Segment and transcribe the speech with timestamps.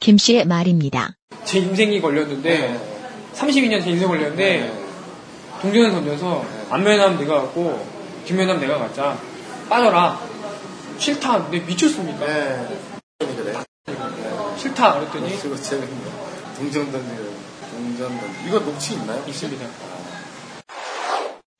[0.00, 1.14] 김 씨의 말입니다.
[1.44, 2.80] 제 인생이 걸렸는데
[3.34, 4.72] 32년 제 인생 걸렸는데
[5.60, 7.86] 동전을 던져서 안면하면 내가 갖고
[8.24, 9.18] 뒷면하면 내가 갖자
[9.68, 10.18] 빠져라
[10.98, 13.54] 싫다 내 미쳤습니까 그래.
[14.56, 15.88] 싫다 그랬더니 이거 재밌네.
[16.56, 17.34] 동전 던지고,
[17.70, 18.48] 동전 던지고.
[18.48, 19.22] 이거 녹취 있나요?
[19.26, 19.66] 있습니다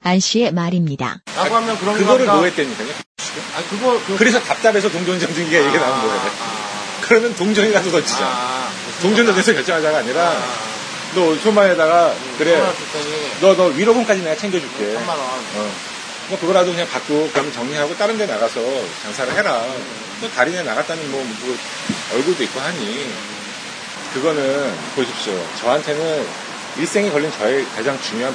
[0.02, 1.20] 안 씨의 말입니다.
[1.36, 2.26] 라고 하면 그런 그거를?
[2.26, 2.88] 뭐 했다니까요?
[3.54, 6.59] 아, 그거, 그 그래서 답답해서 동전 정중기가 얘기가 나온 거예요.
[7.10, 8.18] 그러면 동전이 가서 던지자.
[8.22, 8.70] 아,
[9.02, 10.32] 동전 던져서 결정하자가 아니라
[11.12, 14.94] 너 손만에다가 그래 줬더니 너너 위로금까지 내가 챙겨줄게.
[14.94, 15.18] 3만 원.
[15.18, 15.72] 어.
[16.28, 18.60] 뭐 그거라도 그냥 받고 그럼 정리하고 다른 데 나가서
[19.02, 19.60] 장사를 해라.
[20.20, 21.58] 또데 나갔다는 뭐, 뭐
[22.14, 23.10] 얼굴도 있고 하니
[24.14, 25.34] 그거는 보십시오.
[25.58, 26.24] 저한테는
[26.78, 28.32] 일생에 걸린 저의 가장 중요한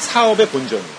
[0.00, 0.97] 사업의 본전이에요.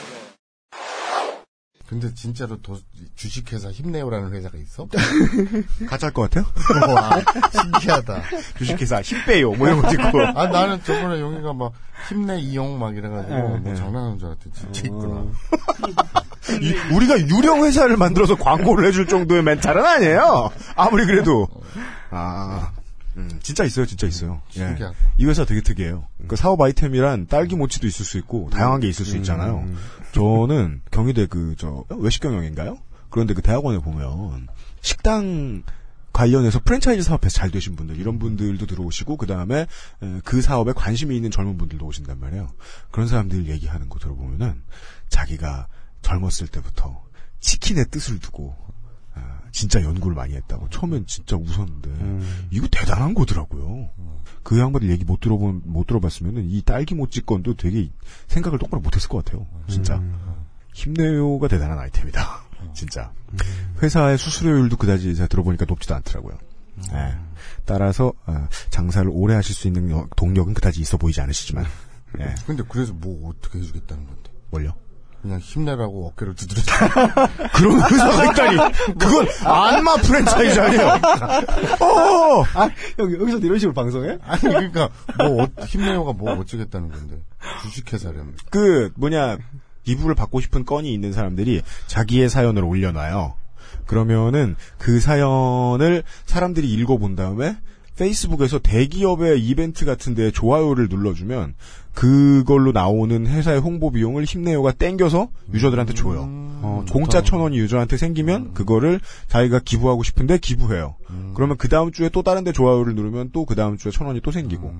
[1.89, 2.77] 근데 진짜로 도-
[3.15, 4.87] 주식회사 힘내요라는 회사가 있어?
[5.89, 6.45] 가짜일 것 같아요?
[6.93, 7.09] 와,
[7.51, 8.21] 신기하다.
[8.59, 9.53] 주식회사 힘빼요.
[9.53, 10.21] 뭐 이런 거 찍고.
[10.37, 11.71] 아, 나는 저번에 용이가 막
[12.07, 13.75] 힘내 이용 막 이래가지고 네, 뭐 네.
[13.75, 15.25] 장난하는 줄 알았더니 진짜 있구나.
[16.61, 20.51] 이- 우리가 유령 회사를 만들어서 광고를 해줄 정도의 멘탈은 아니에요.
[20.75, 21.47] 아무리 그래도.
[22.11, 22.71] 아,
[23.19, 24.41] 음, 진짜 있어요, 진짜 있어요.
[24.57, 24.75] 예.
[25.17, 26.07] 이 회사 되게 특이해요.
[26.27, 29.65] 그 사업 아이템이란 딸기 모치도 있을 수 있고 다양한 게 있을 수 있잖아요.
[30.11, 32.77] 저는 경희대 그 저 외식 경영인가요?
[33.09, 34.47] 그런데 그 대학원에 보면
[34.81, 35.63] 식당
[36.13, 39.67] 관련해서 프랜차이즈 사업에서 잘 되신 분들 이런 분들도 들어오시고 그 다음에
[40.23, 42.49] 그 사업에 관심이 있는 젊은 분들도 오신단 말이에요.
[42.91, 44.61] 그런 사람들 얘기하는 거 들어보면은
[45.09, 45.67] 자기가
[46.01, 47.03] 젊었을 때부터
[47.39, 48.69] 치킨의 뜻을 두고 아,
[49.51, 51.89] 진짜 연구를 많이 했다고 처음엔 진짜 웃었는데
[52.51, 53.89] 이거 대단한 거더라고요.
[54.43, 57.89] 그 양반들 얘기 못 들어본 못 들어봤으면은 이 딸기 모찌 건도 되게
[58.27, 59.45] 생각을 똑바로 못했을 것 같아요.
[59.67, 60.01] 진짜
[60.73, 62.41] 힘내요가 대단한 아이템이다.
[62.73, 63.11] 진짜
[63.81, 66.37] 회사의 수수료율도 그다지 제가 들어보니까 높지도 않더라고요.
[66.93, 67.17] 예.
[67.65, 71.65] 따라서 어, 장사를 오래 하실 수 있는 여- 동력은 그다지 있어 보이지 않으시지만
[72.19, 72.35] 예.
[72.45, 74.31] 근데 그래서 뭐 어떻게 해주겠다는 건데?
[74.49, 74.73] 뭘요?
[75.21, 76.61] 그냥 힘내라고 어깨를 두드려.
[77.53, 78.73] 그런 회사가 있다니.
[78.97, 80.87] 그건 안마 프랜차이즈 아니에요.
[81.81, 82.43] 어!
[82.53, 82.69] 아,
[82.99, 84.17] 여기, 여기서 이런 식으로 방송해?
[84.23, 87.21] 아니 그러니까 뭐 어- 힘내요가 뭐 어쩌겠다는 건데?
[87.63, 88.35] 주식회사라면.
[88.49, 89.37] 그 뭐냐
[89.83, 93.35] 기부를 받고 싶은 건이 있는 사람들이 자기의 사연을 올려놔요.
[93.87, 97.57] 그러면은 그 사연을 사람들이 읽어본 다음에
[97.97, 101.55] 페이스북에서 대기업의 이벤트 같은 데 좋아요를 눌러주면
[101.99, 106.21] 그걸로 나오는 회사의 홍보 비용을 힘내요가 땡겨서 유저들한테 줘요.
[106.61, 110.95] 어, 공짜 천 원이 유저한테 생기면 그거를 자기가 기부하고 싶은데 기부해요.
[111.35, 114.31] 그러면 그 다음 주에 또 다른데 좋아요를 누르면 또 그 다음 주에 천 원이 또
[114.31, 114.73] 생기고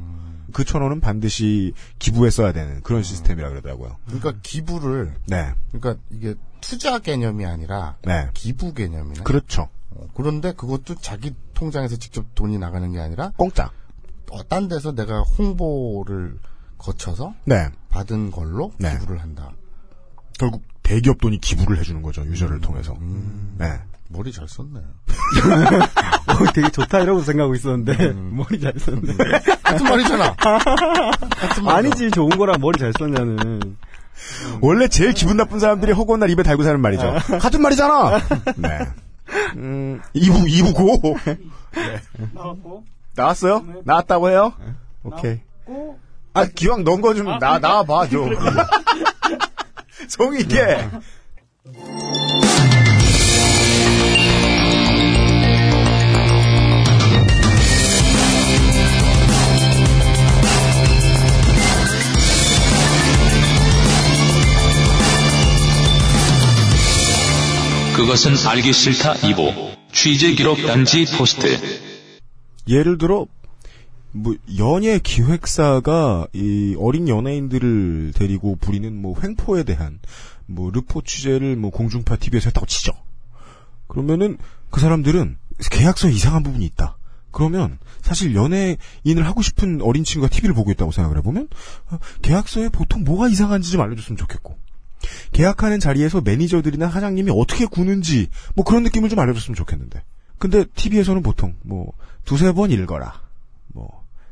[0.53, 3.97] 그 천 원은 반드시 기부에 써야 되는 그런 시스템이라 그러더라고요.
[4.05, 9.23] 그러니까 기부를 네, 그러니까 이게 투자 개념이 아니라 네, 기부 개념이네.
[9.23, 9.67] 그렇죠.
[9.89, 13.71] 어, 그런데 그것도 자기 통장에서 직접 돈이 나가는 게 아니라 공짜.
[14.31, 16.39] 어, 딴 데서 내가 홍보를
[16.79, 18.91] 거쳐서 네, 받은 걸로 네.
[18.93, 19.51] 기부를 한다.
[20.39, 22.95] 결국 대기업 돈이 기부를 해주는 거죠 유저를 통해서.
[23.57, 24.79] 네, 머리 잘 썼네.
[24.79, 29.13] 어, 되게 좋다 이러고 생각하고 있었는데, 머리 잘 썼네.
[29.61, 30.33] 같은 말이잖아.
[30.35, 31.75] 같은 말이잖아.
[31.75, 33.77] 아니지, 좋은 거랑 머리 잘 썼냐는.
[34.61, 37.13] 원래 제일 기분 나쁜 사람들이 허구한 날 입에 달고 사는 말이죠.
[37.39, 38.19] 같은 말이잖아.
[38.57, 38.79] 네.
[39.57, 41.15] 음, 2부 2부 고.
[42.33, 42.83] 나왔고
[43.15, 43.65] 나왔어요?
[43.83, 44.53] 나왔다고 해요?
[45.03, 45.39] 오케이.
[46.39, 48.29] 아 기왕 넣은 거 좀 나 나와봐 좀.
[50.07, 50.87] 성의 있게.
[67.95, 71.47] 그것은 알기 싫다 2부 취재 기록 단지 포스트
[72.67, 73.25] 예를 들어
[74.11, 79.99] 뭐 연예 기획사가 이 어린 연예인들을 데리고 부리는 뭐 횡포에 대한
[80.45, 82.91] 뭐 르포 취재를 뭐 공중파 TV에서 했다고 치죠.
[83.87, 84.37] 그러면은
[84.71, 85.37] 그 사람들은
[85.71, 86.97] 계약서에 이상한 부분이 있다.
[87.31, 91.47] 그러면 사실 연예인을 하고 싶은 어린 친구가 TV를 보고 있다고 생각을 해보면
[91.91, 94.57] 어, 계약서에 보통 뭐가 이상한지 좀 알려줬으면 좋겠고
[95.31, 100.03] 계약하는 자리에서 매니저들이나 사장님이 어떻게 구는지 뭐 그런 느낌을 좀 알려줬으면 좋겠는데
[100.39, 101.93] 근데 TV에서는 보통 뭐
[102.25, 103.28] 두세 번 읽어라 뭐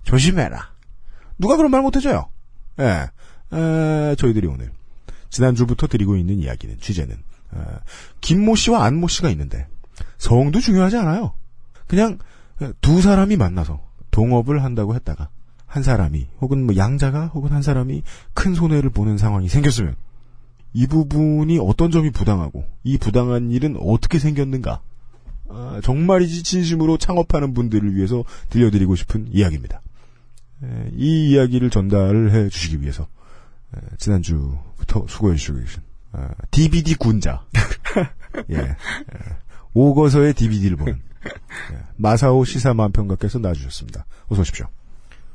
[0.07, 0.71] 조심해라.
[1.37, 2.29] 누가 그런 말 못해줘요?
[2.79, 3.09] 예.
[3.53, 4.71] 에, 저희들이 오늘
[5.29, 7.59] 지난주부터 드리고 있는 이야기는 취재는 에,
[8.21, 9.67] 김모 씨와 안모 씨가 있는데
[10.17, 11.33] 성도 중요하지 않아요.
[11.87, 12.19] 그냥
[12.81, 13.81] 두 사람이 만나서
[14.11, 15.29] 동업을 한다고 했다가
[15.65, 18.01] 한 사람이 혹은 뭐 양자가 혹은 한 사람이
[18.33, 19.95] 큰 손해를 보는 상황이 생겼으면
[20.73, 24.81] 이 부분이 어떤 점이 부당하고 이 부당한 일은 어떻게 생겼는가?
[25.49, 29.81] 아, 정말이지 진심으로 창업하는 분들을 위해서 들려드리고 싶은 이야기입니다.
[30.63, 33.07] 에, 이 이야기를 전달을 해 주시기 위해서
[33.75, 35.81] 에, 지난주부터 수고해 주시고 계신
[36.13, 37.43] 아, DVD 군자
[38.49, 38.75] 예, 에,
[39.73, 41.01] 오거서의 DVD를 보는
[41.73, 44.05] 예, 마사오 시사만 평가께서 놔주셨습니다.
[44.27, 44.67] 어서 오십시오.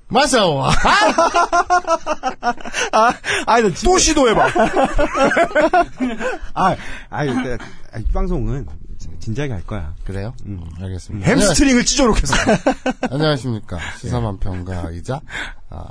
[0.09, 0.65] 마사오.
[3.47, 4.47] 아니, 나 또 시도해봐.
[6.55, 6.77] 아,
[7.09, 7.59] 아니, 나-
[7.93, 8.67] 아, 이 방송은
[9.23, 9.95] 진지하게 할 거야.
[10.05, 10.35] 그래요?
[10.47, 10.61] 음.
[10.81, 11.27] 알겠습니다.
[11.27, 12.35] 햄스트링을 찢어놓겠어.
[13.11, 13.79] 안녕하십니까.
[14.01, 15.21] 시사만평가이자,
[15.71, 15.85] 아,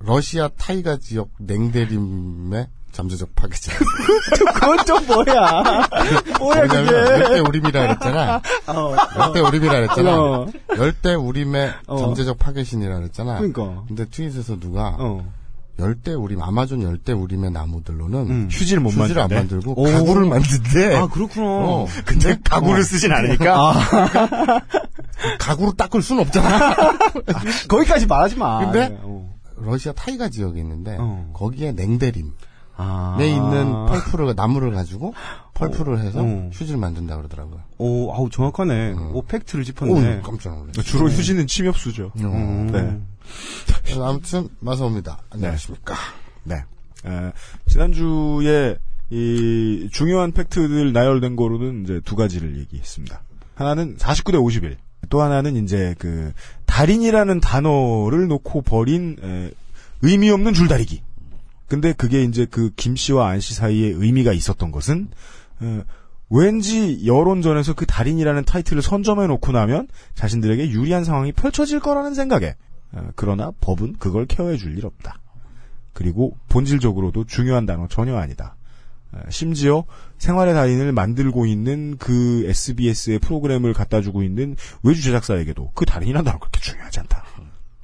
[0.00, 3.72] 러시아 타이가 지역 냉대림의 잠재적 파괴자.
[4.54, 5.62] 그건 좀 뭐야.
[6.38, 7.24] 뭐야, 왜냐면 그게.
[7.24, 8.42] 열대 우림이라 그랬잖아.
[8.68, 10.18] 어, 열대 우림이라 그랬잖아.
[10.18, 10.46] 어.
[10.78, 11.98] 열대 우림의 어.
[11.98, 13.36] 잠재적 파괴신이라 그랬잖아.
[13.36, 13.84] 그러니까.
[13.86, 15.30] 근데 트윗에서 누가 어.
[15.78, 18.48] 열대 우림, 아마존 열대 우림의 나무들로는 음.
[18.50, 19.28] 휴지를 못 휴지를 안.
[19.30, 19.84] 만들고 오.
[19.84, 20.96] 가구를 만든대.
[20.96, 21.46] 아, 그렇구나.
[21.46, 21.86] 어.
[22.04, 23.74] 근데 가구를 쓰진 않으니까
[25.38, 26.74] 가구로 닦을 수는 없잖아.
[27.68, 28.58] 거기까지 말하지 마.
[28.70, 28.98] 근데?
[29.02, 29.28] 어.
[29.56, 31.30] 러시아 타이가 지역에 있는데 어.
[31.34, 32.30] 거기에 냉대림에
[32.76, 33.16] 아.
[33.20, 35.14] 있는 펄프를 나무를 가지고
[35.54, 36.50] 펄프를 해서 어.
[36.52, 37.60] 휴지를 만든다 그러더라고요.
[37.78, 38.92] 오, 아우, 정확하네.
[38.92, 39.10] 음.
[39.14, 40.20] 오, 팩트를 오, 짚었네.
[40.22, 40.82] 깜짝 놀랐어.
[40.82, 42.12] 주로 휴지는 침엽수죠.
[42.18, 42.70] 음.
[42.72, 43.00] 네.
[43.82, 45.18] 그래서 아무튼 마사오입니다.
[45.30, 45.94] 안녕하십니까.
[46.44, 46.56] 네.
[47.06, 47.32] 에,
[47.66, 48.76] 지난주에
[49.10, 53.22] 이 중요한 팩트들 나열된 거로는 이제 두 가지를 얘기했습니다.
[53.54, 54.76] 하나는 49대 51.
[55.10, 56.32] 또 하나는 이제 그
[56.66, 59.50] 달인이라는 단어를 놓고 버린 에,
[60.02, 61.02] 의미 없는 줄다리기.
[61.66, 65.08] 근데 그게 이제 그 김 씨와 안 씨 사이에 의미가 있었던 것은
[65.62, 65.82] 에,
[66.30, 72.54] 왠지 여론전에서 그 달인이라는 타이틀을 선점해 놓고 나면 자신들에게 유리한 상황이 펼쳐질 거라는 생각에 어,
[73.16, 75.20] 그러나 법은 그걸 케어해 줄 일 없다.
[75.92, 78.54] 그리고 본질적으로도 중요한 단어 전혀 아니다.
[79.12, 79.84] 어, 심지어
[80.18, 86.38] 생활의 달인을 만들고 있는 그 SBS의 프로그램을 갖다 주고 있는 외주 제작사에게도 그 달인이라는 단어
[86.38, 87.24] 그렇게 중요하지 않다.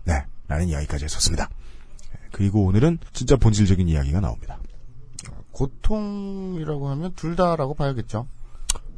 [0.04, 0.24] 네.
[0.48, 1.48] 라는 이야기까지 했었습니다.
[2.30, 4.58] 그리고 오늘은 진짜 본질적인 이야기가 나옵니다.
[5.52, 8.26] 고통이라고 하면 둘 다라고 봐야겠죠.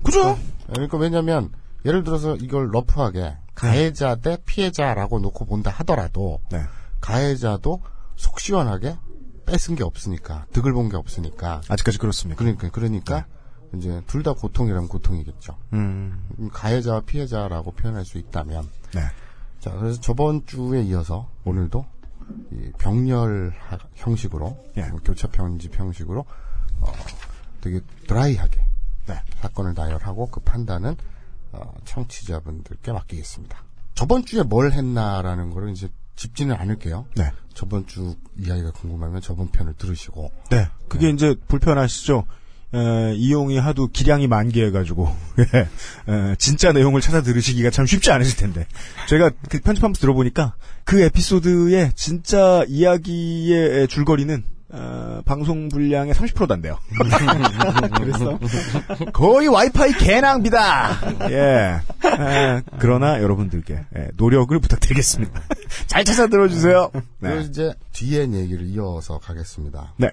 [0.02, 0.38] 그죠?
[0.72, 1.50] 그러니까 왜냐면
[1.84, 6.62] 예를 들어서 이걸 러프하게 가해자 대 피해자라고 놓고 본다 하더라도 네.
[7.00, 7.82] 가해자도
[8.16, 8.96] 속 시원하게
[9.46, 12.38] 뺏은 게 없으니까 득을 본 게 없으니까 아직까지 그렇습니까?
[12.38, 13.26] 그러니까 그러니까
[13.74, 15.56] 이제 둘 다 고통이라면 고통이겠죠.
[15.72, 16.28] 음.
[16.38, 19.00] 음, 가해자와 피해자라고 표현할 수 있다면 네.
[19.60, 21.84] 자 그래서 저번 주에 이어서 오늘도
[22.52, 24.82] 이 병렬 하- 형식으로 예.
[24.88, 26.24] 뭐 교차 편집 형식으로
[26.80, 26.92] 어,
[27.60, 28.60] 되게 드라이하게
[29.06, 29.14] 네.
[29.40, 30.96] 사건을 나열하고 그 판단은 어,
[31.84, 33.64] 청취자분들께 맡기겠습니다.
[33.94, 37.06] 저번 주에 뭘 했나라는 거를 이제 짚지는 않을게요.
[37.16, 37.30] 네.
[37.54, 40.68] 저번 주 이야기가 궁금하면 저번 편을 들으시고 네.
[40.88, 42.24] 그게 이제 불편하시죠?
[42.74, 45.08] 에, 이용이 하도 기량이 만개해가지고,
[45.38, 45.58] 예,
[46.12, 48.66] 에, 진짜 내용을 찾아 들으시기가 참 쉽지 않으실 텐데.
[49.08, 54.44] 제가 그 편집하면서 들어보니까 그 에피소드의 진짜 이야기의 줄거리는,
[54.76, 56.78] 어, 방송 분량의 30%도 안 돼요.
[57.96, 58.38] 그래서,
[59.12, 61.30] 거의 와이파이 개낭비다!
[61.30, 61.80] 예.
[62.04, 65.40] 에, 그러나 여러분들께 예, 노력을 부탁드리겠습니다.
[65.86, 66.90] 잘 찾아 들어주세요.
[66.92, 67.40] 그리고 네.
[67.42, 69.94] 이제 뒤엔 얘기를 이어서 가겠습니다.
[69.96, 70.10] 네.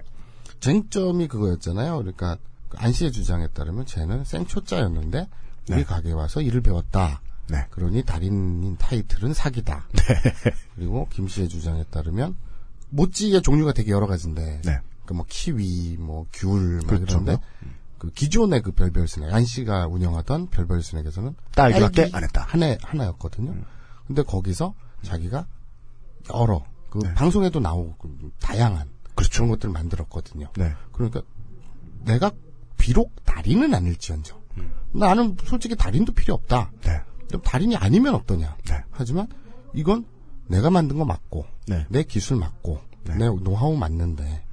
[0.61, 1.97] 쟁점이 그거였잖아요.
[1.97, 2.37] 그러니까
[2.69, 5.27] 그안 씨의 주장에 따르면 쟤는 생초짜였는데
[5.69, 5.83] 우리 네.
[5.83, 7.21] 가게에 와서 일을 배웠다.
[7.49, 7.65] 네.
[7.69, 9.87] 그러니 달인인 타이틀은 사기다.
[10.75, 12.37] 그리고 김 씨의 주장에 따르면
[12.93, 14.79] 모찌의 종류가 되게 여러 가지인데, 네.
[15.05, 17.03] 그 뭐 키위, 뭐 귤, 막 그렇죠.
[17.05, 17.37] 이런데
[17.97, 22.45] 그 기존의 그 별별 스낵 안 씨가 운영하던 별별 스낵에서는 딸기밖에 딸기 안 했다.
[22.47, 23.53] 하나 하나였거든요.
[24.07, 25.45] 근데 거기서 자기가
[26.33, 27.13] 여러 그 네.
[27.13, 29.43] 방송에도 나오고 그 다양한 그렇죠.
[29.43, 30.51] 그런 것들을 만들었거든요.
[30.55, 30.73] 네.
[30.91, 31.21] 그러니까
[32.03, 32.31] 내가
[32.77, 34.41] 비록 달인은 아닐지언정
[34.93, 36.71] 나는 솔직히 달인도 필요 없다.
[36.81, 37.01] 네.
[37.27, 38.57] 그럼 달인이 아니면 어떠냐?
[38.65, 38.83] 네.
[38.91, 39.27] 하지만
[39.73, 40.05] 이건
[40.47, 41.85] 내가 만든 거 맞고 네.
[41.89, 43.15] 내 기술 맞고 네.
[43.15, 44.43] 내 노하우 맞는데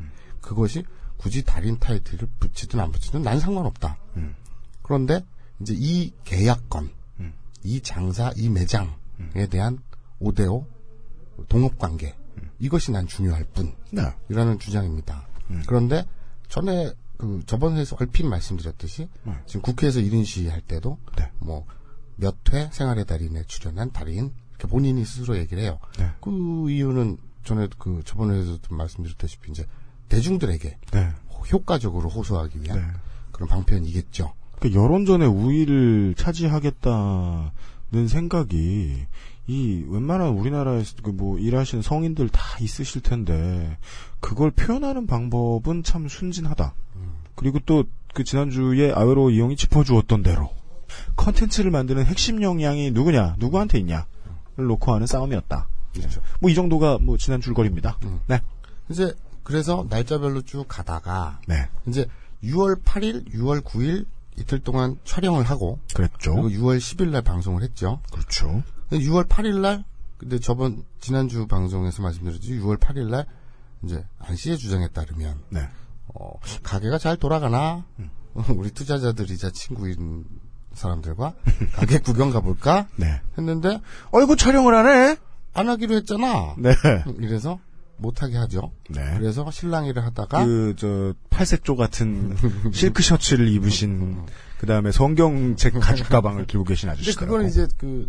[0.41, 0.85] 그것이
[1.17, 3.99] 굳이 달인 타이틀을 붙이든 안 붙이든 난 상관없다.
[4.17, 4.35] 음.
[4.83, 5.25] 그런데
[5.61, 7.35] 이제 이 계약건, 음.
[7.63, 9.79] 이 장사, 이 매장에 대한
[10.21, 10.65] 5대5
[11.49, 12.15] 동업 관계
[12.59, 13.47] 이것이 난 중요할
[13.91, 14.03] 네.
[14.27, 15.27] 뿐이라는 주장입니다.
[15.51, 15.63] 음.
[15.67, 16.07] 그런데
[16.49, 19.09] 전에 그 저번에서 얼핏 말씀드렸듯이
[19.47, 21.13] 지금 국회에서 1인 시위 할 때도 음.
[21.17, 21.31] 네.
[21.41, 24.33] 뭐몇 회 생활의 달인에 출연한 달인
[24.67, 25.79] 본인이 스스로 얘기를 해요.
[25.99, 26.11] 네.
[26.21, 29.67] 그 이유는 전에 그 저번에서도 말씀드렸다시피 이제
[30.09, 31.09] 대중들에게 네.
[31.52, 32.87] 효과적으로 호소하기 위한 네.
[33.33, 34.33] 그런 방편이겠죠.
[34.61, 37.50] 그 여론전의 우위를 차지하겠다는
[38.09, 39.07] 생각이
[39.47, 43.79] 이 웬만한 우리나라에서 그뭐 일하시는 성인들 다 있으실 텐데
[44.21, 46.75] 그걸 표현하는 방법은 참 순진하다.
[47.35, 50.50] 그리고 또 그 지난주에 아웨로 이용이 짚어주었던 대로
[51.17, 54.05] 컨텐츠를 만드는 핵심 역량이 누구냐, 누구한테 있냐를
[54.69, 55.69] 놓고 하는 싸움이었다.
[55.95, 56.21] 그렇죠.
[56.40, 57.99] 뭐 이 정도가 뭐 지난 줄거리입니다.
[58.05, 58.21] 음.
[58.26, 58.40] 네.
[58.88, 61.69] 이제 그래서 날짜별로 쭉 가다가 네.
[61.87, 62.07] 이제
[62.45, 64.07] 6월 8일, 6월 9일
[64.38, 66.35] 이틀 동안 촬영을 하고 그랬죠.
[66.35, 68.00] 그리고 6월 10일 날 방송을 했죠.
[68.12, 68.62] 그렇죠.
[68.90, 69.85] 6월 8일 날
[70.19, 73.26] 근데 저번 지난주 방송에서 말씀드렸지 6월 8일 날
[73.83, 75.69] 이제 안 씨의 주장에 따르면 네.
[76.14, 77.85] 어, 가게가 잘 돌아가나
[78.57, 80.25] 우리 투자자들이자 친구인
[80.75, 81.35] 사람들과
[81.75, 83.21] 가게 구경 가볼까 네.
[83.37, 83.81] 했는데
[84.12, 85.17] 어이구 촬영을 하네.
[85.53, 86.55] 안 하기로 했잖아.
[86.59, 86.73] 네.
[87.19, 87.59] 이래서
[87.97, 88.71] 못하게 하죠.
[88.89, 89.03] 네.
[89.19, 92.37] 그래서 실랑이를 하다가 그 저 팔색조 같은
[92.73, 94.25] 실크 셔츠를 입으신
[94.59, 97.33] 그 다음에 성경책 가죽 가방을 들고 계신 아저씨더라고.
[97.33, 98.09] 그건 이제 그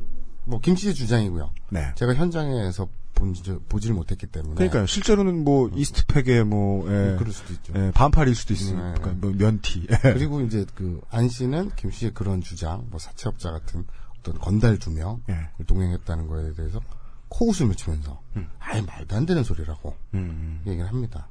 [0.52, 1.50] 뭐 김씨의 주장이고요.
[1.70, 1.94] 네.
[1.96, 4.86] 제가 현장에서 본, 저, 보지를 못했기 때문에 그러니까요.
[4.86, 7.74] 실제로는 뭐 이스트팩에 뭐, 예, 뭐 그럴 수도 있죠.
[7.76, 8.94] 예, 반팔일 수도 있으니까 네.
[9.00, 9.88] 그러니까 뭐 면티.
[9.90, 9.98] 예.
[10.14, 13.86] 그리고 이제 그 안 씨는 김 씨의 그런 주장, 뭐 사채업자 같은
[14.20, 15.64] 어떤 건달 두 명을 예.
[15.66, 16.82] 동행했다는 거에 대해서
[17.30, 18.22] 코웃음을 치면서
[18.60, 21.30] 아예 말도 안 되는 소리라고 음, 얘기를 합니다.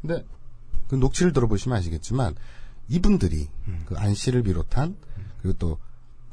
[0.00, 0.24] 근데
[0.88, 2.34] 그 녹취를 들어보시면 아시겠지만
[2.88, 3.82] 이분들이 음.
[3.84, 4.96] 그안 씨를 비롯한
[5.42, 5.78] 그리고 또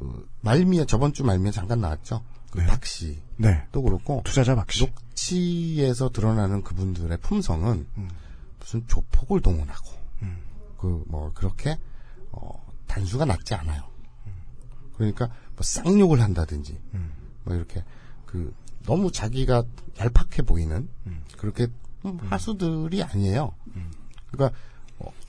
[0.02, 2.24] 그 말미에 저번 주 말미에 잠깐 나왔죠.
[2.50, 2.66] 그 네.
[2.66, 3.22] 박 씨.
[3.38, 3.68] 네.
[3.72, 4.88] 또 그렇고 투자자 박씨.
[4.88, 8.10] 녹취에서 드러나는 그분들의 품성은 음.
[8.60, 10.02] 무슨 조폭을 동원하고
[10.78, 11.78] 그뭐 그렇게
[12.32, 13.84] 어, 단수가 낮지 않아요.
[14.96, 17.12] 그러니까 뭐 쌍욕을 한다든지 음.
[17.44, 17.84] 뭐 이렇게
[18.26, 18.52] 그
[18.88, 19.64] 너무 자기가
[20.00, 20.90] 얄팍해 보이는
[21.38, 21.68] 그렇게
[22.06, 23.54] 음, 하수들이 아니에요.
[24.32, 24.58] 그러니까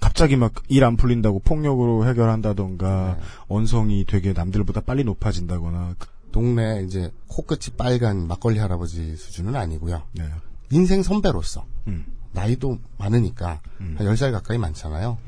[0.00, 3.22] 갑자기 막 일 안 풀린다고 폭력으로 해결한다던가 네.
[3.48, 10.02] 언성이 되게 남들보다 빨리 높아진다거나 그- 동네 이제 코끝이 빨간 막걸리 할아버지 수준은 아니고요.
[10.12, 10.30] 네.
[10.70, 12.06] 인생 선배로서 음.
[12.32, 15.18] 나이도 많으니까 한 10살 가까이 많잖아요.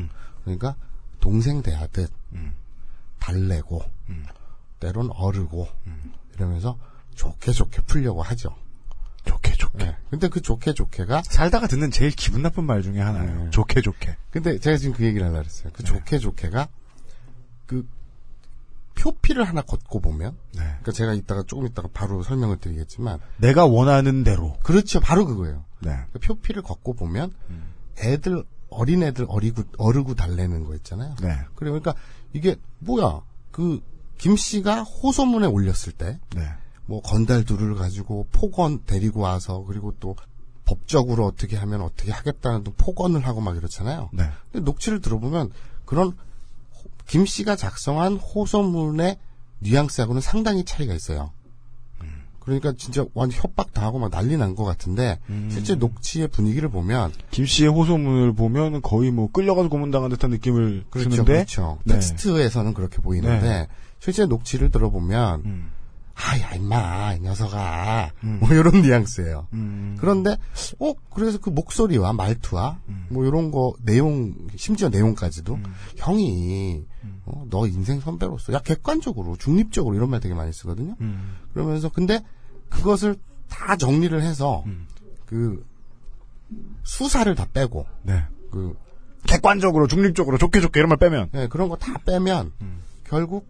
[0.45, 0.75] 그러니까
[1.21, 2.55] 동생 대하듯 음.
[3.21, 3.83] 달래고
[4.81, 5.69] 때론 어르고
[6.35, 6.79] 이러면서
[7.15, 8.55] 좋게 좋게 풀려고 하죠.
[9.25, 9.85] 좋게 좋게.
[9.85, 9.97] 네.
[10.11, 13.45] 근데 그 좋게 좋게가 살다가 듣는 제일 기분 나쁜 말 중에 하나예요.
[13.45, 13.51] 네.
[13.51, 14.17] 좋게 좋게.
[14.31, 15.71] 근데 제가 지금 그 얘기를 하려고 했어요.
[15.75, 15.89] 그 네.
[15.89, 16.69] 좋게 좋게가
[17.67, 17.87] 그
[18.95, 20.61] 표피를 하나 걷고 보면 네.
[20.61, 24.57] 그러니까 제가 이따가 조금 이따가 바로 설명을 드리겠지만 내가 원하는 대로.
[24.63, 25.01] 그렇죠.
[25.01, 25.65] 바로 그거예요.
[25.81, 25.99] 네.
[26.13, 27.35] 그 표피를 걷고 보면
[27.99, 31.17] 애들 어린 애들 어리고 어르고 달래는 거 있잖아요.
[31.21, 31.29] 네.
[31.55, 31.95] 그래 그러니까
[32.33, 33.81] 이게 뭐야 그
[34.19, 36.49] 김 씨가 호소문에 올렸을 때 네.
[36.87, 40.17] 뭐 건달 둘을 가지고 폭언 데리고 와서 그리고 또
[40.67, 44.11] 법적으로 어떻게 하면 어떻게 하겠다는 또 폭언을 하고 막 이렇잖아요.
[44.13, 44.25] 네.
[44.53, 45.51] 근데 녹취를 들어보면
[45.85, 49.19] 그런 호- 김 씨가 작성한 호소문의
[49.61, 51.31] 뉘앙스하고는 상당히 차이가 있어요.
[52.41, 55.19] 그러니까 진짜 완전 협박 당하고 막 난리 난 것 같은데
[55.51, 61.09] 실제 녹취의 분위기를 보면 김 씨의 호소문을 보면 거의 뭐 끌려가서 고문당한 듯한 느낌을 그렇죠,
[61.09, 61.79] 주는데 그렇죠.
[61.85, 61.95] 네.
[61.95, 63.69] 텍스트에서는 그렇게 보이는데 네.
[63.99, 65.71] 실제 녹취를 들어보면 음.
[66.15, 69.49] 아야 임마 이 녀석아 뭐 이런 뉘앙스예요.
[69.53, 69.97] 음.
[69.99, 70.37] 그런데
[70.79, 72.79] 어 그래서 그 목소리와 말투와
[73.09, 75.59] 뭐 이런 거 내용 심지어 내용까지도
[75.97, 76.85] 형이
[77.27, 80.95] 어, 너 인생 선배로서 야 객관적으로 중립적으로 이런 말 되게 많이 쓰거든요.
[81.01, 81.37] 음.
[81.53, 82.21] 그러면서 근데
[82.69, 83.17] 그것을
[83.49, 84.87] 다 정리를 해서 음.
[85.27, 85.65] 그
[86.85, 88.23] 수사를 다 빼고 네.
[88.51, 88.77] 그
[89.27, 92.53] 객관적으로 중립적으로 좋게 좋게 이런 말 빼면 네, 그런 거 다 빼면
[93.05, 93.49] 결국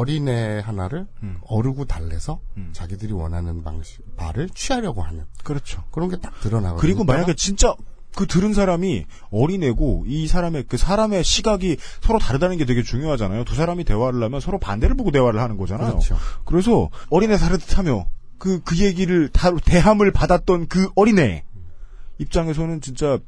[0.00, 1.38] 어린애 하나를 음.
[1.46, 2.40] 어르고 달래서
[2.72, 5.84] 자기들이 원하는 방식 발을 취하려고 하는 그렇죠.
[5.90, 6.80] 그런 게 딱 드러나거든요.
[6.80, 7.74] 그리고 만약에 진짜
[8.16, 13.44] 그 들은 사람이 어린애고 이 사람의 그 사람의 시각이 서로 다르다는 게 되게 중요하잖아요.
[13.44, 15.90] 두 사람이 대화를 하면 서로 반대를 보고 대화를 하는 거잖아요.
[15.90, 16.16] 그렇죠.
[16.50, 18.06] 래서 어린애 다르듯하며
[18.38, 21.44] 그그 얘기를 다 대함을 받았던 그 어린애
[22.18, 23.18] 입장에서는 진짜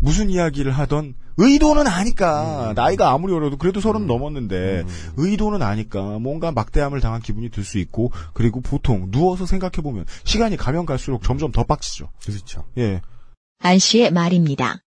[0.00, 4.84] 무슨 이야기를 하던 의도는 아니까 나이가 아무리 어려도 그래도 서른 넘었는데
[5.16, 10.56] 의도는 아니까 뭔가 막대함을 당한 기분이 들 수 있고 그리고 보통 누워서 생각해 보면 시간이
[10.56, 12.10] 가면 갈수록 점점 더 빡치죠.
[12.24, 12.64] 그렇죠.
[12.78, 13.00] 예.
[13.60, 14.82] 안 씨의 말입니다.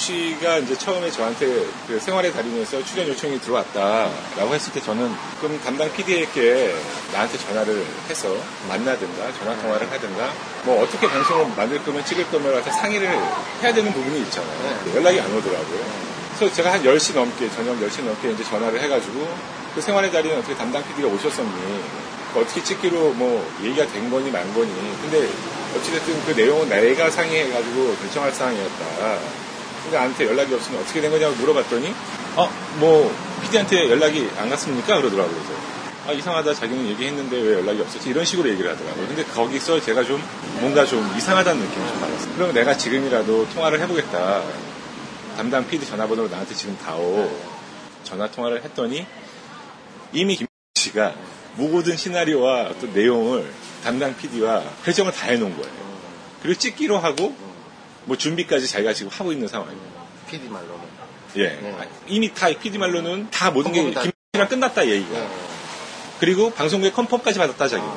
[0.00, 1.46] 씨가 이제 처음에 저한테
[1.86, 6.74] 그 생활의 달인에서 출연 요청이 들어왔다라고 했을 때 저는 그럼 담당 PD에게
[7.12, 8.34] 나한테 전화를 해서
[8.68, 10.32] 만나든가 전화 통화를 하든가
[10.64, 13.08] 뭐 어떻게 방송을 만들 거면 찍을 거면 한테 상의를
[13.62, 14.94] 해야 되는 부분이 있잖아요.
[14.94, 16.10] 연락이 안 오더라고요.
[16.38, 19.28] 그래서 제가 한 10시 넘게 저녁 10시 넘게 이제 전화를 해가지고
[19.74, 21.84] 그 생활의 달인 어떻게 담당 PD가 오셨었니?
[22.32, 24.72] 그 어떻게 찍기로 뭐 얘기가 된 거니 만 거니?
[25.02, 25.28] 근데
[25.76, 29.40] 어찌됐든 그 내용은 내가 상의해가지고 결정할 사항이었다.
[29.82, 31.94] 근데 나한테 연락이 없으면 어떻게 된 거냐고 물어봤더니
[32.36, 34.98] 어, 뭐 PD한테 연락이 안 갔습니까?
[34.98, 35.70] 그러더라고요.
[36.06, 36.54] 아, 이상하다.
[36.54, 38.10] 자기는 얘기했는데 왜 연락이 없었지?
[38.10, 39.06] 이런 식으로 얘기를 하더라고요.
[39.06, 40.22] 근데 거기서 제가 좀
[40.60, 42.34] 뭔가 좀 이상하다는 느낌을 좀 받았어요.
[42.34, 44.42] 그럼 내가 지금이라도 통화를 해보겠다.
[45.36, 47.30] 담당 PD 전화번호로 나한테 지금 다오.
[48.04, 49.06] 전화 통화를 했더니
[50.12, 51.14] 이미 김 씨가
[51.56, 53.52] 모든 시나리오와 어떤 내용을
[53.84, 55.80] 담당 PD와 회정을 다 해놓은 거예요.
[56.42, 57.34] 그리고 찍기로 하고
[58.04, 59.80] 뭐 준비까지 자기가 지금 하고 있는 상황이에요.
[60.28, 60.84] PD 말로는.
[61.36, 61.58] 예.
[61.78, 65.28] 아, 이미 다 PD 말로는 다 모든 게 컨펌은 다- 김씨랑 끝났다 얘기가.
[66.18, 67.92] 그리고 방송국에 컨펌까지 받았다 자기는.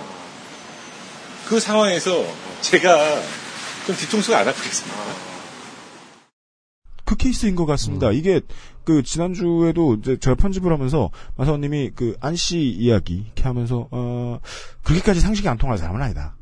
[1.47, 2.23] 그 상황에서
[2.61, 3.21] 제가
[3.85, 4.97] 좀 뒤통수가 안 아프겠습니다.
[7.05, 8.11] 그 케이스인 것 같습니다.
[8.11, 8.39] 이게
[8.85, 14.39] 그 지난주에도 이제 제가 편집을 하면서 마사오님이 그 안 씨 이야기 이렇게 하면서 어
[14.83, 16.35] 그렇게까지 상식이 안 통할 사람은 아니다.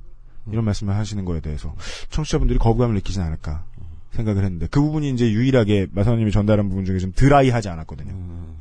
[0.52, 1.74] 이런 말씀을 하시는 거에 대해서
[2.10, 3.64] 청취자분들이 거부감을 느끼진 않을까
[4.12, 8.14] 생각을 했는데 그 부분이 이제 유일하게 마사오님이 전달한 부분 중에 좀 드라이하지 않았거든요.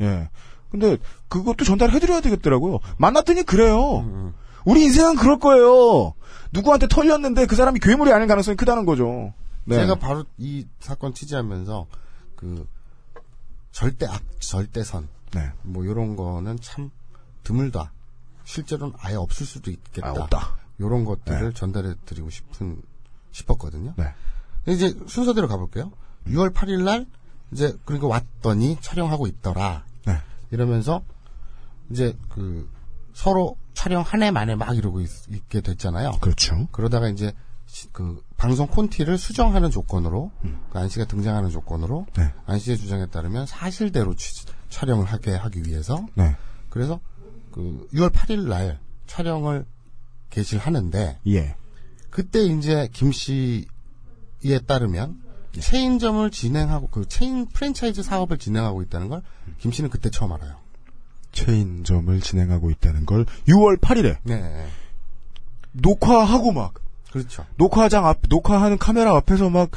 [0.03, 0.29] 예.
[0.71, 0.97] 근데
[1.29, 2.79] 그것도 전달해드려야 되겠더라고요.
[2.97, 4.33] 만났더니 그래요.
[4.65, 6.15] 우리 인생은 그럴 거예요.
[6.53, 9.33] 누구한테 털렸는데 그 사람이 괴물이 아닐 가능성이 크다는 거죠.
[9.65, 9.77] 네.
[9.77, 11.87] 제가 바로 이 사건 취재하면서
[12.37, 12.67] 그
[13.73, 15.51] 절대 악, 절대선 네.
[15.63, 16.91] 뭐 이런 거는 참
[17.45, 17.93] 드물다.
[18.45, 20.09] 실제로는 아예 없을 수도 있겠다.
[20.09, 20.57] 아, 없다.
[20.81, 21.53] 이런 것들을 네.
[21.55, 22.81] 전달해 드리고 싶은
[23.33, 23.95] 싶었거든요.
[23.97, 24.15] 네.
[24.67, 25.93] 이제 순서대로 가볼게요.
[26.27, 27.07] 6월 8일 날
[27.53, 29.85] 이제 그리고 왔더니 촬영하고 있더라.
[30.07, 30.19] 네.
[30.51, 31.03] 이러면서
[31.91, 32.69] 이제 그
[33.13, 35.09] 서로 촬영 한 해 만에 막 이러고 있,
[35.49, 36.13] 게 됐잖아요.
[36.21, 36.67] 그렇죠.
[36.73, 37.33] 그러다가 이제
[37.67, 40.31] 시- 그 방송 콘티를 수정하는 조건으로
[40.71, 42.33] 그 안씨가 등장하는 조건으로 네.
[42.47, 46.37] 안씨의 주장에 따르면 사실대로 취- 촬영을 하게 하기 위해서 네.
[46.69, 47.01] 그래서
[47.53, 49.65] 그 6월 8일 날 촬영을
[50.31, 51.55] 개시를 하는데 예.
[52.11, 53.65] 그때 이제 김 씨에
[54.67, 55.21] 따르면
[55.59, 59.23] 체인점을 진행하고 그 체인 프랜차이즈 사업을 진행하고 있다는 걸
[59.61, 60.57] 김 씨는 그때 처음 알아요.
[61.33, 64.67] 체인점을 진행하고 있다는 걸 6월 8일에 네,
[65.73, 66.75] 녹화하고 막
[67.13, 67.45] 그렇죠.
[67.57, 69.71] 녹화장 앞 녹화하는 카메라 앞에서 막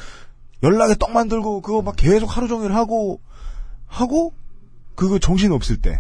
[0.64, 3.20] 연락에 떡 만들고 그거 막 계속 하루 종일 하고
[3.88, 4.34] 하고
[4.96, 6.00] 그거 정신 없을 때.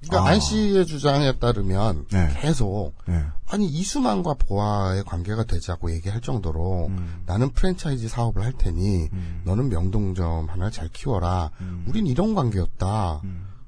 [0.00, 0.32] 그러니까 아.
[0.32, 2.28] 안 씨의 주장에 따르면 네.
[2.40, 3.24] 계속 네.
[3.46, 7.22] 아니 이수만과 보아의 관계가 되자고 얘기할 정도로 음.
[7.26, 9.08] 나는 프랜차이즈 사업을 할 테니
[9.44, 11.50] 너는 명동점 하나를 잘 키워라.
[11.60, 11.84] 음.
[11.88, 13.20] 우린 이런 관계였다.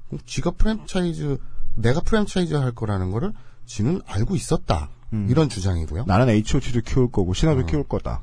[0.07, 1.37] 그럼 지가 프랜차이즈
[1.75, 3.33] 내가 프랜차이즈 할 거라는 거를
[3.65, 4.89] 지는 알고 있었다.
[5.13, 5.27] 음.
[5.29, 6.05] 이런 주장이고요.
[6.07, 8.21] 나는 H.O.T.를 키울 거고 신화도 키울 거다.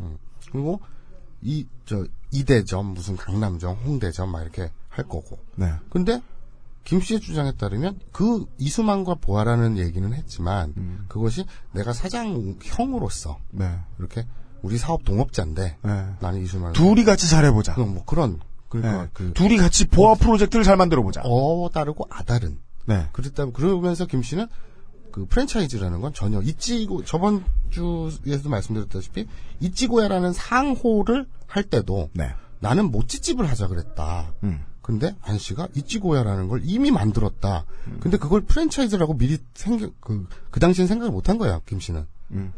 [0.51, 0.81] 그리고
[1.43, 5.41] 이 저 이대점 무슨 강남점 홍대점 막 이렇게 할 거고.
[5.57, 5.73] 네.
[5.91, 6.23] 근데
[6.85, 11.05] 김 씨의 주장에 따르면 그 이수만과 보아라는 얘기는 했지만 음.
[11.09, 13.79] 그것이 내가 사장 형으로서 네.
[13.99, 14.27] 이렇게
[14.63, 16.07] 우리 사업 동업자인데 네.
[16.21, 17.75] 나는 이수만 둘이 같이 잘해보자.
[17.75, 19.09] 그런 뭐 그런 그러니까 네.
[19.13, 21.23] 그 둘이 같이 보아 프로젝트를 잘 만들어보자.
[21.25, 23.09] 어 다르고 아 다른 네.
[23.13, 24.47] 그랬다 그러면서 김 씨는
[25.13, 29.27] 그 프랜차이즈라는 건 전혀 이찌고 저번 주에서도 말씀드렸다시피
[29.61, 32.33] 이찌고야라는 상호를 할 때도 네.
[32.61, 34.33] 나는 모찌집을 하자 그랬다.
[34.45, 34.65] 음.
[34.83, 37.65] 근데 안 씨가 이찌고야라는 걸 이미 만들었다.
[38.01, 42.07] 근데 그걸 프랜차이즈라고 미리 생각 그, 그 당시엔 생각을 못한 거야, 김 씨는.
[42.33, 42.53] 음.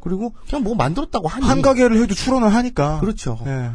[0.00, 1.46] 그리고 그냥 뭐 만들었다고 하니.
[1.46, 3.00] 한 가게를 해도 출원을 하니까.
[3.00, 3.38] 그렇죠.
[3.44, 3.70] 네.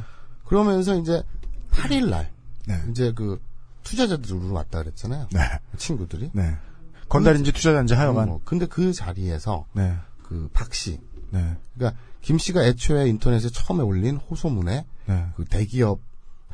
[0.46, 1.24] 그러면서 이제
[1.72, 2.32] 8일 날
[2.68, 2.82] 네.
[2.90, 3.42] 이제 그
[3.84, 5.28] 투자자들로 왔다 그랬잖아요.
[5.32, 5.40] 네.
[5.78, 6.32] 친구들이.
[6.34, 6.58] 네.
[7.10, 8.28] 건달인지 투자자인지 하여간.
[8.28, 9.96] 뭐, 근데 그 자리에서 네.
[10.24, 11.58] 그박 씨, 네.
[11.76, 15.28] 그러니까 김 씨가 애초에 인터넷에 처음에 올린 호소문에 네.
[15.36, 16.00] 그 대기업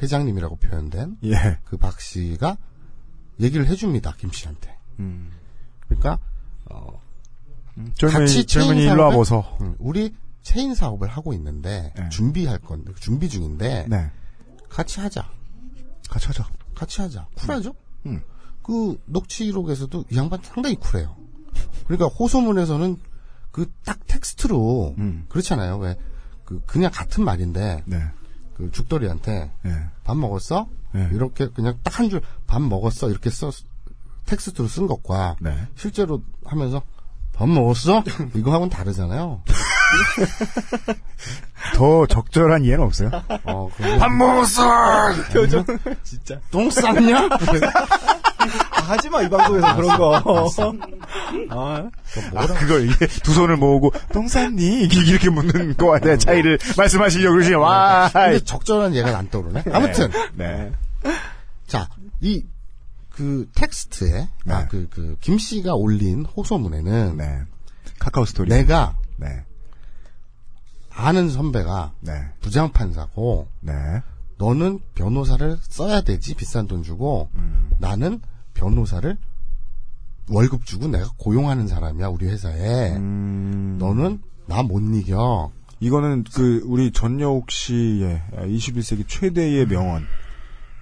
[0.01, 1.59] 회장님이라고 표현된 예.
[1.65, 2.57] 그박 씨가
[3.39, 4.75] 얘기를 해줍니다 김 씨한테.
[4.99, 5.31] 음.
[5.87, 6.19] 그러니까
[6.69, 7.01] 어,
[7.95, 9.57] 젊은이, 같이 체인 일로 와보서.
[9.61, 12.09] 음, 우리 체인 사업을 하고 있는데 네.
[12.09, 14.11] 준비할 건데 준비 중인데 네.
[14.69, 15.29] 같이 하자.
[16.09, 16.47] 같이 하자.
[16.75, 17.27] 같이 하자.
[17.35, 17.73] 쿨하죠?
[18.05, 18.21] 음.
[18.61, 21.15] 그 녹취록에서도 이 양반 상당히 쿨해요.
[21.85, 22.97] 그러니까 호소문에서는
[23.51, 25.25] 그 딱 텍스트로 음.
[25.27, 25.77] 그렇잖아요.
[25.77, 25.97] 왜
[26.49, 27.99] 그 그냥 같은 말인데 네.
[28.59, 29.71] 그 죽돌이한테 예.
[30.03, 30.67] 밥 먹었어?
[30.91, 31.07] 네.
[31.13, 33.49] 이렇게 그냥 딱 한 줄 밥 먹었어 이렇게 써
[34.25, 35.57] 텍스트로 쓴 것과 네.
[35.75, 36.81] 실제로 하면서
[37.33, 38.03] 밥 먹었어?
[38.35, 39.41] 이거 하고는 다르잖아요.
[41.75, 43.09] 더 적절한 이해는 없어요?
[43.45, 43.69] 어,
[43.99, 45.13] 밥 먹었어!
[45.31, 45.63] 표정
[46.03, 47.29] 진짜 똥 쌌냐?
[48.71, 50.49] 아, 하지 마 이 방송에서 그런 거.
[51.49, 51.89] 아,
[52.35, 54.83] 아, 그걸 이게 두 손을 모으고, 똥쌌니?
[54.83, 57.55] 이렇게 묻는 거에 대한 차이를 말씀하시려고 그러시네.
[57.55, 58.09] 와.
[58.11, 59.63] 근데 적절한 예가 안 떠오르네.
[59.71, 60.71] 아무튼 네.
[61.67, 61.87] 자,
[62.21, 62.43] 이,
[63.09, 64.67] 그, 텍스트에, 아, 네.
[64.69, 67.41] 그, 그, 김 씨가 올린 호소문에는, 네.
[67.99, 68.49] 카카오 스토리.
[68.49, 69.43] 내가 네.
[70.91, 72.13] 아는 선배가 네.
[72.41, 73.73] 부장판사고, 네.
[74.37, 77.69] 너는 변호사를 써야 되지, 비싼 돈 주고, 음.
[77.77, 78.21] 나는
[78.53, 79.17] 변호사를
[80.29, 82.95] 월급 주고 내가 고용하는 사람이야, 우리 회사에.
[82.95, 83.77] 음.
[83.79, 85.51] 너는 나 못 이겨.
[85.79, 90.05] 이거는 그 우리 전여옥 씨의 21세기 최대의 명언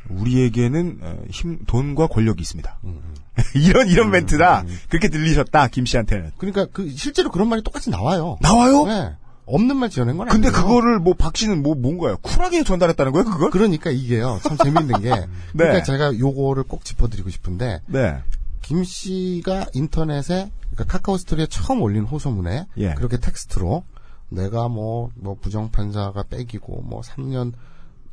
[0.10, 2.80] 우리에게는 어, 힘, 돈과 권력이 있습니다.
[2.86, 3.02] 음,
[3.56, 4.64] 이런 이런 멘트다.
[4.90, 6.32] 그렇게 들리셨다 김 씨한테는.
[6.38, 8.38] 그러니까 그 실제로 그런 말이 똑같이 나와요.
[8.42, 8.86] 나와요?
[8.86, 9.12] 네.
[9.46, 10.62] 없는 말 지어낸 건 근데 아니에요.
[10.64, 12.18] 그거를 뭐 박 씨는 뭐 뭔가요?
[12.18, 13.50] 쿨하게 전달했다는 거예요, 그걸?
[13.50, 14.40] 그러니까 이게요.
[14.44, 15.10] 참 재밌는 게
[15.54, 18.18] 그러니까 제가 요거를 꼭 짚어드리고 싶은데 네.
[18.68, 22.94] 김 씨가 인터넷에 그러니까 카카오 스토리에 처음 올린 호소문에 예.
[22.96, 23.86] 그렇게 텍스트로
[24.28, 27.54] 내가 뭐뭐 부정 판사가 빼기고 뭐 3년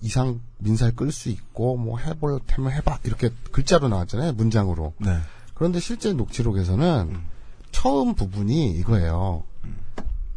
[0.01, 5.19] 이상 민사를 끌 수 있고 뭐 해볼 테면 해봐 이렇게 글자로 나왔잖아요 문장으로 네.
[5.55, 7.21] 그런데 실제 녹취록에서는
[7.73, 9.43] 처음 부분이 이거예요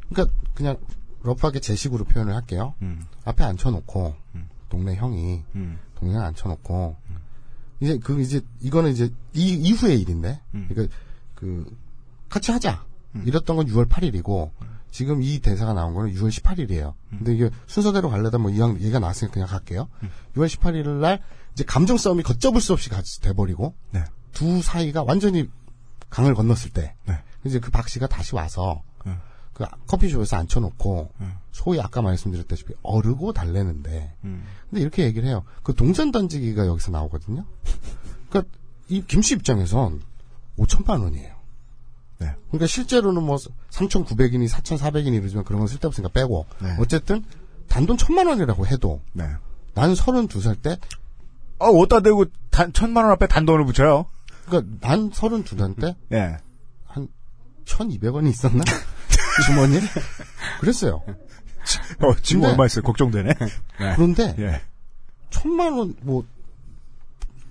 [0.10, 0.78] 그러니까 그냥
[1.22, 3.06] 러프하게 제 식으로 표현을 할게요 음.
[3.24, 4.16] 앞에 앉혀놓고
[4.70, 5.78] 동네 형이 음.
[5.94, 6.96] 동네 앉혀놓고
[7.80, 10.66] 이제 그 이제 이거는 이제 이 이후의 일인데 음.
[10.70, 10.96] 그러니까
[11.36, 11.66] 그
[12.30, 12.86] 같이 하자
[13.26, 14.52] 이랬던 건 6월 8일이고
[14.92, 16.94] 지금 이 대사가 나온 거는 6월 18일이에요.
[17.14, 17.18] 음.
[17.20, 19.88] 근데 이게 순서대로 갈려다 뭐 이왕 얘가 나왔으니까 그냥 갈게요.
[20.36, 21.22] 6월 18일 날
[21.54, 24.04] 이제 감정 싸움이 걷잡을 수 없이 같이 돼버리고 네.
[24.34, 25.50] 두 사이가 완전히
[26.10, 27.16] 강을 건넜을 때 네.
[27.44, 28.87] 이제 그 박 씨가 다시 와서 네.
[29.58, 31.28] 그 커피숍에서 앉혀놓고 네.
[31.52, 34.44] 소위 아까 말씀드렸다시피 어르고 달래는데 음.
[34.70, 35.44] 근데 이렇게 얘기를 해요.
[35.64, 37.44] 그 동전 던지기가 여기서 나오거든요.
[38.30, 38.56] 그러니까
[38.88, 40.04] 이 김씨 입장에선
[40.60, 41.36] 5천만 원이에요.
[42.20, 42.36] 네.
[42.50, 46.76] 그러니까 실제로는 뭐 3,900이니 4,400이니 이러지만 그런 건 쓸데없으니까 빼고 네.
[46.80, 47.26] 어쨌든
[47.68, 49.26] 단돈 천만 원이라고 해도 네.
[49.74, 50.78] 난 32살 때
[51.58, 54.06] 어, 어디다 대고 단, 천만 원 앞에 단돈을 붙여요?
[54.46, 56.38] 그러니까 난 32살 때 예.
[56.86, 57.08] 한
[57.66, 58.64] 1,200원이 있었나?
[59.46, 59.82] 주머니에?
[60.60, 61.04] 그랬어요.
[62.00, 62.84] 어, 지금 얼마 있어요?
[62.84, 63.34] 걱정되네.
[63.80, 63.96] 네.
[63.96, 64.62] 그런데 예.
[65.30, 66.24] 천만 원, 뭐,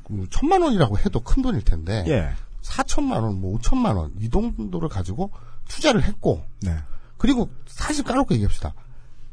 [0.04, 2.30] 그 천만 원이라고 해도 큰 돈일 텐데, 예.
[2.62, 5.30] 4천만 원, 뭐 5천만 원, 이 정도를 가지고
[5.68, 6.76] 투자를 했고, 네.
[7.18, 8.74] 그리고 사실 까놓고 얘기합시다.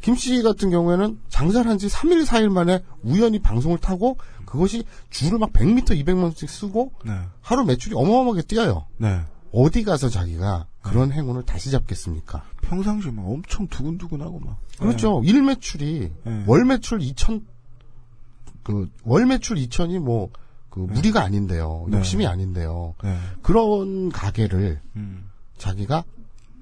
[0.01, 5.39] 김 씨 같은 경우에는 장사를 한 지 3일, 4일 만에 우연히 방송을 타고, 그것이 줄을
[5.39, 7.13] 막 100m, 200만원씩 쓰고, 네.
[7.41, 8.85] 하루 매출이 어마어마하게 뛰어요.
[8.97, 9.21] 네.
[9.53, 12.43] 어디 가서 자기가 그런 행운을 다시 잡겠습니까?
[12.61, 14.57] 평상시에 막 엄청 두근두근하고 막.
[14.79, 15.21] 그렇죠.
[15.23, 16.43] 일 매출이 네.
[16.47, 17.43] 월 매출 2천
[18.63, 20.29] 그 월 매출 2천이 뭐
[20.73, 21.85] 그 무리가 아닌데요.
[21.87, 21.99] 네.
[21.99, 22.95] 욕심이 아닌데요.
[23.03, 23.15] 네.
[23.43, 25.29] 그런 가게를 음.
[25.59, 26.03] 자기가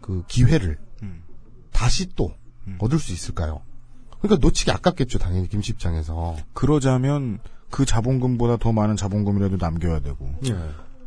[0.02, 1.24] 그 기회를 음.
[1.72, 2.34] 다시 또
[2.80, 3.62] 얻을 수 있을까요?
[4.20, 6.36] 그러니까 놓치기 아깝겠죠, 당연히 김씨 입장에서.
[6.52, 10.30] 그러자면 그 자본금보다 더 많은 자본금이라도 남겨야 되고.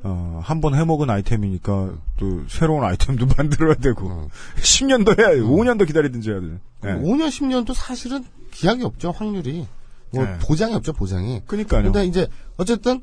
[0.07, 4.07] 어, 한 번 해먹은 아이템이니까 또 새로운 아이템도 만들어야 되고.
[4.09, 4.29] 음.
[4.57, 5.41] 10년 더 해야 돼.
[5.41, 6.47] 5년 더 기다리든지 해야 돼.
[6.83, 6.93] 네.
[7.03, 9.67] 5년, 10년도 사실은 기약이 없죠, 확률이.
[10.13, 10.39] 뭐 네.
[10.41, 11.41] 보장이 없죠, 보장이.
[11.47, 11.85] 그니까요.
[11.85, 13.01] 근데 이제 어쨌든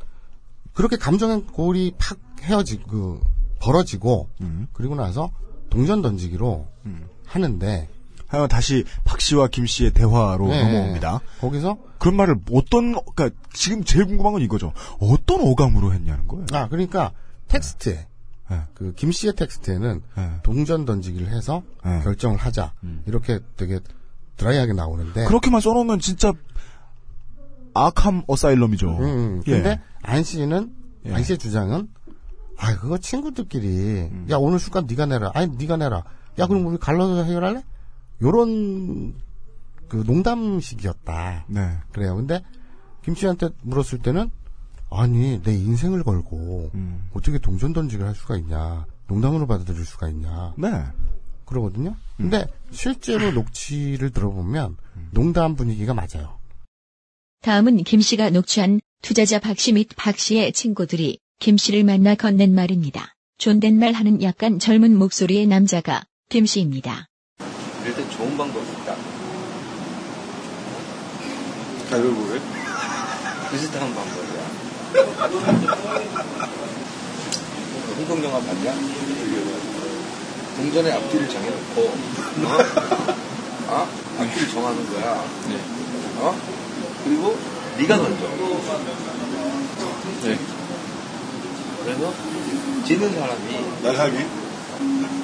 [0.74, 3.20] 그렇게 감정의 골이 팍 헤어지 그
[3.60, 4.68] 벌어지고 음.
[4.72, 5.32] 그리고 나서
[5.70, 6.68] 동전 던지기로
[7.26, 7.90] 하는데
[8.32, 10.64] 하여 다시 박 씨와 김 씨의 대화로 네.
[10.64, 11.20] 넘어옵니다.
[11.42, 14.72] 거기서 그런 말을 어떤, 그니까 지금 제일 궁금한 건 이거죠.
[15.00, 16.46] 어떤 어감으로 했냐는 거예요.
[16.54, 17.12] 아 그러니까
[17.50, 18.08] 텍스트에
[18.50, 18.62] 네.
[18.74, 20.32] 그김 씨의 텍스트에는 네.
[20.44, 22.02] 동전 던지기를 해서 네.
[22.04, 22.74] 결정을 하자
[23.06, 23.80] 이렇게 되게
[24.38, 26.32] 드라이하게 나오는데 그렇게만 써놓으면 진짜
[27.74, 28.90] 아캄 어사일럼이죠.
[28.90, 29.44] 음, 음.
[29.48, 29.52] 예.
[29.52, 30.74] 근데 안 씨는
[31.06, 31.14] 예.
[31.14, 31.90] 안 씨의 주장은
[32.58, 34.28] 아 그거 친구들끼리 음.
[34.30, 36.04] 야 오늘 술값 네가 내라 아니 네가 내라
[36.40, 37.64] 야 그럼 우리 갈라서 해결할래
[38.22, 39.16] 요런
[39.88, 41.78] 그 농담식이었다 네.
[41.92, 42.42] 그래요 근데
[43.04, 44.30] 김 씨한테 물었을 때는
[44.90, 47.10] 아니 내 인생을 걸고 음.
[47.14, 50.70] 어떻게 동전 던지기를 할 수가 있냐 농담으로 받아들일 수가 있냐 네.
[51.46, 54.78] 그러거든요 근데 실제로 녹취를 들어보면
[55.12, 56.40] 농담 분위기가 맞아요
[57.42, 62.54] 다음은 김 씨가 녹취한 투자자 박 씨 및 박 씨의 친구들이 김 씨를 만나 건넨
[62.54, 63.16] 말입니다.
[63.40, 67.08] 존댓말 하는 약간 젊은 목소리의 남자가 김 씨입니다.
[67.84, 68.96] 이럴 때 좋은 방법이 있다.
[71.90, 72.40] 가위바위보 왜?
[73.52, 74.42] 비슷한 방법이야.
[77.98, 78.74] 홍콩 영화 봤냐?
[80.58, 82.58] 동전의 앞뒤를 정해놓고, 어?
[83.68, 83.88] 어?
[84.20, 85.24] 앞뒤를 정하는 거야.
[86.20, 86.36] 어?
[87.04, 87.38] 그리고
[87.78, 88.28] 네가 던져.
[90.24, 90.38] 네.
[91.84, 92.14] 그래서
[92.86, 94.18] 지는 사람이 날 하기?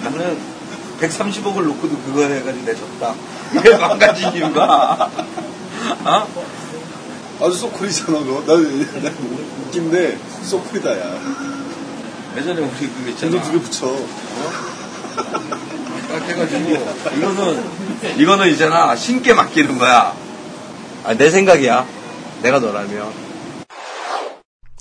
[0.04, 0.57] 나는
[1.00, 3.16] 130억을 놓고도 그거 해가지고 내 졌다.
[3.56, 5.10] 이게 망가진 이유가,
[6.04, 6.28] 어?
[7.40, 8.44] 아주 소쿨이잖아, 너.
[8.46, 9.16] 난, 난
[9.68, 11.20] 웃긴데, 소쿨이다, 야.
[12.36, 13.42] 예전에 우리 그거 있잖아.
[13.42, 13.96] 두개 붙여.
[16.10, 16.70] 딱 해가지고
[17.18, 20.16] 이거는 이거는 이제나 신께 맡기는 거야.
[21.04, 21.86] 아, 내 생각이야.
[22.44, 23.12] 내가 너라면.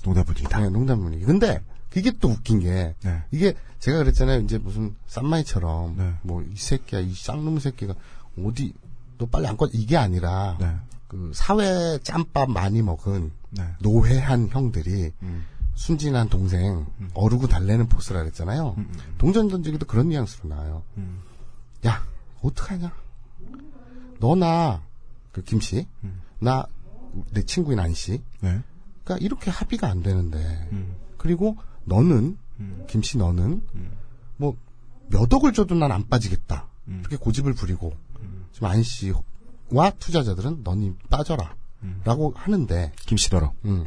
[0.03, 0.49] 농담 분위기다.
[0.51, 1.25] 당연 농담 분위기.
[1.25, 1.61] 근데
[1.97, 3.23] 그게 또 웃긴 게 네.
[3.31, 4.43] 이게 제가 그랬잖아요.
[4.43, 6.15] 이제 무슨 쌈마이처럼 네.
[6.25, 7.95] 뭐이 새끼야 이 쌍놈 새끼가
[8.45, 8.75] 어디
[9.17, 10.77] 너 빨리 안 꺼 이게 아니라 네.
[11.09, 13.65] 그 사회 짬밥 많이 먹은 네.
[13.81, 15.47] 노회한 형들이 음.
[15.75, 18.75] 순진한 동생 어르고 달래는 포스라 그랬잖아요.
[18.77, 20.83] 음, 동전 던지기도 그런 뉘앙스로 나와요.
[21.87, 22.03] 야,
[22.43, 22.93] 어떡하냐?
[24.21, 24.83] 너나
[25.33, 25.87] 그 김씨,
[26.41, 26.67] 나
[27.33, 28.61] 내 친구인 안씨, 네.
[29.05, 30.39] 그러니까 이렇게 합의가 안 되는데.
[30.73, 30.95] 음.
[31.17, 31.57] 그리고
[31.87, 32.37] 너는
[32.89, 33.63] 김씨 너는
[34.37, 34.57] 뭐
[35.09, 36.67] 몇 억을 줘도 난 안 빠지겠다.
[36.89, 36.99] 음.
[37.01, 37.97] 이렇게 고집을 부리고
[38.53, 41.55] 지금 안 씨와 투자자들은 너니 빠져라.
[42.05, 43.53] 라고 하는데 김씨더러.
[43.67, 43.87] 음.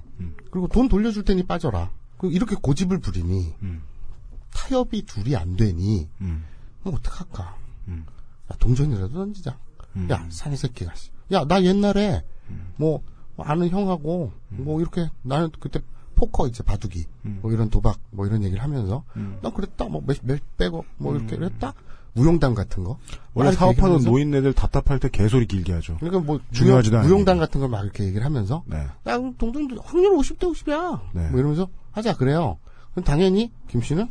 [0.52, 1.92] 그리고 돈 돌려줄 테니 빠져라.
[2.18, 3.82] 그 이렇게 고집을 부리니 음.
[4.54, 6.46] 타협이 둘이 안 되니 음.
[6.82, 7.58] 그럼 어떡할까?
[7.90, 8.06] 음.
[8.52, 9.58] 야, 동전이라도 던지자.
[9.98, 10.08] 음.
[10.10, 10.96] 야, 산이 새끼가.
[10.96, 11.10] 씨.
[11.34, 12.24] 야, 나 옛날에,
[12.78, 13.04] 뭐,
[13.38, 15.80] 아는 형하고, 뭐, 이렇게, 나는 그때
[16.19, 17.39] 포커 이제 바둑이, 음.
[17.41, 19.03] 뭐 이런 도박, 뭐 이런 얘기를 하면서,
[19.41, 21.73] 난 그랬다, 뭐, 몇, 몇백억, 뭐 이렇게 그랬다?
[22.13, 22.97] 무용담 같은 거.
[23.34, 25.95] 원래 사업하는 노인네들 답답할 때 개소리 길게 하죠.
[25.99, 27.39] 그러니까 뭐, 중요하지도 않은 무용담 얘기.
[27.45, 28.77] 같은 걸 막 이렇게 얘기를 하면서, 네.
[29.08, 30.99] 야, 동전, 확률 50대 50이야.
[31.13, 31.29] 네.
[31.29, 32.58] 뭐 이러면서 하자, 그래요.
[32.91, 34.10] 그럼 당연히, 김 씨는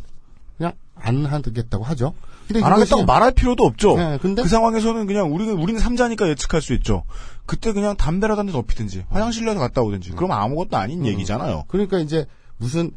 [0.59, 2.13] 그냥 안 하겠다고 하죠.
[2.47, 3.97] 근데 안 하겠다고 말할 필요도 없죠.
[3.97, 7.05] 네, 근데 그 상황에서는 그냥 우리는 우리는 삼자니까 예측할 수 있죠.
[7.47, 11.65] 그때 그냥 담배라도 한대 덮이든지 화장실이라도 갔다 오든지 그러면 아무것도 아닌 얘기잖아요.
[11.69, 12.91] 그러니까 이제 무슨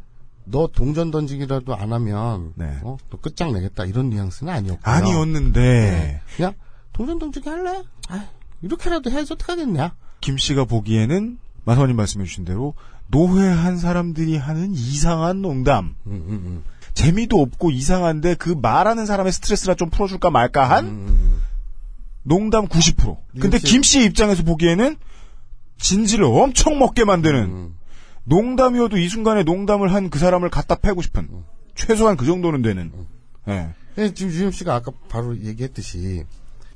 [0.44, 2.78] 너 동전 던지기라도 안 하면 네.
[2.82, 4.94] 어, 또 끝장 내겠다 이런 뉘앙스는 아니었고요.
[4.94, 6.54] 아니었는데 그냥
[6.92, 7.82] 동전 던지기 할래?
[8.08, 8.26] 아,
[8.60, 9.94] 이렇게라도 해야지 어떡하겠냐?
[10.20, 12.74] 김 씨가 보기에는 마사오님 말씀해 주신 대로
[13.08, 15.94] 노회한 사람들이 하는 이상한 농담.
[16.06, 16.64] 음, 음,
[16.94, 21.42] 재미도 없고 이상한데 그 말하는 사람의 스트레스라 좀 풀어줄까 말까 한 음, 음.
[22.22, 23.16] 농담 90%.
[23.40, 24.96] 근데 이것이- 김 씨의 입장에서 보기에는
[25.78, 27.74] 진지를 엄청 먹게 만드는 음.
[28.24, 31.28] 농담이어도 이 순간에 농담을 한 그 사람을 갖다 패고 싶은
[31.74, 32.92] 최소한 그 정도는 되는.
[33.48, 33.74] 예.
[33.98, 36.24] 예, 지금 유임 씨가 아까 바로 얘기했듯이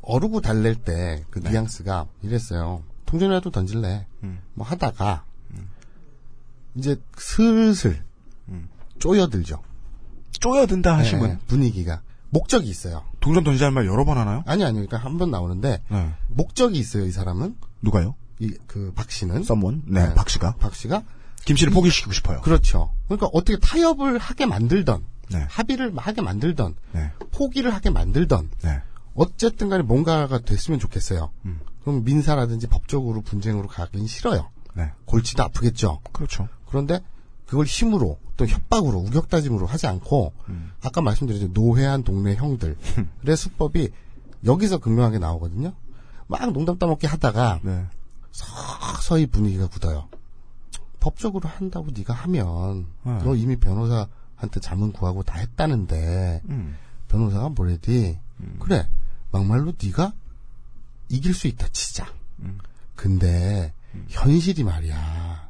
[0.02, 1.50] 어르고 달랠 때그 네.
[1.50, 2.82] 뉘앙스가 이랬어요.
[3.06, 4.06] 동전이라도 던질래.
[4.24, 4.40] 음.
[4.54, 5.24] 뭐 하다가
[6.74, 8.02] 이제 슬슬
[8.48, 8.68] 음.
[8.98, 9.62] 쪼여들죠.
[10.40, 13.04] 쪼여든다 하시면 네, 분위기가 목적이 있어요.
[13.20, 14.42] 동전 던지자는 말 여러 번 하나요?
[14.46, 16.12] 아니 아니 그러니까 한 번 나오는데 네.
[16.28, 18.14] 목적이 있어요 이 사람은 누가요?
[18.40, 19.82] 이 그 박 씨는 썸원?
[19.86, 20.14] 네, 네.
[20.14, 20.56] 박 씨가.
[20.58, 21.02] 박 씨가
[21.44, 22.40] 김 씨를 포기시키고 싶어요.
[22.42, 22.92] 그렇죠.
[23.06, 25.46] 그러니까 어떻게 타협을 하게 만들던 네.
[25.48, 27.12] 합의를 하게 만들던 네.
[27.32, 28.82] 포기를 하게 만들던 네.
[29.14, 31.30] 어쨌든 간에 뭔가가 됐으면 좋겠어요.
[31.46, 31.60] 음.
[31.82, 34.50] 그럼 민사라든지 법적으로 분쟁으로 가긴 싫어요.
[34.74, 34.90] 네.
[35.06, 36.00] 골치도 아프겠죠.
[36.12, 36.48] 그렇죠.
[36.68, 37.00] 그런데
[37.46, 40.72] 그걸 힘으로 또 협박으로 우격다짐으로 하지 않고 음.
[40.82, 42.76] 아까 말씀드렸죠 노회한 동네 형들의
[43.36, 43.90] 수법이
[44.44, 45.72] 여기서 극명하게 나오거든요.
[46.26, 47.86] 막 농담 따먹기 하다가 네.
[48.32, 50.08] 서서히 분위기가 굳어요.
[51.00, 53.18] 법적으로 한다고 네가 하면 네.
[53.22, 56.76] 너 이미 변호사한테 자문 구하고 다 했다는데 음.
[57.08, 58.18] 변호사가 뭐래디
[58.58, 58.88] 그래
[59.30, 60.12] 막말로 네가
[61.08, 62.12] 이길 수 있다 치자.
[62.40, 62.58] 음.
[62.96, 63.72] 근데
[64.08, 65.48] 현실이 말이야.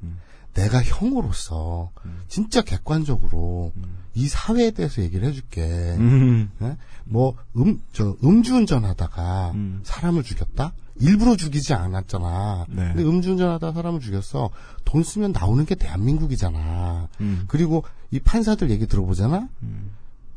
[0.57, 1.91] 내가 형으로서
[2.29, 3.73] 진짜 객관적으로
[4.15, 5.63] 이 사회에 대해서 얘기를 해줄게.
[5.99, 6.51] 음.
[6.63, 6.77] 예?
[7.05, 9.81] 뭐, 음, 저, 음주운전 하다가 음.
[9.85, 10.73] 사람을 죽였다?
[10.99, 12.65] 일부러 죽이지 않았잖아.
[12.71, 12.93] 네.
[12.95, 14.49] 근데 음주운전 하다가 사람을 죽였어.
[14.87, 17.09] 돈 쓰면 나오는 게 대한민국이잖아.
[17.21, 17.45] 음.
[17.49, 19.49] 그리고 이 판사들 얘기 들어보잖아?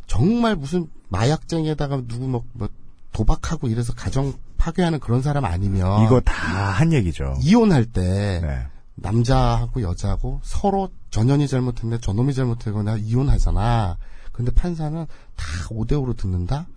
[0.08, 2.68] 정말 무슨 마약쟁이에다가 누구 뭐, 뭐
[3.14, 6.04] 도박하고 이래서 가정 파괴하는 그런 사람 아니면.
[6.04, 7.36] 이거 다 한 얘기죠.
[7.42, 8.68] 이혼할 때 네.
[9.02, 13.98] 남자하고 여자하고 서로 전현이 잘못했네 저놈이 잘못했거나 이혼하잖아.
[14.32, 16.68] 근데 판사는 다 5대5로 듣는다?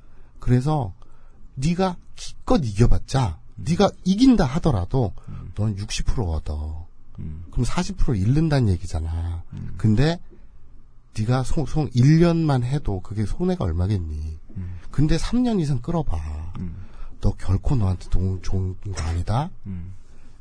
[0.41, 0.95] 그래서
[1.55, 5.13] 네가 기껏 이겨봤자 네가 이긴다 하더라도
[5.55, 6.87] 넌60% 얻어.
[7.51, 9.45] 그럼 40% 잃는다는 얘기잖아.
[9.77, 10.19] 근데
[11.19, 14.39] 네가 소송 1년만 해도 그게 손해가 얼마겠니?
[14.91, 16.19] 근데 3년 이상 끌어봐.
[17.21, 19.51] 너 결코 너한테 돈 좋은 거 아니다?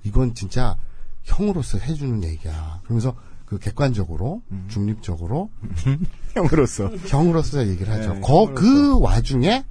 [0.03, 0.75] 이건 진짜
[1.23, 2.81] 형으로서 해주는 얘기야.
[2.84, 5.49] 그러면서 그 객관적으로, 중립적으로,
[6.34, 6.89] 형으로서.
[7.07, 8.13] 형으로서 얘기를 하죠.
[8.13, 9.65] 네, 거, 그 와중에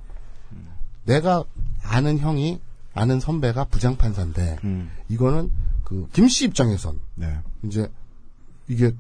[1.05, 1.45] 내가
[1.83, 2.61] 아는 형이,
[2.93, 4.91] 아는 선배가 부장 판사인데, 음.
[5.09, 5.51] 이거는
[5.85, 7.39] 그 김 씨 입장에선 네.
[7.65, 7.91] 이제
[8.69, 8.93] 이게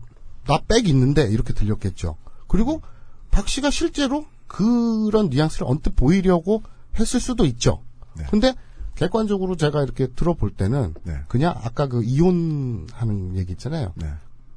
[0.47, 2.17] 나백 있는데 이렇게 들렸겠죠.
[2.49, 2.83] 그리고
[3.31, 6.63] 박 씨가 실제로 그런 뉘앙스를 언뜻 보이려고
[6.99, 7.83] 했을 수도 있죠.
[8.17, 8.25] 네.
[8.31, 8.55] 근데
[9.01, 11.15] 객관적으로 제가 이렇게 들어볼 때는 네.
[11.27, 13.95] 그냥 아까 그 이혼하는 얘기 있잖아요.
[13.97, 14.13] 네.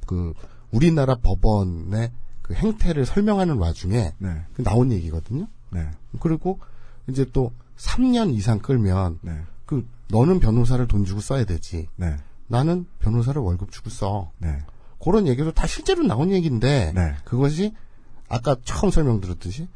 [0.06, 0.34] 그
[0.70, 4.46] 우리나라 법원의 그 행태를 설명하는 와중에 네.
[4.54, 5.48] 그 나온 얘기거든요.
[5.72, 5.90] 네.
[6.20, 6.60] 그리고
[7.08, 9.44] 이제 또 3년 이상 끌면 네.
[9.66, 11.88] 그 너는 변호사를 돈 주고 써야 되지.
[11.96, 12.18] 네.
[12.48, 14.30] 나는 변호사를 월급 주고 써.
[14.40, 14.60] 네.
[15.02, 17.16] 그런 얘기도 다 실제로 나온 얘기인데 네.
[17.24, 17.74] 그것이
[18.28, 19.70] 아까 처음 설명드렸듯이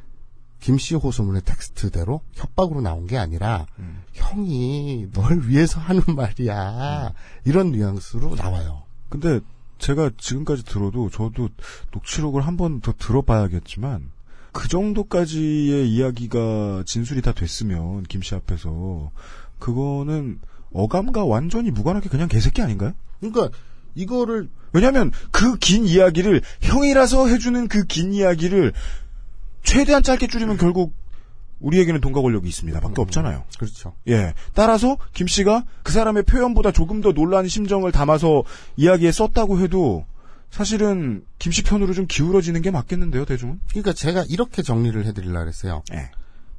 [0.60, 4.02] 김씨 호소문의 텍스트대로 협박으로 나온 게 아니라 음.
[4.14, 7.14] 형이 널 위해서 하는 말이야
[7.46, 8.84] 이런 뉘앙스로 나와요.
[9.10, 9.40] 근데
[9.78, 11.50] 제가 지금까지 들어도 저도
[11.94, 14.10] 녹취록을 한 번 더 들어봐야겠지만
[14.52, 19.12] 그 정도까지의 이야기가 진술이 다 됐으면 김씨 앞에서
[19.60, 20.40] 그거는
[20.74, 22.94] 어감과 완전히 무관하게 그냥 개새끼 아닌가요?
[23.20, 23.50] 그러니까
[23.96, 28.74] 이거를 왜냐하면 그 긴 이야기를 형이라서 해주는 그 긴 이야기를
[29.68, 30.94] 최대한 짧게 줄이면 결국
[31.60, 33.44] 우리에게는 동가 권력이 있습니다 밖에 없잖아요.
[33.58, 33.94] 그렇죠.
[34.08, 34.34] 예.
[34.54, 38.44] 따라서 김 씨가 그 사람의 표현보다 조금 더 놀란 심정을 담아서
[38.78, 40.06] 이야기에 썼다고 해도
[40.52, 43.60] 사실은 김 씨 편으로 좀 기울어지는 게 맞겠는데요, 대중은?
[43.70, 45.84] 그러니까 제가 이렇게 정리를 해드리려고 그랬어요.
[45.94, 46.12] 예.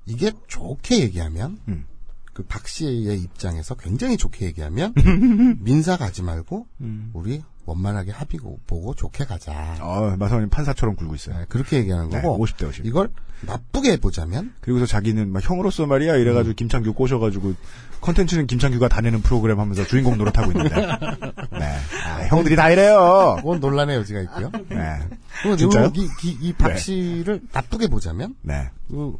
[0.05, 1.87] 이게 좋게 얘기하면 음.
[2.35, 4.94] 그박 씨의 입장에서 굉장히 좋게 얘기하면
[5.61, 7.11] 민사 가지 말고 음.
[7.14, 9.52] 우리 원만하게 합의 보고 좋게 가자.
[9.81, 11.38] 아, 마사오님 판사처럼 굴고 있어요.
[11.38, 12.87] 네, 그렇게 얘기하는 네, 거고 50대 50.
[12.87, 13.11] 이걸
[13.42, 17.54] 나쁘게 보자면 그리고서 자기는 막 형으로서 말이야 이래가지고 김창규 꼬셔가지고
[18.00, 20.74] 컨텐츠는 김창규가 다 내는 프로그램 하면서 주인공 노릇하고 있는데.
[21.59, 21.76] 네.
[22.07, 23.37] 아, 형들이 다 이래요.
[23.38, 24.50] 그건 논란의 여지가 있고요.
[24.68, 25.57] 네.
[25.57, 25.92] 진짜요?
[26.40, 26.78] 이박 네.
[26.78, 28.70] 씨를 나쁘게 보자면 네.
[28.88, 29.18] 그,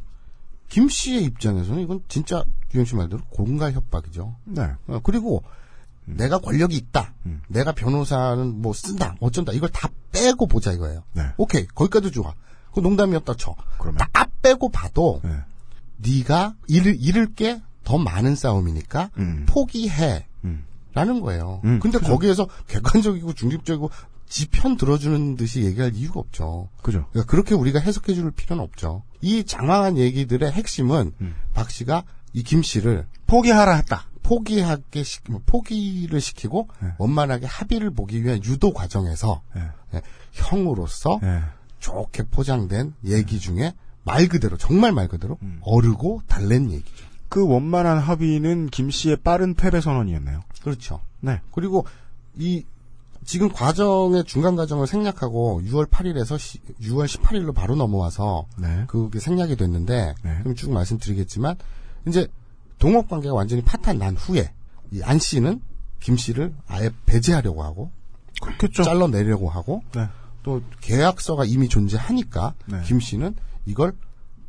[0.69, 4.37] 김 씨의 입장에서는 이건 진짜 유영 씨 말대로 공갈 협박이죠.
[4.45, 4.69] 네.
[4.87, 5.43] 어, 그리고
[6.17, 7.15] 내가 권력이 있다.
[7.27, 7.43] 음.
[7.49, 9.17] 내가 변호사는 뭐 쓴다.
[9.21, 9.53] 어쩐다.
[9.53, 11.03] 이걸 다 빼고 보자 이거예요.
[11.13, 11.23] 네.
[11.37, 11.67] 오케이.
[11.67, 12.35] 거기까지 좋아.
[12.75, 13.55] 그 농담이었다 쳐.
[13.79, 13.99] 그러면.
[14.13, 15.31] 다 빼고 봐도 네.
[15.99, 19.47] 네가 잃을, 잃을 게 더 많은 싸움이니까 음.
[19.49, 20.27] 포기해.
[20.45, 20.67] 음.
[20.93, 21.63] 라는 거예요.
[21.65, 22.11] 음, 근데 그죠.
[22.13, 23.91] 거기에서 객관적이고 중립적이고
[24.29, 26.69] 지편 들어주는 듯이 얘기할 이유가 없죠.
[26.83, 27.07] 그죠.
[27.13, 29.05] 그러니까 그렇게 우리가 해석해 줄 필요는 없죠.
[29.23, 31.35] 이 장황한 얘기들의 핵심은 음.
[31.55, 34.08] 박 씨가 이 김 씨를 포기하라 했다.
[34.23, 36.89] 포기하게 시, 뭐 포기를 시키고 네.
[36.99, 39.63] 원만하게 합의를 보기 위한 유도 과정에서 네.
[39.95, 40.03] 예,
[40.33, 41.41] 형으로서 네.
[41.79, 43.73] 좋게 포장된 얘기 중에
[44.05, 45.61] 말 그대로 정말 말 그대로 음.
[45.63, 47.07] 어르고 달랜 얘기죠.
[47.29, 50.41] 그 원만한 합의는 김 씨의 빠른 패배 선언이었네요.
[50.63, 51.01] 그렇죠.
[51.21, 51.41] 네.
[51.53, 51.87] 그리고
[52.37, 52.65] 이
[53.25, 56.39] 지금 과정의 중간 과정을 생략하고 6월 8일에서
[56.81, 58.85] 6월 18일로 바로 넘어와서 네.
[58.87, 60.39] 그게 생략이 됐는데 네.
[60.41, 61.57] 그럼 쭉 말씀드리겠지만
[62.07, 62.29] 이제
[62.79, 64.53] 동업 관계가 완전히 파탄 난 후에
[64.93, 65.61] 이 안 씨는
[66.01, 67.91] 김 씨를 아예 배제하려고 하고
[68.41, 68.85] 그렇겠죠.
[68.85, 70.07] 잘라내려고 하고 네.
[70.43, 72.81] 또 계약서가 이미 존재하니까 네.
[72.85, 73.35] 김 씨는
[73.67, 73.93] 이걸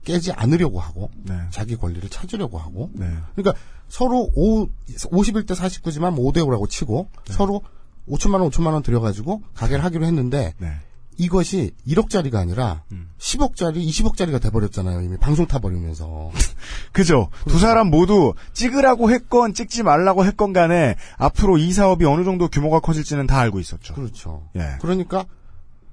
[0.06, 1.38] 깨지 않으려고 하고 네.
[1.50, 3.12] 자기 권리를 찾으려고 하고 네.
[3.36, 7.34] 그러니까 서로 5, 51대 49지만 5대 5라고 치고 네.
[7.34, 7.62] 서로
[8.08, 10.74] 5천만 원, 5천만 원 들여가지고 가게를 하기로 했는데 네.
[11.19, 13.10] 이것이 1억짜리가 아니라 음.
[13.19, 15.01] 10억짜리, 20억짜리가 돼버렸잖아요.
[15.01, 16.32] 이미 방송 타버리면서.
[16.93, 17.29] 그죠.
[17.47, 22.79] 두 사람 모두 찍으라고 했건 찍지 말라고 했건 간에 앞으로 이 사업이 어느 정도 규모가
[22.79, 23.93] 커질지는 다 알고 있었죠.
[23.95, 24.47] 그렇죠.
[24.55, 24.77] 예.
[24.79, 25.25] 그러니까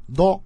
[0.07, 0.41] 너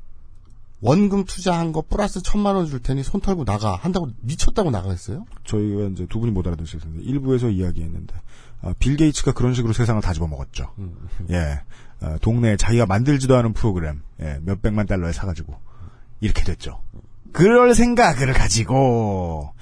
[0.81, 5.27] 원금 투자한 거 플러스 천만 원 줄 테니 손 털고 나가 한다고 미쳤다고 나가겠어요?
[5.45, 8.15] 저희가 이제 두 분이 못 알아들으실 텐데 일부에서 이야기했는데
[8.63, 10.73] 아, 빌 게이츠가 그런 식으로 세상을 다 집어먹었죠.
[11.31, 11.61] 예,
[12.01, 15.59] 아, 동네에 자기가 만들지도 않은 프로그램 예, 몇 백만 달러에 사가지고
[16.21, 16.81] 이렇게 됐죠.
[17.33, 19.53] 그럴 생각을 가지고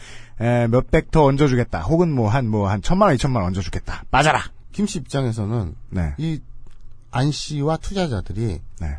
[0.41, 1.83] 예, 몇백 더 얹어주겠다.
[1.83, 4.05] 혹은 뭐 한 뭐 한 천만 원, 이천만 원 얹어주겠다.
[4.11, 4.43] 빠져라.
[4.73, 8.97] 김 씨 입장에서는 네, 이안 씨와 투자자들이 네.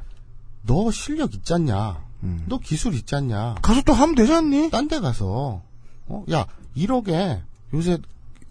[0.64, 2.02] 너 실력 있잖냐?
[2.24, 2.44] 음.
[2.48, 3.56] 너 기술 있잖냐?
[3.62, 4.70] 가서 또 하면 되지 않니?
[4.72, 5.62] 딴 데 가서
[6.08, 6.26] 어?
[6.32, 7.42] 야 1억에
[7.74, 7.98] 요새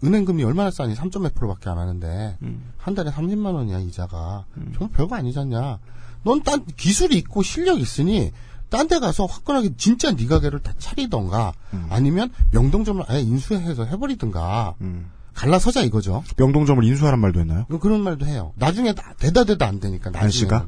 [0.03, 0.95] 은행 금리 얼마나 싸니?
[0.95, 1.09] 3.
[1.21, 2.71] 몇 프로밖에 안 하는데 음.
[2.77, 5.79] 한 달에 30만 원이야 이자가 정말 별거 아니잖냐?
[6.23, 8.31] 넌 딴 기술이 있고 실력 있으니
[8.69, 11.53] 딴 데 가서 화끈하게 진짜 네 가게를 다 차리던가
[11.89, 15.09] 아니면 명동점을 아예 인수해서 해버리든가 음.
[15.33, 16.23] 갈라서자 이거죠.
[16.37, 17.65] 명동점을 인수하란 말도 했나요?
[17.79, 18.53] 그런 말도 해요.
[18.55, 20.67] 나중에 다 대다 대다 안 되니까 안 씨가?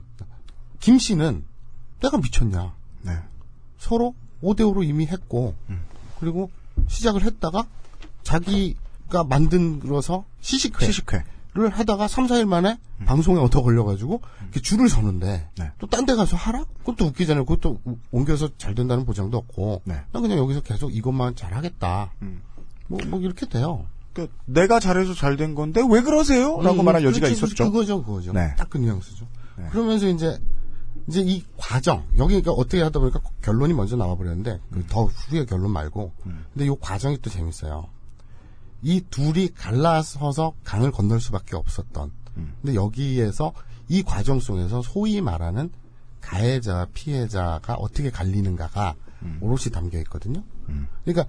[0.80, 1.44] 김 씨는
[2.02, 2.74] 내가 미쳤냐?
[3.04, 3.12] 네.
[3.78, 5.54] 서로 5대 5로 이미 했고,
[6.20, 6.50] 그리고
[6.88, 7.66] 시작을 했다가
[8.24, 8.76] 자기
[9.12, 10.86] 가 만들어서 시식회.
[10.86, 11.24] 시식회.
[11.54, 15.72] 를 하다가 3, 4일 만에 방송에 얻어 걸려가지고 이렇게 줄을 서는데 네.
[15.80, 16.64] 또딴 데 가서 하라?
[16.80, 17.44] 그것도 웃기잖아요.
[17.44, 19.96] 그것도 우- 옮겨서 잘 된다는 보장도 없고 네.
[20.14, 22.14] 난 그냥 여기서 계속 이것만 잘 하겠다.
[22.22, 22.42] 음.
[22.88, 23.86] 뭐, 뭐 이렇게 돼요.
[24.14, 26.62] 그러니까 내가 잘해서 잘 된 건데 왜 그러세요?
[26.62, 27.46] 라고 음, 말할 여지가 그렇죠.
[27.48, 27.66] 있었죠.
[27.70, 28.32] 그거죠, 그거죠.
[28.32, 28.56] 네.
[28.56, 29.28] 딱그 뉘앙스죠.
[29.58, 29.66] 네.
[29.72, 30.40] 그러면서 이제
[31.10, 34.86] 이제 이 과정 여기 그러니까 어떻게 하다 보니까 결론이 먼저 나와 버렸는데 그 음.
[34.90, 36.14] 더 후의 결론 말고
[36.54, 37.88] 근데 이 과정이 또 재밌어요.
[38.82, 42.12] 이 둘이 갈라서서 강을 건널 수밖에 없었던.
[42.38, 42.54] 음.
[42.62, 43.54] 근데 여기에서
[43.88, 45.72] 이 과정 속에서 소위 말하는
[46.22, 49.38] 가해자와 피해자가 어떻게 갈리는가가 음.
[49.42, 50.44] 오롯이 담겨 있거든요.
[51.04, 51.26] 그러니까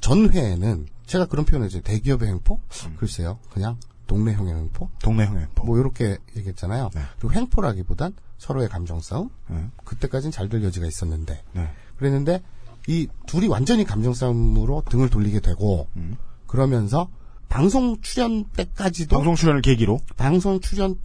[0.00, 1.80] 전회에는 제가 그런 표현을 했죠.
[1.80, 2.60] 대기업의 횡포?
[2.86, 2.96] 음.
[2.98, 3.38] 글쎄요.
[3.50, 4.90] 그냥 동네형의 횡포?
[5.02, 5.66] 동네 형의 법.
[5.66, 6.90] 뭐 이렇게 얘기했잖아요.
[6.94, 7.02] 네.
[7.18, 9.30] 그리고 횡포라기보단 서로의 감정 싸움.
[9.48, 9.66] 네.
[9.84, 11.70] 그때까지는 잘 될 여지가 있었는데 네.
[11.96, 12.42] 그랬는데
[12.88, 16.16] 이 둘이 완전히 감정 싸움으로 등을 돌리게 되고 음.
[16.46, 17.08] 그러면서
[17.48, 20.00] 방송 출연 때까지도 방송 출연을 계기로.
[20.16, 20.96] 방송 출연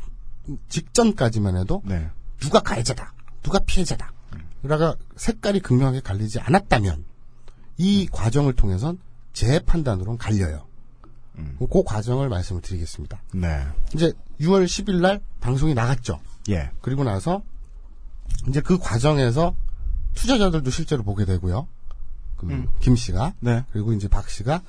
[0.69, 2.09] 직전까지만 해도 네.
[2.39, 3.13] 누가 가해자다,
[3.43, 4.11] 누가 피해자다.
[4.61, 7.05] 그러다가 색깔이 극명하게 갈리지 않았다면
[7.77, 8.99] 이 과정을 통해선
[9.33, 10.65] 제 판단으로는 갈려요.
[11.57, 13.21] 그 과정을 말씀을 드리겠습니다.
[13.33, 13.65] 네.
[13.95, 16.19] 이제 6월 10일 날 방송이 나갔죠.
[16.49, 16.69] 예.
[16.81, 17.41] 그리고 나서
[18.47, 19.55] 이제 그 과정에서
[20.13, 21.67] 투자자들도 실제로 보게 되고요.
[22.37, 23.63] 그김 씨가 네.
[23.71, 24.61] 그리고 이제 박 씨가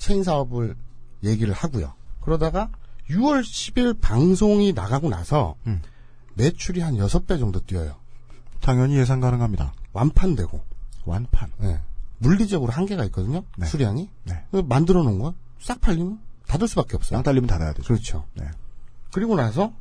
[0.00, 0.74] 체인 사업을
[1.22, 1.92] 얘기를 하고요.
[2.22, 2.70] 그러다가
[3.10, 5.82] 6월 10일 방송이 나가고 나서 음.
[6.34, 7.94] 매출이 한 6배 정도 뛰어요.
[8.60, 9.72] 당연히 예상 가능합니다.
[9.92, 10.60] 완판되고.
[11.04, 11.50] 완판.
[11.62, 11.80] 예.
[12.18, 13.44] 물리적으로 한계가 있거든요.
[13.56, 13.66] 네.
[13.66, 14.08] 수량이.
[14.24, 14.44] 네.
[14.50, 17.18] 그래서 만들어 놓은 거 싹 팔리면 닫을 수밖에 없어요.
[17.18, 17.86] 땅 딸리면 닫아야 되죠.
[17.86, 18.24] 그렇죠.
[18.34, 18.44] 네.
[19.12, 19.72] 그리고 나서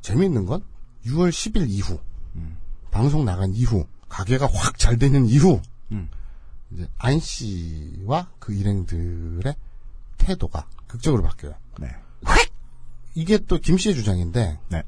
[0.00, 0.62] 재미있는 건
[1.06, 1.98] 6월 10일 이후
[2.34, 2.56] 음.
[2.90, 5.60] 방송 나간 이후 가게가 확 잘 되는 이후
[5.92, 6.08] 음.
[6.72, 9.54] 이제 안 씨와 그 일행들의
[10.18, 11.54] 태도가 극적으로 바뀌어요.
[11.78, 11.88] 네.
[13.14, 14.82] 이게 또 김 씨의 주장인데 네.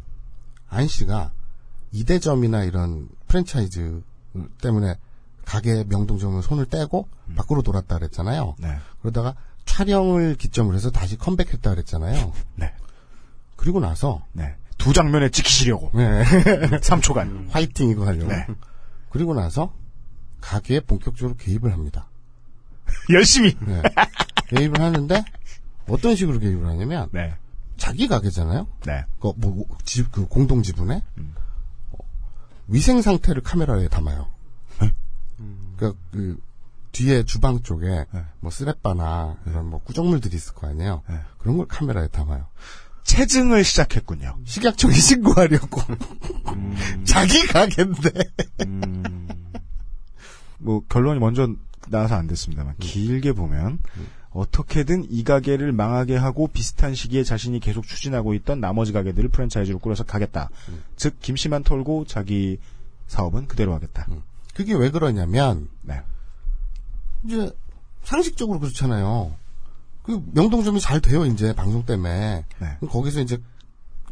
[0.69, 1.33] 안 씨가
[1.91, 4.03] 이대점이나 이런 프랜차이즈
[4.61, 4.97] 때문에
[5.45, 8.55] 가게 명동점을 손을 떼고 밖으로 돌았다 그랬잖아요.
[8.59, 8.79] 네.
[9.01, 12.33] 그러다가 촬영을 기점으로 해서 다시 컴백했다 그랬잖아요.
[12.57, 12.73] 네.
[13.57, 14.55] 그리고 나서 네.
[14.79, 15.91] 두 장면에 찍히시려고.
[15.95, 16.23] 네.
[16.23, 17.51] 3초간.
[17.51, 18.29] 화이팅 이거 하려고.
[18.33, 18.47] 네.
[19.11, 19.73] 그리고 나서
[20.43, 22.09] 가게에 본격적으로 개입을 합니다.
[23.11, 23.57] 열심히.
[23.61, 23.83] 네.
[24.49, 25.25] 개입을 하는데
[25.89, 27.35] 어떤 식으로 개입을 하냐면 네.
[27.79, 28.67] 자기 가게잖아요.
[28.85, 29.05] 네.
[29.19, 31.35] 그, 뭐, 집, 그 공동 지분에 음.
[31.93, 31.99] 어,
[32.69, 34.29] 위생 상태를 카메라에 담아요.
[34.81, 34.93] 네?
[35.79, 36.39] 그, 그
[36.93, 38.25] 뒤에 주방 쪽에 네.
[38.41, 41.03] 뭐 쓰레빠나 이런 뭐 구정물들이 있을 거 아니에요.
[41.09, 41.21] 네.
[41.39, 42.47] 그런 걸 카메라에 담아요.
[43.05, 44.39] 체증을 시작했군요.
[44.45, 45.81] 식약청에 신고하려고
[46.55, 47.03] 음.
[47.05, 48.11] 자기 가게인데
[50.63, 51.49] 뭐 결론이 먼저
[51.89, 53.81] 나와서 안 됐습니다만 길게 보면
[54.31, 60.05] 어떻게든 이 가게를 망하게 하고 비슷한 시기에 자신이 계속 추진하고 있던 나머지 가게들을 프랜차이즈로 꾸려서
[60.05, 60.49] 가겠다.
[60.97, 62.59] 즉 김씨만 털고 자기
[63.09, 64.07] 사업은 그대로 하겠다.
[64.55, 66.01] 그게 왜 그러냐면 네.
[67.25, 67.51] 이제
[68.05, 69.35] 상식적으로 그렇잖아요.
[70.03, 72.79] 그 명동점이 잘 돼요 이제 방송 때문에 네.
[72.89, 73.39] 거기서 이제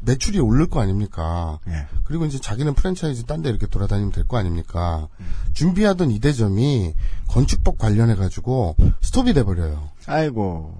[0.02, 1.58] 매출이 오를 거 아닙니까?
[1.68, 1.86] 예.
[2.04, 5.08] 그리고 이제 자기는 프랜차이즈 딴 데 이렇게 돌아다니면 될 거 아닙니까?
[5.52, 6.94] 준비하던 이대점이
[7.28, 9.90] 건축법 관련해 가지고 스톱이 돼 버려요.
[10.06, 10.76] 아이고.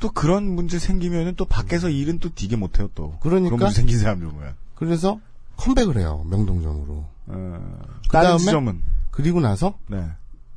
[0.00, 3.16] 또 그런 문제 생기면은 또 밖에서 일은 또 되게 못 해요 또.
[3.20, 3.50] 그러니까?
[3.56, 4.54] 그런 문제 생긴 사람들 보면.
[4.74, 5.20] 그래서
[5.56, 7.04] 컴백을 해요 명동점으로.
[7.28, 8.82] 어, 그 다른 다음에 지점은.
[9.12, 10.04] 그리고 나서 네.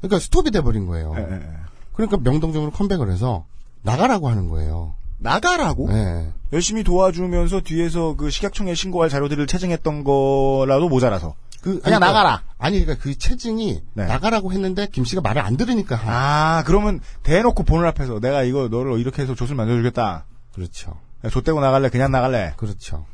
[0.01, 1.13] 그러니까 스톱이 돼 버린 거예요.
[1.17, 1.49] 예, 예, 예.
[1.93, 3.45] 그러니까 명동점으로 컴백을 해서
[3.83, 4.95] 나가라고 하는 거예요.
[5.17, 5.87] 나가라고?
[5.91, 6.31] 네.
[6.53, 11.35] 열심히 도와주면서 뒤에서 그 식약청에 신고할 자료들을 채증했던 거라도 모자라서.
[11.61, 12.43] 그 그냥 그러니까- 나가라.
[12.59, 14.05] 아니 그러니까 그 체증이 네.
[14.05, 18.67] 나가라고 했는데 김 씨가 말을 안 들으니까 한- 아, 그러면 대놓고 보는 앞에서 내가 이거
[18.67, 20.25] 너를 이렇게 해서 조술 만들어주겠다.
[20.53, 20.97] 그렇죠.
[21.29, 21.89] 좆대고 나갈래?
[21.89, 22.53] 그냥 나갈래?
[22.57, 23.05] 그렇죠.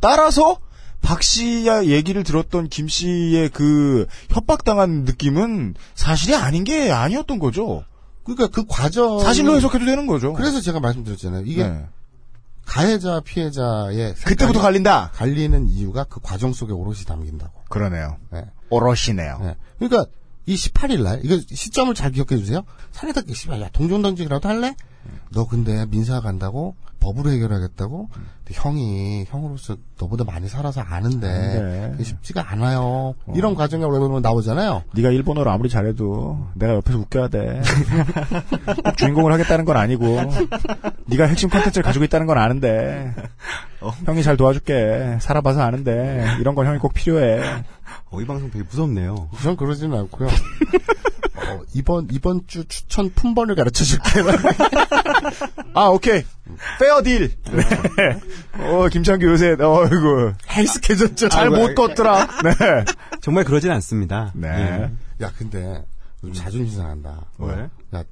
[0.00, 0.58] 따라서
[1.00, 7.84] 박 씨의 얘기를 들었던 김 씨의 그 협박당한 느낌은 사실이 아닌 게 아니었던 거죠.
[8.34, 10.32] 그러니까 그 과정 사실로 해석해도 되는 거죠.
[10.34, 11.44] 그래서 제가 말씀드렸잖아요.
[11.46, 11.86] 이게 네.
[12.64, 15.10] 가해자 피해자의 그때부터 갈린다.
[15.14, 17.62] 갈리는 이유가 그 과정 속에 오롯이 담긴다고.
[17.68, 18.16] 그러네요.
[18.30, 18.44] 네.
[18.68, 19.38] 오롯이네요.
[19.42, 19.56] 네.
[19.78, 20.10] 그러니까
[20.44, 22.62] 이 18일 날 이거 시점을 잘 기억해 주세요.
[22.92, 24.76] 사내답게 씨발 야 동종 던지기라도 할래?
[25.30, 28.08] 너 근데 민사 간다고 법으로 해결하겠다고?
[28.50, 31.88] 형이 형으로서 너보다 많이 살아서 아는데.
[31.92, 33.14] 그게 쉽지가 않아요.
[33.34, 34.84] 이런 과정이 오래보면 나오잖아요.
[34.94, 37.60] 네가 일본어를 아무리 잘해도 내가 옆에서 웃겨야 돼.
[38.84, 40.18] 꼭 주인공을 하겠다는 건 아니고
[41.06, 43.14] 네가 핵심 콘텐츠를 가지고 있다는 건 아는데
[44.06, 45.18] 형이 잘 도와줄게.
[45.20, 47.42] 살아봐서 아는데 이런 건 형이 꼭 필요해.
[48.10, 49.28] 어, 이 방송 되게 무섭네요.
[49.34, 50.28] 우선 그러지는 않고요.
[50.28, 54.20] 어, 이번 이번 주 추천 품번을 가르쳐 줄게.
[55.74, 56.24] 아 오케이
[56.78, 57.32] 페어 딜.
[57.44, 58.20] 네.
[58.64, 61.28] 어 김창규 요새 어이구 헬스케졌죠.
[61.28, 62.28] 잘못 껐더라.
[62.44, 62.84] 네.
[63.20, 64.32] 정말 그러진 않습니다.
[64.34, 64.48] 네.
[64.48, 65.24] 예.
[65.24, 65.84] 야 근데
[66.20, 67.26] 좀 자존심 상한다.
[67.38, 67.68] 왜?
[67.94, 68.04] 야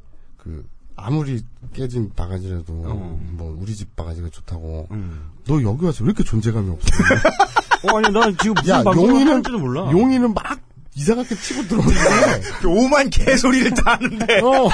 [0.47, 0.65] 그
[0.95, 1.43] 아무리
[1.75, 3.21] 깨진 바가지라도 어.
[3.33, 4.87] 뭐 우리 집 바가지가 좋다고.
[4.93, 5.31] 음.
[5.47, 6.87] 너 여기 와서 왜 이렇게 존재감이 없어?
[7.93, 9.91] 어, 아니, 난 지금 무슨 야 방송을 용이는 몰라.
[9.91, 10.61] 용이는 막
[10.95, 12.41] 이상하게 치고 들어오는데.
[12.63, 14.41] 그 오만 개소리를 다 하는데.
[14.41, 14.69] 어.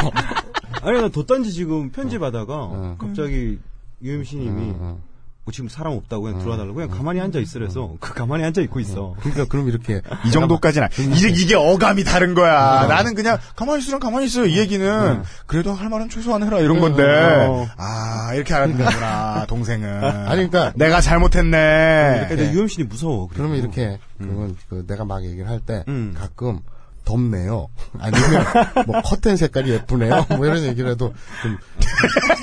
[0.83, 2.97] 아니, 나 덧단지 지금 편집하다가 어.
[3.01, 3.59] 갑자기
[4.03, 4.99] 유엠씨님이 어, 어.
[5.45, 9.17] 뭐 지금 사람 없다고 그냥 들어와달라고 그냥 가만히 앉아 있으래서 그 가만히 앉아 있고 있어.
[9.19, 12.87] 그러니까 그럼 이렇게 이 정도까지는 아니- 이게 이게 어감이 다른 거야.
[12.87, 14.47] 나는 그냥 가만히 있으면 가만히 있어.
[14.47, 17.03] 이 얘기는 그래도 할 말은 최소한 해라 이런 건데.
[17.03, 17.67] 어.
[17.77, 20.05] 아 이렇게 하는 거구나 동생은.
[20.05, 22.27] 아니 그러니까 내가 잘못했네.
[22.29, 23.27] 근데 유엠씨님 무서워.
[23.27, 23.35] 그리고.
[23.43, 26.15] 그러면 이렇게 그러면 그 내가 막 얘기를 할때 음.
[26.17, 26.61] 가끔
[27.05, 27.69] 덥네요.
[27.99, 28.45] 아니면
[28.87, 30.27] 뭐 커튼 색깔이 예쁘네요.
[30.31, 31.59] 뭐 이런 얘기를 해도 좀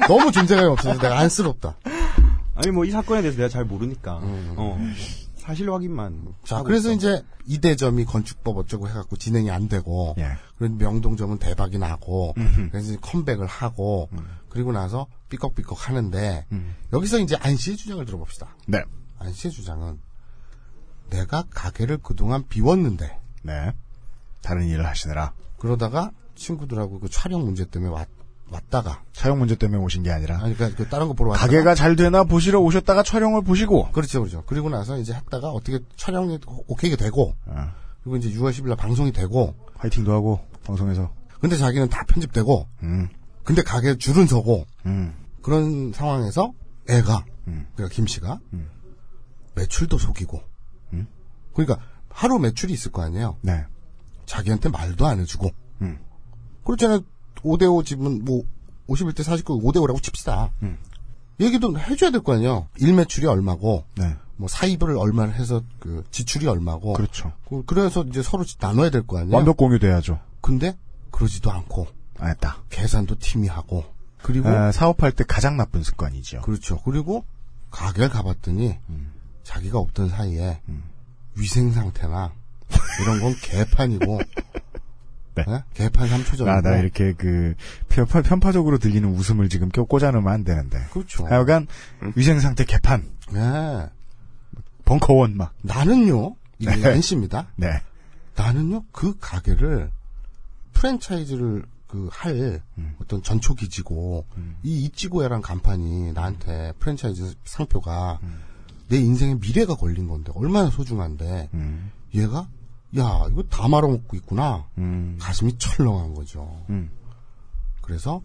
[0.08, 1.78] 너무 존재감이 없어서 내가 안쓰럽다.
[2.56, 4.20] 아니 뭐 이 사건에 대해서 내가 잘 모르니까.
[4.20, 4.54] 음.
[4.58, 4.78] 어.
[5.38, 6.28] 사실 확인만.
[6.44, 6.98] 자, 그래서 있어.
[6.98, 10.34] 이제 이대점이 건축법 어쩌고 해갖고 진행이 안 되고, 예.
[10.60, 12.70] 그런 명동점은 대박이 나고, 음흠.
[12.70, 14.10] 그래서 컴백을 하고,
[14.50, 16.76] 그리고 나서 삐걱삐걱 하는데, 음.
[16.94, 18.56] 여기서 이제 안 씨의 주장을 들어봅시다.
[18.68, 18.84] 네.
[19.18, 20.00] 안 씨의 주장은,
[21.10, 23.74] 내가 가게를 그동안 비웠는데, 네.
[24.42, 25.34] 다른 일을 하시느라.
[25.58, 28.08] 그러다가 친구들하고 그 촬영 문제 때문에 왔,
[28.52, 30.40] 왔다가, 사용 문제 때문에 오신 게 아니라.
[30.42, 33.92] 아니, 그러니까 그 다른 거 보러 왔다가, 가게가 잘 되나 보시러 오셨다가 촬영을 보시고.
[33.92, 34.44] 그렇죠, 그렇죠.
[34.46, 37.74] 그리고 나서 이제 했다가 어떻게 촬영이 오케이가 되고, 아,
[38.04, 41.14] 그리고 이제 6월 10일 날 방송이 되고, 화이팅도 하고 방송에서.
[41.40, 43.10] 근데 자기는 다 편집되고, 음,
[43.44, 46.52] 근데 가게 줄은 서고, 음, 그런 상황에서
[46.90, 47.68] 애가, 음.
[47.76, 48.70] 그러니까 김 씨가, 음.
[49.56, 50.42] 매출도 속이고,
[50.94, 51.08] 음.
[51.54, 51.80] 그러니까
[52.10, 53.38] 하루 매출이 있을 거 아니에요?
[53.42, 53.66] 네.
[54.30, 55.50] 자기한테 말도 안 해주고,
[55.82, 55.98] 음.
[56.64, 57.00] 그렇잖아요.
[57.38, 58.44] 5대5 집은 뭐,
[58.88, 60.52] 51대 49, 5대5라고 칩시다.
[60.62, 60.78] 음.
[61.40, 62.68] 얘기도 해줘야 될 거 아니에요?
[62.78, 64.16] 일 매출이 얼마고, 네.
[64.38, 67.34] 뭐 사입을 얼마를 해서 그 지출이 얼마고, 그렇죠.
[67.50, 69.36] 그- 그래서 이제 서로 나눠야 될 거 아니에요?
[69.36, 70.20] 완벽 공유돼야죠.
[70.42, 70.78] 근데
[71.12, 71.88] 그러지도 않고
[72.20, 72.64] 알았다.
[72.70, 73.84] 계산도 팀이 하고
[74.22, 76.42] 그리고 아, 사업할 때 가장 나쁜 습관이죠.
[76.42, 76.80] 그렇죠.
[76.84, 77.26] 그리고
[77.72, 79.12] 가게를 가봤더니 음.
[79.44, 80.62] 자기가 없던 사이에
[81.36, 82.32] 위생 상태나
[83.02, 84.20] 이런 건 개판이고
[85.36, 85.46] 네.
[85.48, 85.64] 예?
[85.74, 87.54] 개판 3초전이고 나, 나 이렇게 그
[87.88, 90.86] 편파, 편파적으로 들리는 웃음을 지금 껴 꽂아놓으면 안 되는데.
[90.92, 91.26] 그렇죠.
[91.26, 91.68] 하여간
[92.16, 93.88] 위생 상태 개판, 네.
[94.86, 95.54] 벙커원 막.
[95.62, 96.96] 나는요 이게 네.
[96.96, 97.48] NC입니다.
[97.56, 97.82] 네.
[98.36, 99.92] 나는요 그 가게를
[100.74, 102.96] 프랜차이즈를 그 할 음.
[103.02, 104.24] 어떤 전초 기지고
[104.62, 108.42] 이 이찌고야란 간판이 나한테 프랜차이즈 상표가 음.
[108.90, 111.92] 내 인생의 미래가 걸린 건데 얼마나 소중한데 음.
[112.14, 112.48] 얘가
[112.98, 115.18] 야 이거 다 말아먹고 있구나 음.
[115.22, 116.66] 가슴이 철렁한 거죠.
[116.70, 116.90] 음.
[117.82, 118.22] 그래서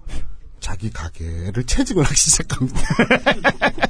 [0.60, 2.80] 자기 가게를 채직을 하기 시작합니다.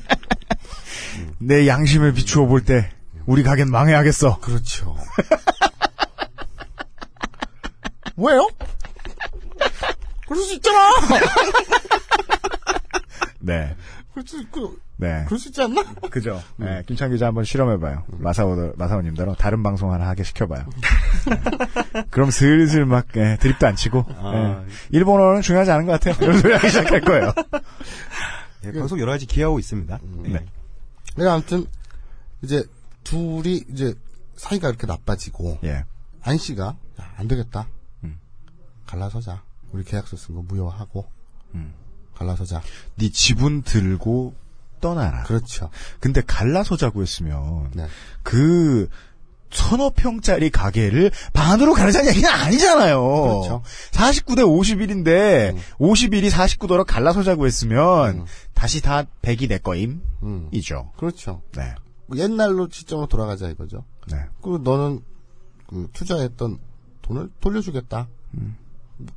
[1.39, 2.91] 내 양심을 비추어 볼 때
[3.27, 4.41] 우리 가게는 망해야겠어.
[4.41, 4.97] 그렇죠.
[8.17, 8.49] 왜요?
[10.29, 10.91] 그럴 수 있잖아.
[13.41, 13.77] 네.
[14.15, 15.25] 그럴 수 있고 네.
[15.27, 15.83] 그럴 수 있지 않나?
[16.11, 16.41] 그죠.
[16.57, 16.85] 네.
[16.87, 18.05] 김창 기자 한번 실험해봐요.
[18.07, 20.65] 마사오, 마사오님대로 다른 방송 하나 하게 시켜봐요.
[20.65, 22.03] 네.
[22.11, 24.57] 그럼 슬슬 막, 예, 드립도 안 치고, 예.
[24.91, 26.15] 일본어는 중요하지 않은 것 같아요.
[26.23, 27.33] 이런 소리 하기 시작할 거예요.
[28.65, 29.99] 예, 방송 여러 가지 기하고 있습니다.
[30.23, 30.47] 네.
[31.17, 31.67] 네, 아무튼
[32.43, 32.65] 이제
[33.03, 33.95] 둘이 이제
[34.37, 35.85] 사이가 이렇게 나빠지고 예.
[36.23, 37.67] 안 씨가 야, 안 되겠다.
[38.05, 38.19] 음.
[38.87, 39.43] 갈라서자.
[39.73, 41.05] 우리 계약서 쓴 거 무효하고
[41.55, 41.75] 음.
[42.15, 42.63] 갈라서자.
[42.97, 44.35] 네 지분 들고
[44.81, 45.23] 떠나라.
[45.23, 45.71] 그렇죠.
[45.99, 47.87] 근데 갈라서 자고 했으면, 네.
[48.23, 48.89] 그,
[49.51, 53.01] 서너 평짜리 가게를 반으로 가르자는 얘기는 아니잖아요.
[53.01, 53.63] 그렇죠.
[53.93, 55.61] 49대 51인데, 음.
[55.79, 58.25] 51이 49도로 갈라서 자고 했으면, 음.
[58.53, 60.03] 다시 다 100이 내 거임?
[60.23, 60.49] 음.
[60.53, 60.91] 이죠.
[60.97, 61.41] 그렇죠.
[61.57, 61.75] 네.
[62.07, 63.85] 뭐 옛날로 시점으로 돌아가자 이거죠.
[64.11, 64.19] 네.
[64.43, 65.01] 그리고 너는
[65.67, 66.59] 그 투자했던
[67.03, 68.09] 돈을 돌려주겠다.
[68.35, 68.57] 음.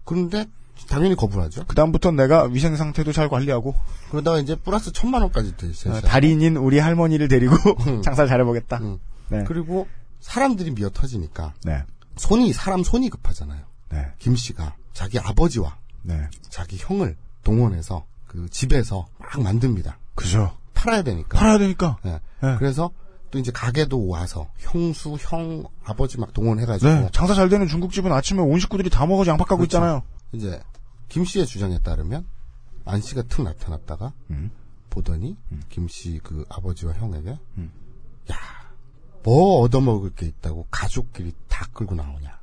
[0.06, 0.46] 그런데
[0.88, 1.66] 당연히 거부하죠.
[1.66, 3.76] 그다음부터 내가 위생 상태도 잘 관리하고,
[4.10, 5.96] 그러다가 이제 플러스 천만 원까지 돼 있어요.
[5.96, 7.56] 어, 달인인 우리 할머니를 데리고
[7.88, 8.02] 음.
[8.04, 8.78] 장사를 잘해보겠다.
[8.78, 9.00] 음.
[9.30, 9.44] 네.
[9.46, 9.88] 그리고
[10.20, 11.84] 사람들이 미어 터지니까 네.
[12.16, 13.62] 손이 사람 손이 급하잖아요.
[13.92, 14.08] 네.
[14.20, 16.28] 김 씨가 자기 아버지와 네.
[16.50, 19.98] 자기 형을 동원해서 그 집에서 막 만듭니다.
[20.16, 20.56] 그죠.
[20.74, 21.38] 팔아야 되니까.
[21.38, 21.98] 팔아야 되니까.
[22.06, 22.20] 예.
[22.42, 22.56] 네.
[22.58, 22.92] 그래서
[23.32, 27.10] 또 이제 가게도 와서 형수, 형, 아버지 막 동원해가지고 네.
[27.12, 29.78] 장사 잘 되는 중국집은 아침에 온 식구들이 다 먹어서 양파 까고 그렇죠.
[29.78, 30.04] 있잖아요.
[30.32, 30.62] 이제
[31.10, 32.26] 김 씨의 주장에 따르면
[32.86, 34.52] 안 씨가 툭 나타났다가 음.
[34.90, 35.38] 보더니
[35.70, 37.72] 김씨 그 아버지와 형에게 음.
[38.32, 38.36] 야,
[39.24, 42.40] 뭐 얻어먹을 게 있다고 가족끼리 다 끌고 나오냐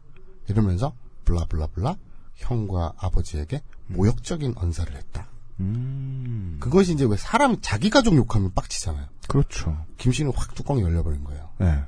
[0.48, 1.96] 이러면서 블라블라블라
[2.34, 5.28] 형과 아버지에게 모욕적인 언사를 했다.
[5.60, 6.58] 음.
[6.60, 9.06] 그것이 이제 왜 사람이 자기 가족 욕하면 빡치잖아요.
[9.28, 9.84] 그렇죠.
[9.98, 11.50] 김 씨는 확 뚜껑이 열려버린 거예요.
[11.58, 11.84] 네.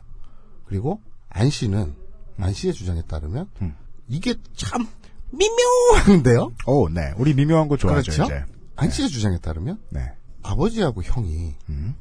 [0.66, 1.94] 그리고 안 씨는
[2.38, 3.76] 안 씨의 주장에 따르면 음.
[4.08, 4.88] 이게 참
[5.36, 6.52] 미묘한데요.
[6.66, 7.12] 오, 네.
[7.16, 8.24] 우리 미묘한 거 좋아하죠, 그렇죠?
[8.24, 8.44] 이제.
[8.76, 10.12] 안 씨의 주장에 따르면 네.
[10.42, 11.94] 아버지하고 형이 음.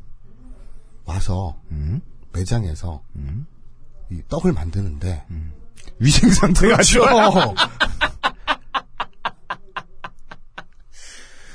[1.06, 2.02] 와서 음.
[2.34, 3.46] 매장에서 음.
[4.12, 5.24] 이 떡을 만드는데
[6.00, 7.00] 위생 상태가 그렇죠.
[7.00, 7.54] 좋아.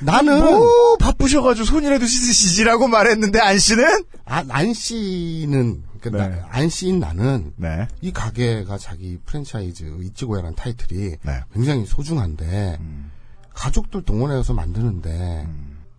[0.02, 4.04] 나는 뭐 바쁘셔가지고 손이라도 씻으시지라고 말했는데 안 씨는?
[4.24, 6.40] 아, 안 씨는 그러니까 네.
[6.40, 7.86] 나- 안 씨인 나는 네.
[8.00, 11.40] 이 가게가 자기 프랜차이즈 이치고야라는 타이틀이 네.
[11.52, 13.10] 굉장히 소중한데 음.
[13.54, 15.46] 가족들 동원해서 만드는데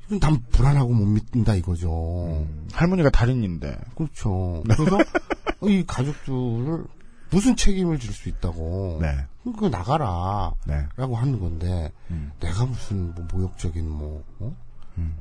[0.08, 2.26] 이건 난 불안하고 못 믿는다 이거죠.
[2.48, 2.68] 음.
[2.74, 3.78] 할머니가 달인인데.
[3.96, 4.64] 그렇죠.
[4.66, 4.98] 그래서
[5.64, 6.86] 이 가족들을
[7.30, 9.08] 무슨 책임을 질 수 있다고 네.
[9.44, 10.86] 그거 나가라 네.
[10.98, 12.32] 라고 하는 건데 음.
[12.40, 14.56] 내가 무슨 뭐 모욕적인 뭐 어?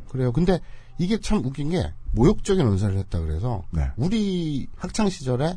[0.09, 0.33] 그래요.
[0.33, 0.61] 근데
[0.99, 3.91] 이게 참 웃긴 게 모욕적인 언사를 했다 그래서 네.
[3.97, 5.55] 우리 학창 시절에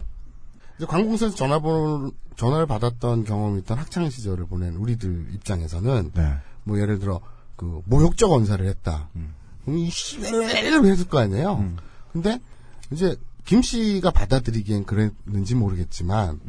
[0.87, 6.33] 관공서에서 전화번호 전화를 받았던 경험이 있던 학창 시절을 보낸 우리들 입장에서는 네.
[6.63, 7.21] 뭐 예를 들어
[7.55, 9.09] 그 모욕적 언사를 했다.
[9.63, 11.73] 그럼 이 씨를 했을 거 아니에요.
[12.11, 12.39] 근데
[12.91, 16.39] 이제 김 씨가 받아들이기엔 그랬는지 모르겠지만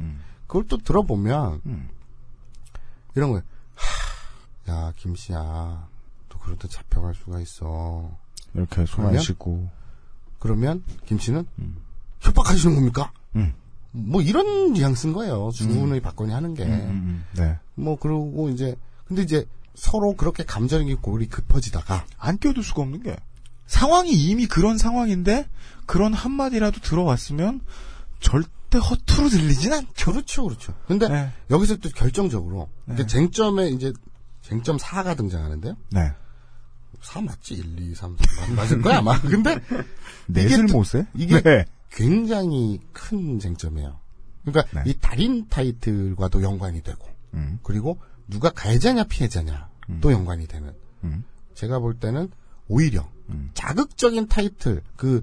[0.47, 1.61] 그걸 또 들어보면
[3.17, 3.43] 이런 거예요.
[3.75, 5.89] 하, 야, 김 씨야.
[6.45, 8.11] 또 그러다 잡혀갈 수가 있어.
[8.55, 9.21] 이렇게 손안 그러면?
[9.23, 9.69] 씻고.
[10.39, 11.47] 그러면 김 씨는
[12.21, 13.13] 협박하시는 겁니까?
[13.35, 13.55] 음.
[13.93, 15.51] 뭐 이런 뉘앙스인 거예요.
[15.55, 16.65] 주문의 받거니 하는 게.
[17.37, 17.59] 네.
[17.75, 18.77] 뭐 그러고 이제
[19.07, 23.17] 근데 이제 서로 그렇게 감정이 골이 급해지다가 안 껴둘 수가 없는 게
[23.67, 25.49] 상황이 이미 그런 상황인데
[25.87, 27.61] 그런 한마디라도 들어왔으면
[28.21, 30.13] 절대 허투루 들리진 않죠.
[30.13, 30.75] 그렇죠, 그렇죠.
[30.87, 31.33] 근데 네.
[31.51, 33.07] 여기서 또 결정적으로 네.
[33.07, 33.93] 쟁점에 이제
[34.43, 35.77] 쟁점 4가 등장하는데요.
[35.91, 36.13] 네.
[37.03, 37.55] 4 맞지?
[37.55, 38.17] 1, 2, 3,
[38.47, 39.19] 4 맞을 거야 아마.
[39.23, 39.59] 근데
[40.27, 41.07] 넷을 또- 못 세?
[41.15, 41.65] 이게 네.
[41.91, 43.99] 굉장히 큰 쟁점이에요.
[44.45, 44.91] 그러니까 네.
[44.91, 47.59] 이 달인 타이틀과도 연관이 되고 음.
[47.63, 49.69] 그리고 누가 가해자냐 피해자냐
[50.01, 50.73] 또 연관이 되는.
[51.05, 51.25] 음.
[51.55, 52.31] 제가 볼 때는
[52.69, 53.09] 오히려
[53.55, 55.23] 자극적인 타이틀 그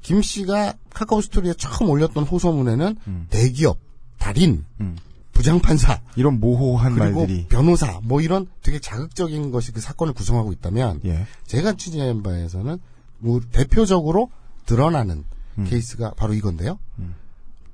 [0.00, 3.78] 김 씨가 카카오 스토리에 처음 올렸던 호소문에는 대기업
[4.16, 4.96] 달인 음.
[5.38, 11.02] 부장판사 이런 모호한 그리고 말들이 변호사 뭐 이런 되게 자극적인 것이 그 사건을 구성하고 있다면
[11.04, 11.28] 예.
[11.46, 12.76] 제가 취재한 바에서는
[13.18, 14.32] 뭐 대표적으로
[14.66, 15.24] 드러나는
[15.58, 15.64] 음.
[15.64, 16.80] 케이스가 바로 이건데요.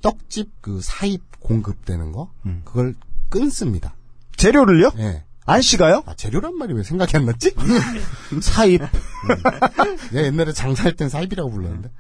[0.02, 2.60] 떡집 그 사입 공급되는 거 음.
[2.66, 2.94] 그걸
[3.30, 3.94] 끊습니다.
[4.36, 4.90] 재료를요?
[4.98, 5.24] 예.
[5.46, 6.02] 안 씨가요?
[6.04, 7.54] 아 재료란 말이 왜 생각이 안 났지?
[8.42, 8.80] 사입,
[10.12, 11.90] 내가 옛날에 장사할 땐 사입이라고 불렀는데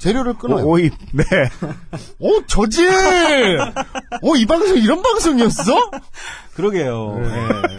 [0.00, 0.64] 재료를 끊어요.
[0.64, 1.24] 오, 오입, 네.
[2.18, 2.90] 오 저질!
[4.22, 5.90] 어이 방송 이런 방송이었어?
[6.56, 7.18] 그러게요.
[7.18, 7.28] 네.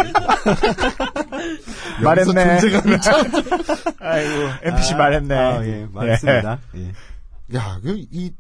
[0.06, 0.12] 예.
[2.06, 2.60] 말했네.
[4.00, 5.36] 아이고, NPC 말했네.
[5.36, 6.60] 아, 예, 맞습니다.
[6.76, 6.92] 예.
[7.56, 8.32] 야, 그, 이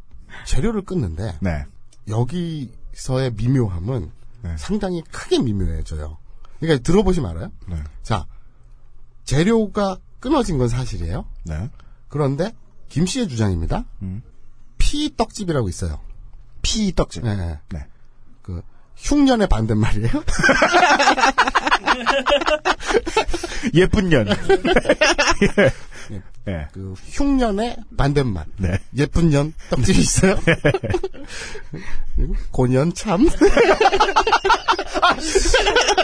[0.46, 1.66] 재료를 끊는데 네.
[2.08, 4.12] 여기서의 미묘함은
[4.44, 4.58] 네.
[4.58, 6.18] 상당히 크게 미묘해져요.
[6.60, 7.52] 그러니까 들어보시면 알아요.
[7.68, 7.78] 네.
[8.04, 8.28] 자,
[9.24, 11.26] 재료가 끊어진 건 사실이에요.
[11.46, 11.68] 네.
[12.10, 12.54] 그런데
[12.92, 13.86] 김 씨의 주장입니다.
[14.02, 14.22] 음.
[14.78, 16.02] 피 떡집이라고 있어요.
[16.62, 17.24] 피 떡집.
[17.24, 17.58] 네, 네.
[17.70, 17.86] 네.
[18.42, 18.62] 그
[18.98, 20.12] 흉년의 반대말이에요.
[23.76, 24.28] 예쁜 년.
[24.28, 24.36] 예.
[26.50, 26.68] 예.
[26.74, 28.44] 그 흉년의 반대말.
[28.58, 28.78] 네.
[28.98, 30.38] 예쁜 년 떡집이 있어요.
[32.52, 33.24] 고년 참.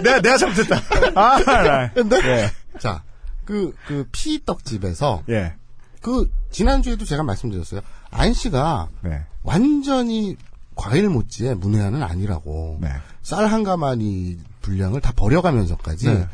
[0.03, 0.81] 내가, 내가 잘못했다.
[1.15, 1.91] 아, 나.
[1.91, 2.49] 근데 예.
[2.79, 3.03] 자,
[3.43, 5.55] 그, 그, 피 떡집에서, 예.
[6.01, 7.81] 그, 지난주에도 제가 말씀드렸어요.
[8.11, 9.25] 안 씨가 네.
[9.43, 10.35] 완전히
[10.75, 12.77] 과일 못지의 문외한은 아니라고.
[12.81, 12.89] 네.
[13.21, 16.27] 쌀한 가마니 분량을 다 버려가면서까지 네.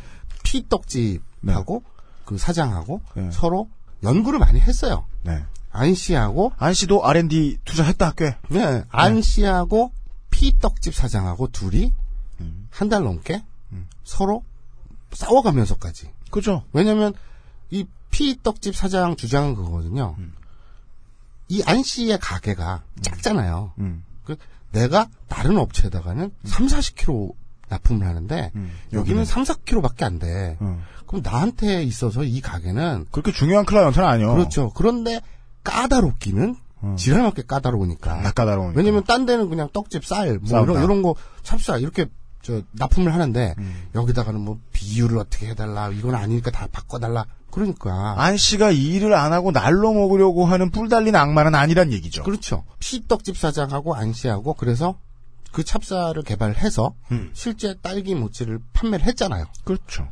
[0.44, 1.84] 피 떡집하고
[2.26, 3.30] 그 사장하고 네.
[3.32, 3.70] 서로
[4.04, 5.06] 연구를 많이 했어요.
[5.24, 5.44] 네.
[5.72, 8.38] 안 씨하고, 안 씨도 R&D 투자했다, 꽤.
[8.50, 9.92] 네, 안 씨하고
[10.30, 11.92] 피 떡집 사장하고 둘이
[12.40, 12.68] 음.
[12.70, 13.44] 한달 넘게
[14.04, 14.44] 서로
[15.14, 16.12] 싸워가면서까지.
[16.30, 16.64] 그죠?
[16.74, 17.14] 왜냐면
[17.72, 20.16] 이 피떡집 사장 주장은 그거거든요.
[21.50, 23.74] 이안 씨의 가게가 작잖아요.
[23.80, 24.04] 음.
[24.24, 24.36] 그
[24.72, 27.34] 내가 다른 업체에다가는 3, 40kg
[27.70, 28.72] 납품을 하는데 음.
[28.94, 30.58] 여기는 3, 4kg밖에 안 돼.
[30.60, 30.80] 어.
[31.08, 34.34] 그럼 나한테 있어서 이 가게는 그렇게 중요한 클라이언트는 아니요.
[34.34, 34.72] 그렇죠.
[34.76, 35.20] 그런데
[35.64, 36.96] 까다롭기는 어.
[36.98, 38.22] 지랄맞게 까다로우니까.
[38.22, 38.78] 나 까다로우니까.
[38.78, 40.84] 왜냐면 딴 데는 그냥 떡집 쌀, 뭐 쌀, 이런, 쌀.
[40.84, 42.06] 이런 거 찹쌀 이렇게
[42.44, 43.88] 저 납품을 하는데 음.
[43.96, 49.32] 여기다가는 뭐 비율을 어떻게 해달라 이건 아니니까 다 바꿔달라 그러니까 안 씨가 이 일을 안
[49.32, 52.24] 하고 날로 먹으려고 하는 뿔 달린 악마는 아니란 얘기죠.
[52.24, 52.64] 그렇죠.
[52.80, 54.98] 피떡집 사장하고 안 씨하고 그래서
[55.52, 57.30] 그 찹쌀을 개발해서 음.
[57.34, 59.46] 실제 딸기 모찌를 판매를 했잖아요.
[59.66, 60.10] 그렇죠.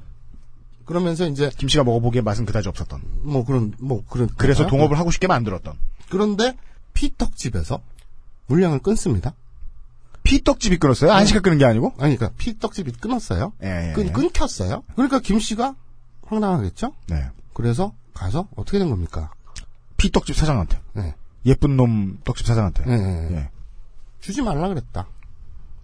[0.85, 3.01] 그러면서 이제 김 씨가 먹어보기에 맛은 그다지 없었던.
[3.23, 4.67] 뭐 그런 뭐 그런 그래서.
[4.67, 5.73] 동업을 하고 싶게 만들었던.
[6.11, 6.55] 그런데
[6.93, 7.81] 피떡집에서
[8.45, 9.33] 물량을 끊습니다.
[10.21, 11.11] 피떡집이 끊었어요?
[11.11, 11.93] 안 씨가 끊은 게 아니고?
[11.97, 13.53] 아니 그러니까 피떡집이 끊었어요.
[13.63, 13.93] 예, 예.
[13.93, 14.11] 끊, 예.
[14.11, 14.83] 끊겼어요.
[14.93, 15.73] 그러니까 김 씨가
[16.31, 16.93] 황당하겠죠?
[17.07, 17.29] 네.
[17.53, 19.31] 그래서 가서 어떻게 된 겁니까?
[19.97, 20.79] 피떡집 사장한테.
[20.93, 21.15] 네.
[21.45, 22.83] 예쁜 놈 떡집 사장한테.
[22.87, 23.35] 예, 예, 예.
[23.35, 23.49] 예.
[24.19, 25.07] 주지 말라 그랬다.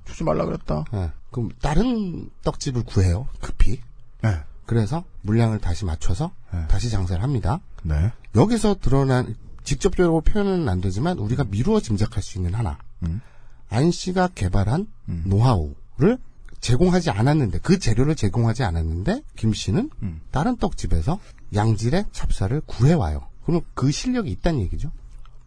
[0.06, 0.86] 주지 말라 그랬다.
[0.93, 1.12] 예.
[1.32, 3.28] 그럼 다른 떡집을 구해요.
[3.41, 3.82] 급히.
[4.22, 4.39] 네.
[4.66, 6.68] 그래서 물량을 다시 맞춰서 네.
[6.68, 7.60] 다시 장사를 합니다.
[7.84, 8.12] 네.
[8.36, 12.78] 여기서 드러난 직접적으로 표현은 안 되지만 우리가 미루어 짐작할 수 있는 하나.
[13.04, 13.22] 음.
[13.70, 15.24] 안 씨가 개발한 음.
[15.26, 16.18] 노하우를
[16.60, 20.22] 제공하지 않았는데 그 재료를 제공하지 않았는데 김 씨는 음.
[20.32, 21.20] 다른 떡집에서
[21.53, 23.22] 양질의 찹쌀을 구해 와요.
[23.45, 24.91] 그럼 그 실력이 있다는 얘기죠.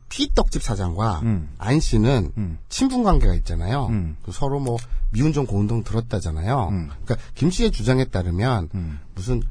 [0.09, 1.51] 피떡집 사장과 음.
[1.59, 2.59] 안 씨는 음.
[2.69, 3.87] 친분 관계가 있잖아요.
[3.87, 4.17] 음.
[4.23, 4.77] 그 서로 뭐
[5.11, 6.69] 미운정 고운동 들었다잖아요.
[6.71, 6.91] 음.
[7.05, 8.99] 그러니까 김 씨의 주장에 따르면 음.
[9.15, 9.43] 무슨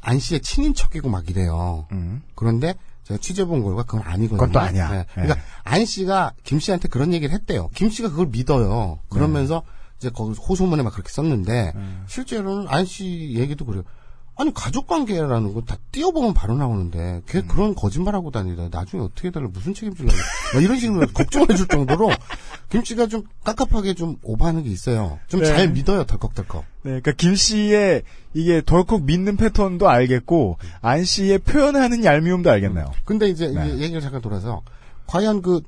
[0.00, 1.86] 안 씨의 친인척이고 막 이래요.
[1.92, 2.22] 음.
[2.34, 2.74] 그런데
[3.04, 4.38] 제가 취재본 결과 그건 아니거든요.
[4.38, 4.90] 그건 또 아니야.
[4.90, 4.98] 네.
[4.98, 5.04] 예.
[5.14, 7.70] 그러니까 안 씨가 김 씨한테 그런 얘기를 했대요.
[7.74, 8.98] 김 씨가 그걸 믿어요.
[9.08, 9.62] 그러면서
[9.98, 11.72] 이제 거기 호소문에 막 그렇게 썼는데
[12.06, 13.82] 실제로는 안 씨 얘기도 그래요.
[14.40, 19.48] 아니 가족 관계라는 거 다 띄어보면 바로 나오는데 걔 그런 거짓말하고 다니다 나중에 어떻게 달라
[19.52, 20.16] 무슨 책임질라고
[20.54, 22.08] 막 이런 식으로 걱정을 해줄 정도로
[22.70, 25.18] 김 씨가 좀 깝깝하게 좀 오버하는 게 있어요.
[25.26, 25.46] 좀 네.
[25.46, 26.62] 잘 믿어요 덜컥덜컥.
[26.84, 32.92] 네, 그러니까 김 씨의 이게 덜컥 믿는 패턴도 알겠고 안 씨의 표현하는 얄미움도 알겠네요.
[33.04, 33.76] 근데 이제 네.
[33.80, 34.62] 얘기를 잠깐 돌아서
[35.08, 35.62] 과연 그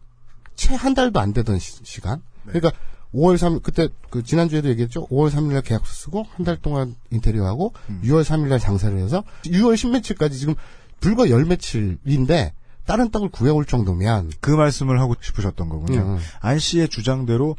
[0.55, 2.71] 채 한 달도 안 되던 시, 간 그러니까
[3.15, 5.07] 5월 3일 그때 그 지난주에도 얘기했죠.
[5.09, 7.73] 5월 3일 날 계약서 쓰고 한 달 동안 인테리어하고
[8.05, 10.55] 6월 3일 날 장사를 해서 6월 10며칠까지 지금
[11.01, 12.53] 불과 열 며칠인데
[12.87, 16.01] 다른 떡을 구해올 정도면 그 말씀을 하고 싶으셨던 거군요.
[16.01, 16.19] 음, 음.
[16.41, 17.57] 안 씨의 주장대로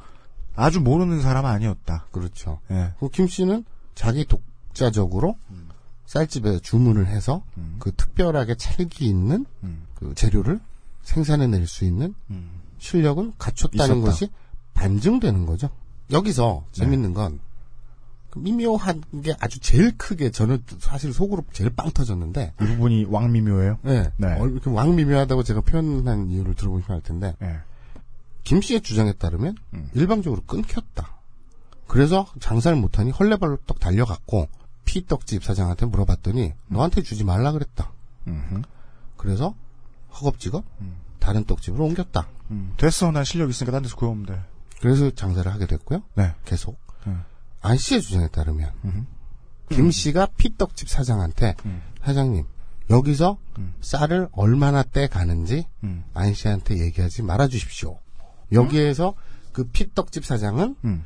[0.55, 2.05] 아주 모르는 사람 아니었다.
[2.11, 2.59] 그렇죠.
[2.71, 2.93] 예.
[2.99, 3.63] 그김 씨는
[3.95, 5.37] 자기 독자적으로
[6.05, 7.43] 쌀집에 주문을 해서
[7.79, 9.83] 그 특별하게 찰기 있는 음.
[9.95, 10.59] 그 재료를
[11.03, 12.49] 생산해낼 수 있는 음.
[12.79, 14.11] 실력은 갖췄다는 있었다.
[14.11, 14.29] 것이
[14.73, 15.69] 반증되는 거죠.
[16.11, 17.39] 여기서 재밌는 건그
[18.37, 23.79] 미묘한 게 아주 제일 크게 저는 사실 속으로 제일 빵 터졌는데 이 부분이 왕미묘예요.
[23.83, 24.11] 네.
[24.17, 24.39] 네.
[24.39, 27.59] 어, 이렇게 왕미묘하다고 제가 표현한 이유를 들어보시면 알 텐데 예.
[28.43, 29.89] 김 씨의 주장에 따르면 음.
[29.93, 31.15] 일방적으로 끊겼다.
[31.87, 34.47] 그래서 장사를 못하니 헐레벌떡 달려갔고
[34.85, 37.91] 피떡집 사장한테 물어봤더니 너한테 주지 말라 그랬다.
[38.27, 38.61] 음흠.
[39.17, 39.53] 그래서
[40.13, 40.63] 허겁지겁
[41.19, 42.27] 다른 떡집으로 옮겼다.
[42.49, 42.73] 음.
[42.77, 43.11] 됐어.
[43.11, 44.41] 난 실력 있으니까 딴 데서 구해오면 돼.
[44.81, 46.01] 그래서 장사를 하게 됐고요.
[46.15, 46.33] 네.
[46.43, 47.23] 계속 음.
[47.61, 48.71] 안 씨의 주장에 따르면.
[49.69, 51.55] 김 씨가 피떡집 사장한테
[52.03, 52.45] 사장님
[52.89, 53.37] 여기서
[53.79, 56.03] 쌀을 얼마나 떼 가는지 음.
[56.13, 57.99] 안 씨한테 얘기하지 말아 주십시오.
[58.51, 59.15] 여기에서
[59.51, 61.05] 그 피떡집 사장은 음.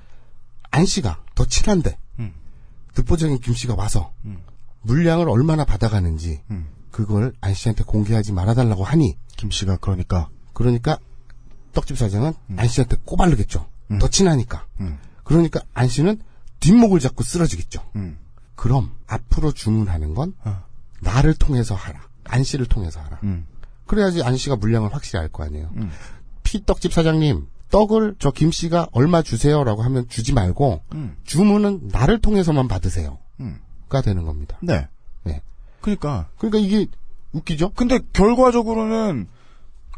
[0.72, 2.34] 안 씨가 더 친한데 음.
[2.94, 4.42] 듣보적인 김 씨가 와서 음.
[4.82, 6.68] 물량을 얼마나 받아가는지 음.
[6.92, 10.98] 그걸 안 씨한테 공개하지 말아달라고 하니 김 씨가 그러니까 그러니까
[11.76, 13.68] 떡집 사장은 안 씨한테 꼬발르겠죠.
[14.00, 14.66] 더 친하니까.
[14.80, 14.98] 음.
[15.24, 16.20] 그러니까 안 씨는
[16.60, 17.84] 뒷목을 잡고 쓰러지겠죠.
[17.98, 18.18] 음.
[18.56, 20.64] 그럼 앞으로 주문하는 건 어.
[21.02, 22.02] 나를 통해서 하라.
[22.24, 23.20] 안 씨를 통해서 하라.
[23.24, 23.46] 음.
[23.86, 25.70] 그래야지 안 씨가 물량을 확실히 알 거 아니에요.
[25.76, 25.92] 음.
[26.44, 31.16] 피떡집 사장님, 떡을 저 김 씨가 얼마 주세요라고 하면 주지 말고 음.
[31.26, 33.20] 주문은 나를 통해서만 받으세요.
[33.42, 33.60] 음.
[33.90, 34.58] 가 되는 겁니다.
[34.64, 34.88] 네.
[35.24, 35.42] 네.
[35.82, 36.88] 그러니까 그러니까 이게
[37.34, 37.72] 웃기죠?
[37.76, 39.28] 근데 결과적으로는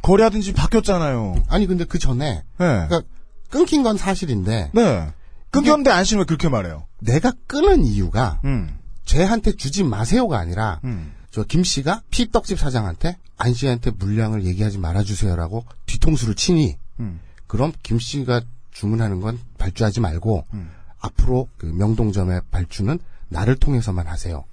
[0.02, 1.43] 거래하던 집이 바뀌었잖아요.
[1.50, 2.43] 아니 근데 그 전에 네.
[2.58, 3.02] 그러니까
[3.50, 5.14] 끊긴 건 사실인데 네.
[5.52, 6.86] 끊겼는데 안 씨는 왜 그렇게 말해요?
[7.00, 8.78] 내가 끊은 이유가 음.
[9.06, 11.14] 쟤한테 주지 마세요가 아니라 음.
[11.32, 17.20] 저김 씨가 피떡집 사장한테 안 씨한테 물량을 얘기하지 말아주세요라고 뒤통수를 치니 음.
[17.48, 18.41] 그럼 김 씨가
[18.72, 20.70] 주문하는 건 발주하지 말고 음.
[21.00, 24.43] 앞으로 그 명동점의 발주는 나를 통해서만 하세요.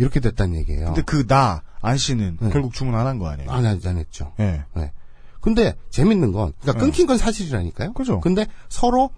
[0.00, 0.02] 음.
[0.02, 0.86] 이렇게 됐다는 얘기예요.
[0.86, 2.50] 근데 그나안 씨는 네.
[2.50, 3.50] 결국 주문 안 한 거 아니에요?
[3.50, 4.32] 안, 안 했죠.
[4.40, 4.64] 예.
[4.74, 4.92] 네.
[5.40, 6.78] 근데 재밌는 건 그러니까 네.
[6.78, 7.92] 끊긴 건 사실이라니까요.
[7.94, 8.20] 그죠.
[8.20, 9.10] 근데 서로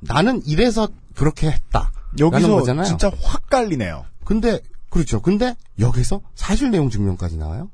[0.00, 1.90] 나는 이래서 그렇게 했다.
[2.18, 2.84] 여기서 거잖아요.
[2.86, 4.04] 진짜 확 갈리네요.
[4.24, 4.60] 근데
[4.90, 5.20] 그렇죠.
[5.20, 7.70] 근데 여기서 사실 내용 증명까지 나와요.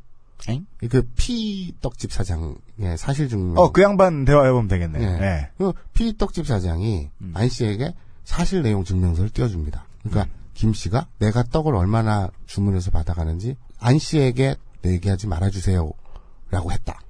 [0.49, 0.67] 엥?
[0.91, 2.57] 그 피떡집 사장의
[2.99, 3.57] 사실 증명.
[3.57, 4.99] 어, 그 양반 대화해보면 되겠네.
[4.99, 5.19] 네.
[5.19, 5.51] 네.
[5.57, 7.33] 그 피떡집 사장이 음.
[7.35, 7.95] 안 씨에게
[8.25, 9.87] 사실 내용 증명서를 띄워줍니다.
[10.03, 17.01] 그러니까 김 씨가 내가 떡을 얼마나 주문해서 받아가는지 안 씨에게 얘기하지 말아주세요라고 했다.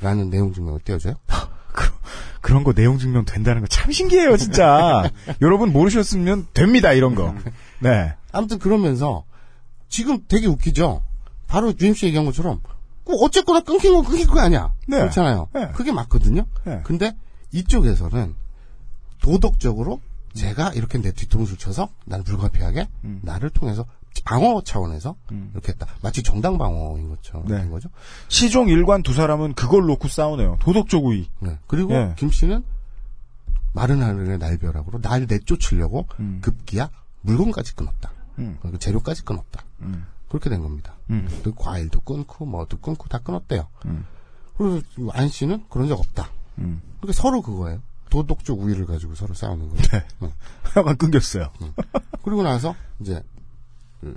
[0.00, 1.14] 라는 내용 증명을 띄워줘요.
[2.42, 5.10] 그 런 거 내용 증명 된다는 거 참 신기해요, 진짜.
[5.42, 7.34] 여러분 모르셨으면 됩니다, 이런 거.
[7.80, 8.14] 네.
[8.30, 9.24] 아무튼 그러면서
[9.88, 11.02] 지금 되게 웃기죠.
[11.48, 12.60] 바로 주임 씨 얘기한 것처럼
[13.04, 14.72] 그 어쨌거나 끊긴 건 끊긴 거 아니야.
[14.86, 14.98] 네.
[14.98, 15.48] 그렇잖아요.
[15.54, 15.70] 네.
[15.74, 16.44] 그게 맞거든요.
[16.64, 16.80] 네.
[16.84, 17.16] 근데
[17.52, 18.34] 이쪽에서는
[19.22, 20.00] 도덕적으로
[20.36, 23.20] 제가 이렇게 내 뒤통수를 쳐서 난 불가피하게 음.
[23.22, 23.86] 나를 통해서
[24.24, 25.14] 방어 차원에서
[25.52, 25.86] 이렇게 했다.
[26.02, 27.58] 마치 정당 방어인 것처럼 네.
[27.58, 27.90] 된 거죠.
[28.28, 30.58] 시종 일관 두 사람은 그걸 놓고 싸우네요.
[30.60, 31.28] 도덕적 우위.
[31.40, 31.58] 네.
[31.66, 32.14] 그리고 예.
[32.16, 32.64] 김 씨는
[33.72, 36.38] 마른 하늘의 날벼락으로 날 내쫓으려고 음.
[36.40, 38.10] 급기야 물건까지 끊었다.
[38.38, 38.58] 음.
[38.62, 39.64] 그리고 재료까지 끊었다.
[39.80, 40.06] 음.
[40.28, 40.94] 그렇게 된 겁니다.
[41.10, 41.28] 음.
[41.44, 43.68] 그 과일도 끊고 뭐도 끊고 다 끊었대요.
[43.84, 44.06] 음.
[44.56, 44.80] 그래서
[45.12, 46.30] 안 씨는 그런 적 없다.
[46.58, 46.80] 음.
[47.00, 47.80] 그러니까 서로 그거예요.
[48.10, 49.82] 도덕적 우위를 가지고 서로 싸우는 거예요.
[49.82, 50.06] 네.
[50.22, 50.32] 응.
[50.62, 51.50] 하여간 끊겼어요.
[52.22, 53.22] 그리고 나서 이제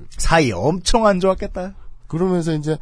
[0.09, 1.73] 사이 엄청 안 좋았겠다.
[2.07, 2.77] 그러면서 이제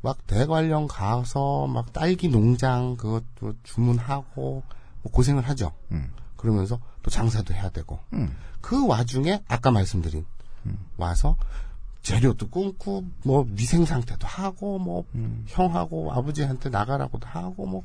[0.00, 4.62] 막 대관령 가서 막 딸기 농장 그것도 주문하고
[5.02, 5.72] 뭐 고생을 하죠.
[5.90, 6.10] 음.
[6.36, 8.34] 그러면서 또 장사도 해야 되고 음.
[8.60, 10.24] 그 와중에 아까 말씀드린
[10.96, 11.36] 와서
[12.02, 15.44] 재료도 끊고 뭐 미생 상태도 하고 뭐 음.
[15.48, 17.84] 형하고 아버지한테 나가라고도 하고 뭐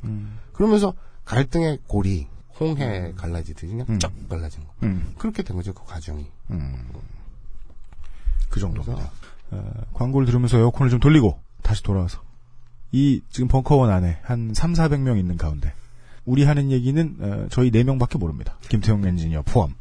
[0.53, 0.93] 그러면서
[1.25, 2.27] 갈등의 골이
[2.59, 5.13] 홍해 갈라지듯이 그냥 쩍 갈라진 거 음.
[5.17, 6.89] 그렇게 된 거죠 그 과정이 음.
[8.49, 9.11] 그 정도입니다.
[9.49, 12.21] 어, 광고를 들으면서 에어컨을 좀 돌리고 다시 돌아와서
[12.91, 15.73] 이 지금 벙커원 안에 한 3, 400명 있는 가운데
[16.25, 18.55] 우리 하는 얘기는 어, 저희 4명밖에 모릅니다.
[18.69, 19.73] 김태형 엔지니어 포함.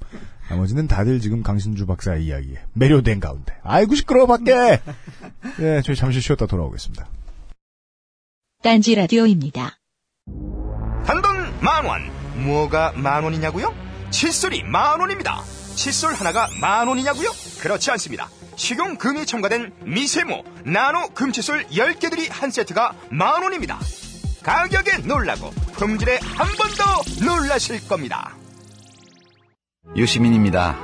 [0.49, 3.55] 나머지는 다들 지금 강신주 박사의 이야기에 매료된 가운데.
[3.63, 4.81] 아이고 시끄러워 밖에.
[5.59, 7.07] 네, 저희 잠시 쉬었다 돌아오겠습니다.
[8.63, 9.79] 딴지 라디오입니다.
[11.07, 12.22] 단돈 만 원.
[12.35, 13.75] 뭐가 만 원이냐고요?
[14.11, 15.41] 칫솔이 만 원입니다.
[15.75, 17.31] 칫솔 하나가 만 원이냐고요?
[17.61, 18.29] 그렇지 않습니다.
[18.57, 23.79] 식용 금이 첨가된 미세모 나노 금칫솔 10개들이 한 세트가 만 원입니다.
[24.43, 28.35] 가격에 놀라고 품질에 한 번 더 놀라실 겁니다.
[29.97, 30.77] 유시민입니다.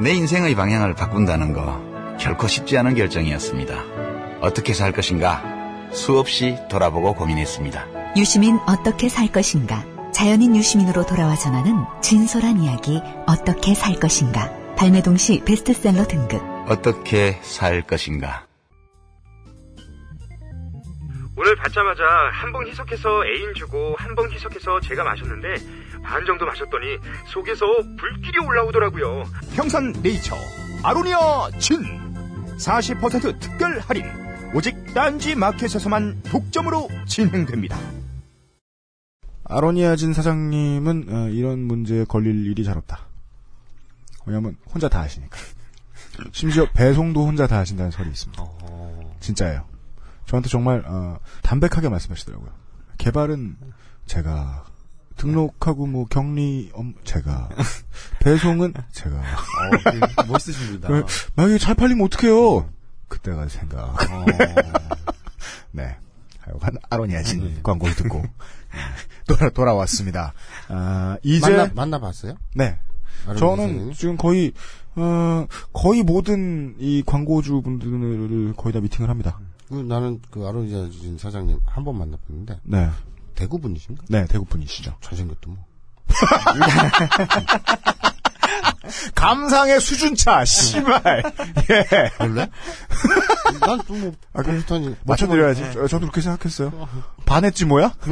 [0.00, 3.74] 내 인생의 방향을 바꾼다는 거 결코 쉽지 않은 결정이었습니다.
[4.40, 5.42] 어떻게 살 것인가
[5.92, 8.14] 수없이 돌아보고 고민했습니다.
[8.16, 9.84] 유시민 어떻게 살 것인가?
[10.12, 14.50] 자연인 유시민으로 돌아와 전하는 진솔한 이야기 어떻게 살 것인가?
[14.76, 16.42] 발매 동시 베스트셀러 등급.
[16.68, 18.46] 어떻게 살 것인가.
[21.34, 25.54] 오늘 받자마자 한봉 희석해서 애인 주고 한봉 희석해서 제가 마셨는데
[26.04, 27.64] 반 정도 마셨더니 속에서
[27.98, 29.24] 불길이 올라오더라고요.
[29.56, 30.36] 평산 네이처
[30.82, 31.78] 아로니아 진
[32.58, 34.04] 40% 특별 할인
[34.54, 37.78] 오직 딴지 마켓에서만 독점으로 진행됩니다.
[39.56, 43.06] 아로니아진 사장님은 어, 이런 문제에 걸릴 일이 잘 없다.
[44.26, 45.36] 왜냐면 혼자 다 하시니까.
[46.32, 48.44] 심지어 배송도 혼자 다 하신다는 설이 있습니다.
[49.20, 49.64] 진짜예요.
[50.26, 52.50] 저한테 정말 어, 담백하게 말씀하시더라고요.
[52.98, 53.56] 개발은
[54.06, 54.64] 제가
[55.16, 57.48] 등록하고 뭐 격리 업 제가
[58.20, 59.16] 배송은 제가
[60.16, 60.88] 어, 멋있으신 분이다.
[60.88, 62.70] 그, 만약에 잘 팔리면 어떡해요?
[63.08, 63.88] 그때가 생각.
[64.10, 64.24] 어.
[65.72, 65.96] 네.
[66.42, 68.22] 하여간 아로니아진 광고를 듣고
[69.26, 70.32] 돌아, 돌아왔습니다.
[70.68, 72.34] 아, 이제 만나, 만나봤어요?
[72.54, 72.78] 네.
[73.38, 73.92] 저는 선생님?
[73.92, 74.52] 지금 거의
[74.96, 79.38] 어, 거의 모든 이 광고주 분들을 거의 다 미팅을 합니다.
[79.68, 82.90] 그 나는 그 아로니아진 사장님 한 번 만나봤는데 네.
[83.34, 84.04] 대구 분이신가?
[84.08, 84.96] 네, 대구 분이시죠.
[85.00, 85.64] 잘생겼더 뭐.
[89.14, 91.22] 감상의 수준차, 씨발.
[91.70, 92.10] 예.
[92.18, 92.48] 원래?
[93.60, 94.12] 난또뭐
[94.44, 95.70] 비슷하니 맞춰드려야지.
[95.72, 96.88] 저, 저도 그렇게 생각했어요.
[97.24, 97.92] 반했지 뭐야?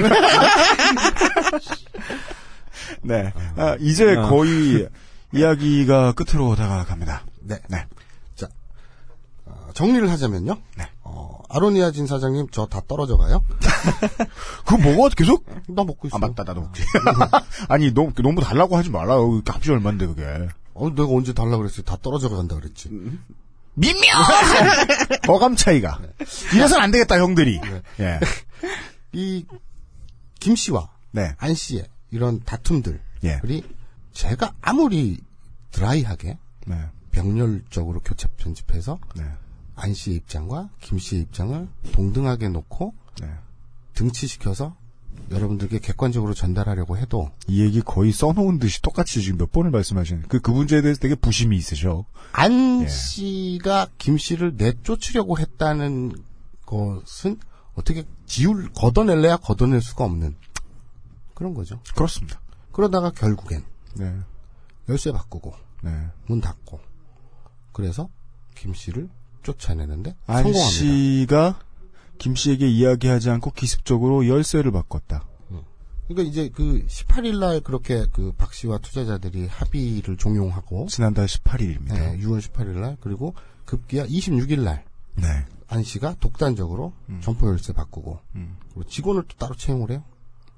[3.03, 3.33] 네.
[3.57, 4.29] 아, 이제 어.
[4.29, 4.89] 거의
[5.33, 7.25] 이야기가 끝으로 다가갑니다.
[7.41, 7.59] 네.
[7.69, 7.87] 네.
[8.35, 8.49] 자,
[9.47, 10.57] 어, 정리를 하자면요.
[10.77, 10.89] 네.
[11.13, 13.43] 어, 아로니아 진 사장님 저 다 떨어져 가요?
[14.65, 15.45] 그거 먹어 계속?
[15.69, 16.17] 나 먹고 있어.
[16.17, 16.83] 아 맞다 나도 먹지.
[17.69, 19.17] 아니 너무 너무 달라고 하지 말라.
[19.45, 20.25] 값이 얼마인데 그게.
[20.75, 21.83] 어, 내가 언제 달라 그랬지?
[21.85, 22.89] 다 떨어져 간다 그랬지.
[23.75, 24.05] 민명!
[25.29, 26.01] 어감 차이가.
[26.55, 27.61] 이래선 안 되겠다 형들이.
[28.01, 28.21] 예.
[29.13, 31.35] 이김 씨와 네.
[31.39, 33.41] 안 씨의 이런 다툼들이 예.
[34.13, 35.19] 제가 아무리
[35.73, 36.77] 드라이하게 네.
[37.13, 39.25] 병렬적으로 교차 편집해서 네.
[39.81, 43.31] 안 씨의 입장과 김 씨의 입장을 동등하게 놓고 네.
[43.95, 44.77] 등치시켜서
[45.31, 50.41] 여러분들께 객관적으로 전달하려고 해도 이 얘기 거의 써놓은 듯이 똑같이 지금 몇 번을 말씀하시는 그,
[50.41, 52.05] 그 문제에 대해서 되게 부심이 있으셔.
[52.33, 52.89] 안 예.
[52.89, 56.13] 씨가 김 씨를 내쫓으려고 했다는
[56.67, 57.39] 것은
[57.75, 60.37] 어떻게 지울 걷어낼래야 걷어낼 수가 없는
[61.35, 61.81] 그런 거죠.
[61.95, 62.41] 그렇습니다.
[62.73, 63.65] 그러다가 결국엔
[63.97, 64.19] 네.
[64.89, 66.09] 열쇠 바꾸고 네.
[66.27, 66.81] 문 닫고
[67.73, 68.09] 그래서
[68.55, 69.09] 김 씨를
[69.43, 70.71] 쫓아내는데 안 성공합니다.
[70.71, 71.61] 씨가
[72.19, 75.27] 김 씨에게 이야기하지 않고 기습적으로 열쇠를 바꿨다.
[76.09, 81.93] 그러니까 이제 그 18일 날 그렇게 그 박 씨와 투자자들이 합의를 종용하고 지난달 18일입니다.
[81.95, 83.35] 네, 6월 18일 날 그리고
[83.65, 84.85] 급기야 26일 날
[85.15, 85.27] 네.
[85.69, 88.57] 안 씨가 독단적으로 점포 열쇠 바꾸고 음.
[88.75, 90.03] 그리고 직원을 또 따로 채용을 해요.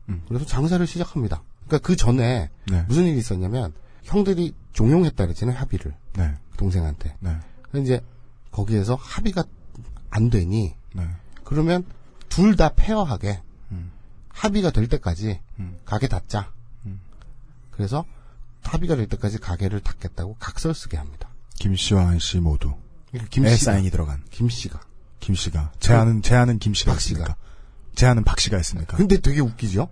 [0.08, 0.22] 음.
[0.26, 1.42] 그래서 장사를 시작합니다.
[1.66, 2.84] 그러니까 그 전에 네.
[2.88, 3.74] 무슨 일이 있었냐면
[4.04, 6.34] 형들이 종용했다 그랬잖아요 합의를 네.
[6.56, 7.14] 동생한테.
[7.20, 7.36] 네.
[7.70, 8.00] 근데 이제
[8.52, 9.44] 거기에서 합의가
[10.10, 11.08] 안 되니 네.
[11.42, 11.84] 그러면
[12.28, 13.42] 둘다 페어하게
[13.72, 13.90] 음.
[14.28, 15.78] 합의가 될 때까지 음.
[15.84, 16.52] 가게 닫자.
[16.86, 17.00] 음.
[17.72, 18.04] 그래서
[18.62, 21.28] 합의가 될 때까지 가게를 닫겠다고 각서를 쓰게 합니다.
[21.58, 22.74] 김 씨와 안 씨 모두
[23.10, 24.80] 그러니까 김애 씨가 사인이 들어간 김 씨가.
[25.20, 27.18] 김 씨가 제안은 제안은 김 씨가 박 씨가.
[27.20, 27.36] 했습니까?
[27.94, 28.96] 제안은 박 씨가 했습니까?
[28.96, 29.88] 근데 되게 웃기죠?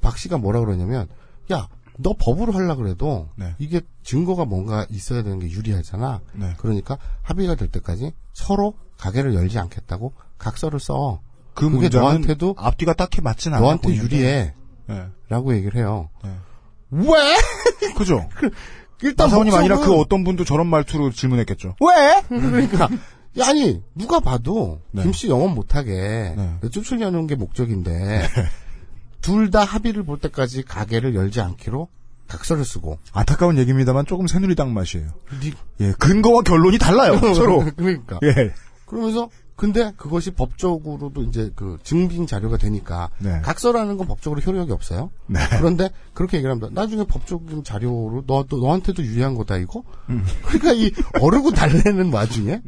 [0.00, 1.08] 박 씨가 뭐라 그러냐면,
[1.52, 1.68] 야,
[1.98, 3.54] 너 법으로 하려 그래도, 네.
[3.58, 6.20] 이게 증거가 뭔가 있어야 되는 게 유리하잖아.
[6.34, 6.54] 네.
[6.58, 11.20] 그러니까 합의가 될 때까지 서로 가게를 열지 않겠다고 각서를 써.
[11.54, 13.62] 그 그게 너한테도, 앞뒤가 딱히 맞진 않아.
[13.62, 14.54] 너한테 유리해.
[14.86, 15.06] 네.
[15.28, 16.10] 라고 얘기를 해요.
[16.22, 16.30] 네.
[16.90, 17.94] 왜?
[17.96, 18.28] 그죠?
[19.02, 21.76] 일단 나사원님 아니라 그 어떤 분도 저런 말투로 질문했겠죠.
[21.80, 22.22] 왜?
[22.28, 22.88] 그러니까
[23.38, 25.02] 야, 아니 누가 봐도 네.
[25.02, 26.68] 김씨 영업 못하게 네.
[26.70, 28.22] 쫓으려는 게 목적인데
[29.26, 31.88] 둘 다 합의를 볼 때까지 가게를 열지 않기로
[32.28, 35.08] 각서를 쓰고 안타까운 얘기입니다만 조금 새누리당 맛이에요.
[35.40, 37.64] 니- 예, 근거와 결론이 달라요, 서로.
[37.76, 38.52] 그러니까 예.
[38.86, 43.40] 그러면서 근데 그것이 법적으로도 이제 그 증빙 자료가 되니까 네.
[43.42, 45.10] 각서라는 건 법적으로 효력이 없어요.
[45.26, 45.40] 네.
[45.58, 46.68] 그런데 그렇게 얘기를 합니다.
[46.72, 49.82] 나중에 법적인 자료로 너, 너 너한테도 유리한 거다 이거.
[50.10, 50.24] 음.
[50.44, 52.60] 그러니까 이 어르고 달래는 와중에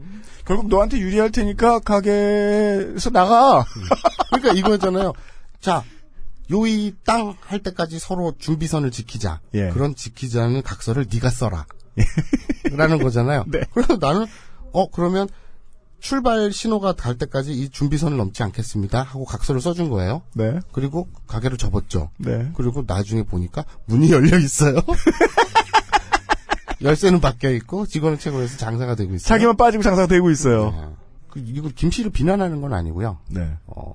[0.46, 3.64] 결국 너한테 유리할 테니까 가게에서 나가.
[4.30, 5.12] 그러니까 이거잖아요.
[5.60, 5.82] 자,
[6.50, 9.40] 요이 땅 할 때까지 서로 준비선을 지키자.
[9.54, 9.68] 예.
[9.70, 11.66] 그런 지키자는 각서를 네가 써라.
[12.72, 13.44] 라는 거잖아요.
[13.48, 13.60] 네.
[13.72, 14.26] 그래서 나는
[14.72, 15.28] 어 그러면
[16.00, 19.02] 출발 신호가 갈 때까지 이 준비선을 넘지 않겠습니다.
[19.02, 20.22] 하고 각서를 써준 거예요.
[20.34, 20.60] 네.
[20.72, 22.10] 그리고 가게를 접었죠.
[22.18, 22.50] 네.
[22.54, 24.76] 그리고 나중에 보니까 문이 열려 있어요.
[26.80, 29.26] 열쇠는 바뀌어 있고 직원은 채굴해서 장사가 되고 있어요.
[29.26, 30.70] 자기만 빠지고 장사가 되고 있어요.
[30.70, 30.88] 네.
[31.28, 33.18] 그, 이거 김 씨를 비난하는 건 아니고요.
[33.30, 33.56] 네.
[33.66, 33.92] 어,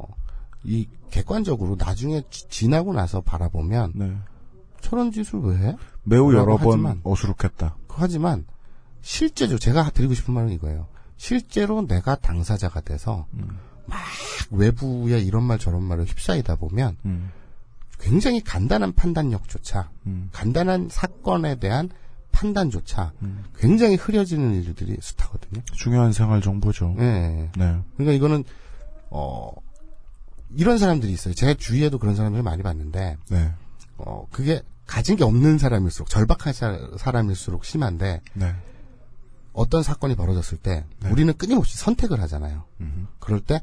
[0.66, 4.18] 이 객관적으로 나중에 지- 지나고 나서 바라보면 네.
[4.82, 5.76] 저런 짓을 왜 해?
[6.02, 7.76] 매우 여러 라고 번 하지만- 어수룩했다.
[7.88, 8.46] 하지만
[9.02, 10.88] 실제로 제가 드리고 싶은 말은 이거예요.
[11.18, 13.60] 실제로 내가 당사자가 돼서 음.
[13.86, 14.00] 막
[14.50, 17.32] 외부에 이런 말 저런 말을 휩싸이다 보면 음.
[18.00, 20.30] 굉장히 간단한 판단력조차 음.
[20.34, 21.90] 간단한 사건에 대한
[22.32, 23.44] 판단조차 음.
[23.56, 25.62] 굉장히 흐려지는 일들이 숱하거든요.
[25.74, 26.96] 중요한 생활 정보죠.
[26.98, 27.52] 네.
[27.56, 27.80] 네.
[27.98, 28.44] 그러니까 이거는
[29.12, 29.52] 어
[30.56, 31.34] 이런 사람들이 있어요.
[31.34, 33.54] 제 주위에도 그런 사람들을 많이 봤는데 네.
[33.98, 38.56] 어 그게 가진 게 없는 사람일수록 절박한 사- 사람일수록 심한데 네.
[39.54, 41.10] 어떤 사건이 벌어졌을 때 네.
[41.10, 42.64] 우리는 끊임없이 선택을 하잖아요.
[42.82, 43.08] 음.
[43.20, 43.62] 그럴 때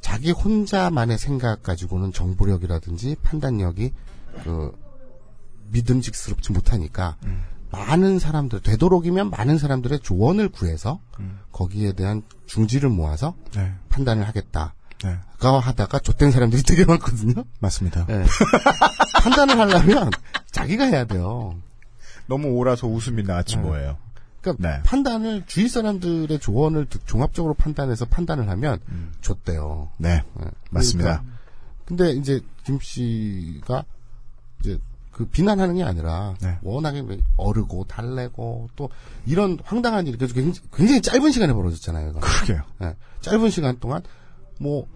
[0.00, 3.92] 자기 혼자만의 생각 가지고는 정보력이라든지 판단력이
[4.44, 4.72] 그
[5.70, 7.42] 믿음직스럽지 못하니까 음.
[7.70, 11.40] 많은 사람들 되도록이면 많은 사람들의 조언을 구해서 음.
[11.52, 13.74] 거기에 대한 중지를 모아서 네.
[13.88, 14.74] 판단을 하겠다.
[15.04, 15.16] 네.
[15.38, 17.44] 가 하다가 좆된 사람들이 되게 많거든요.
[17.60, 18.06] 맞습니다.
[18.06, 18.24] 네.
[19.22, 20.10] 판단을 하려면
[20.50, 21.54] 자기가 해야 돼요.
[22.26, 23.68] 너무 오라서 웃음이 나친 네.
[23.68, 23.98] 거예요.
[24.40, 24.82] 그러니까 네.
[24.84, 29.12] 판단을 주위 사람들의 조언을 듣- 종합적으로 판단해서 판단을 하면 음.
[29.20, 29.90] 좆대요.
[29.98, 30.22] 네.
[30.34, 30.46] 네.
[30.70, 31.22] 맞습니다.
[31.22, 31.36] 그러니까
[31.84, 33.84] 근데 이제 김 씨가
[34.60, 34.78] 이제
[35.12, 36.58] 그 비난하는 게 아니라 네.
[36.62, 37.02] 워낙에
[37.36, 38.90] 어르고 달래고 또
[39.24, 42.12] 이런 황당한 일이 그래서 굉장히, 굉장히 짧은 시간에 벌어졌잖아요.
[42.14, 42.62] 그러게요.
[42.80, 42.94] 네.
[43.22, 44.02] 짧은 시간 동안
[44.58, 44.86] 뭐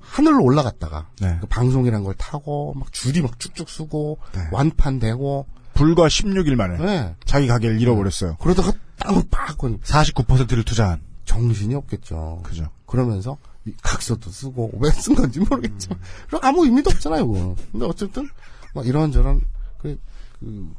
[0.00, 1.38] 하늘로 올라갔다가 네.
[1.40, 4.40] 그 방송이란 걸 타고 막 줄이 막 쭉쭉 쓰고 네.
[4.52, 7.16] 완판되고 불과 16일 만에 네.
[7.24, 8.36] 자기 가게를 잃어버렸어요.
[8.40, 11.00] 그러다가 땅을 팍 건- 49%를 투자한.
[11.24, 12.40] 정신이 없겠죠.
[12.42, 12.68] 그죠.
[12.86, 17.26] 그러면서 이 각서도 쓰고 왜 쓴 건지 모르겠지만 그럼 아무 의미도 없잖아요.
[17.28, 17.54] 그거.
[17.70, 18.28] 근데 어쨌든
[18.74, 19.42] 막 이런저런
[19.78, 19.98] 그,
[20.40, 20.74] 그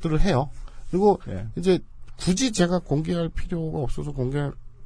[0.00, 0.48] 들을 해요.
[0.90, 1.46] 그리고 예.
[1.56, 1.78] 이제
[2.18, 4.38] 굳이 제가 공개할 필요가 없어서 공개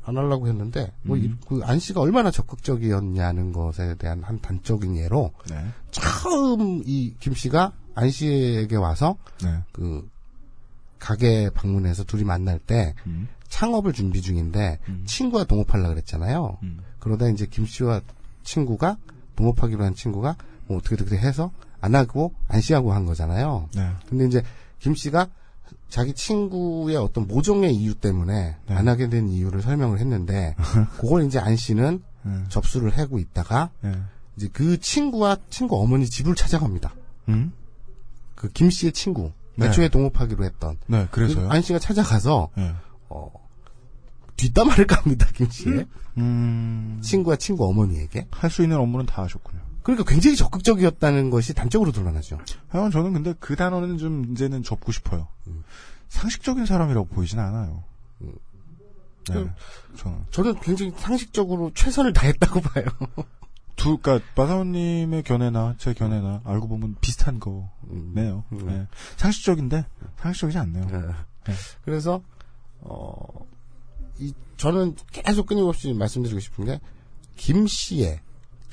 [0.07, 5.65] 안 하려고 했는데 뭐그안 씨가 얼마나 적극적이었냐는 것에 대한 한 단적인 예로 네.
[5.91, 9.61] 처음 이 김 씨가 안 씨에게 와서 네.
[9.73, 10.09] 그
[10.99, 13.29] 가게 방문해서 둘이 만날 때 음.
[13.49, 15.05] 창업을 준비 중인데 음.
[15.07, 16.59] 친구와 동업하려 그랬잖아요.
[16.63, 16.81] 음.
[16.99, 18.01] 그러다 이제 김 씨와
[18.43, 18.97] 친구가
[19.37, 20.37] 동업하기로 한 친구가
[20.67, 23.69] 뭐 어떻게 어떻게 해서 안 하고 안 씨하고 한 거잖아요.
[23.75, 23.91] 네.
[24.09, 24.43] 근데 이제
[24.81, 25.29] 김 씨가
[25.95, 28.75] 자기 친구의 어떤 모종의 이유 때문에 네.
[28.75, 30.57] 안 하게 된 이유를 설명을 했는데
[30.99, 32.33] 그걸 이제 안 씨는 네.
[32.49, 33.93] 접수를 하고 있다가 네.
[34.37, 36.93] 이제 그 친구와 친구 어머니 집을 찾아갑니다.
[37.29, 37.53] 음?
[38.35, 39.69] 그김 씨의 친구 네.
[39.69, 41.49] 애초에 동업하기로 했던 네, 그래서요.
[41.49, 42.75] 안 씨가 찾아가서 네.
[43.09, 43.31] 어,
[44.37, 45.87] 뒷담화를 깝니다 김 씨의
[46.19, 46.99] 음.
[47.05, 48.27] 친구와 친구 어머니에게.
[48.33, 49.61] 할 수 있는 업무는 다 하셨군요.
[49.85, 52.39] 그러니까 굉장히 적극적이었다는 것이 단적으로 드러나죠.
[52.69, 55.29] 하여간 저는 근데 그 단어는 좀 이제는 접고 싶어요.
[56.09, 57.85] 상식적인 사람이라고 보이진 않아요.
[58.19, 58.35] 네.
[59.29, 59.55] 저는.
[60.31, 62.85] 저는 굉장히 상식적으로 최선을 다했다고 봐요.
[63.77, 68.45] 두, 그니까, 마사오님의 견해나, 제 견해나, 알고 보면 비슷한 거네요.
[68.53, 68.67] 음.
[68.67, 68.87] 네.
[69.17, 69.87] 상식적인데,
[70.19, 70.87] 상식적이지 않네요.
[70.87, 71.53] 네.
[71.85, 72.23] 그래서
[72.81, 73.27] 어,
[74.19, 76.81] 이 저는 계속 끊임없이 말씀드리고 싶은 게
[77.37, 78.21] 김 씨의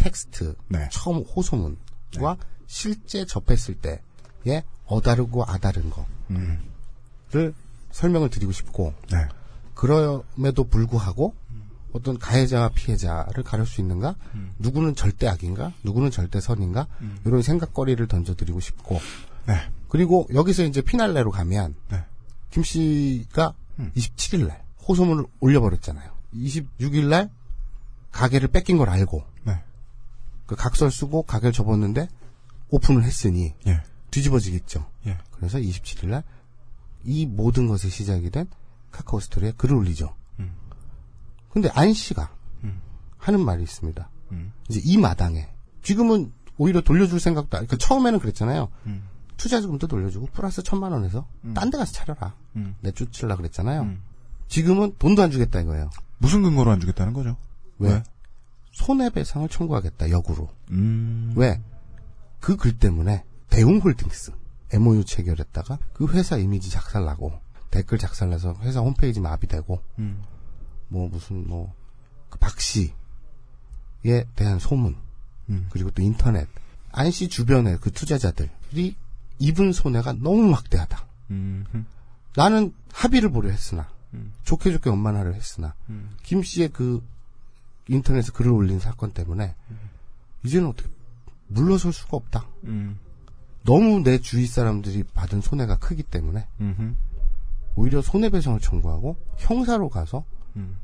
[0.01, 0.89] 텍스트 네.
[0.91, 2.37] 처음 호소문과
[2.67, 7.53] 실제 접했을 때의 어다르고 아다른 거를 음.
[7.91, 9.27] 설명을 드리고 싶고 네.
[9.75, 11.35] 그럼에도 불구하고
[11.93, 14.15] 어떤 가해자와 피해자를 가릴 수 있는가?
[14.33, 14.53] 음.
[14.59, 15.73] 누구는 절대 악인가?
[15.83, 16.87] 누구는 절대 선인가?
[17.25, 18.99] 이런 생각거리를 던져드리고 싶고
[19.45, 19.55] 네.
[19.89, 22.03] 그리고 여기서 이제 피날레로 가면 네.
[22.49, 23.91] 김 씨가 음.
[23.95, 26.11] 27일 날 호소문을 올려버렸잖아요.
[26.33, 27.29] 26일 날
[28.11, 29.30] 가게를 뺏긴 걸 알고 네.
[30.51, 32.07] 그 각서를 쓰고 가게를 접었는데
[32.69, 33.81] 오픈을 했으니 예.
[34.11, 34.85] 뒤집어지겠죠.
[35.07, 35.17] 예.
[35.31, 36.23] 그래서 27일 날
[37.03, 38.47] 이 모든 것의 시작이 된
[38.91, 40.13] 카카오 스토리에 글을 올리죠.
[40.39, 40.53] 음.
[41.49, 42.33] 근데 안 씨가
[42.63, 42.81] 음.
[43.17, 44.09] 하는 말이 있습니다.
[44.31, 44.53] 음.
[44.69, 45.47] 이제 이 마당에
[45.81, 48.69] 지금은 오히려 돌려줄 생각도 안, 그 처음에는 그랬잖아요.
[48.85, 49.07] 음.
[49.37, 51.53] 투자금도 돌려주고 플러스 천만 원에서 음.
[51.53, 52.35] 딴데 가서 차려라.
[52.55, 52.75] 음.
[52.81, 53.81] 내쫓으려 그랬잖아요.
[53.83, 54.01] 음.
[54.47, 55.89] 지금은 돈도 안 주겠다 이거예요.
[56.19, 57.37] 무슨 근거로 안 주겠다는 거죠?
[57.79, 58.03] 왜?
[58.71, 60.49] 손해배상을 청구하겠다, 역으로.
[60.71, 61.33] 음.
[61.35, 61.61] 왜?
[62.39, 64.31] 그 글 때문에 대웅홀딩스
[64.73, 67.33] MOU 체결했다가 그 회사 이미지 작살나고
[67.69, 70.23] 댓글 작살나서 회사 홈페이지 마비되고 음.
[70.87, 71.73] 뭐 무슨 뭐
[72.29, 72.93] 그 박씨에
[74.35, 74.95] 대한 소문
[75.49, 75.67] 음.
[75.69, 76.47] 그리고 또 인터넷
[76.93, 78.95] 안 씨 주변의 그 투자자들이
[79.39, 81.05] 입은 손해가 너무 막대하다.
[81.31, 81.65] 음.
[81.75, 81.85] 음.
[82.35, 84.33] 나는 합의를 보려 했으나 음.
[84.43, 86.11] 좋게 좋게 원만하려 했으나 음.
[86.23, 87.05] 김 씨의 그
[87.91, 89.55] 인터넷에 글을 올린 사건 때문에
[90.43, 90.89] 이제는 어떻게
[91.47, 92.45] 물러설 수가 없다.
[92.63, 92.97] 음.
[93.63, 96.93] 너무 내 주위 사람들이 받은 손해가 크기 때문에 음흠.
[97.75, 100.23] 오히려 손해배상을 청구하고 형사로 가서
[100.55, 100.77] 음.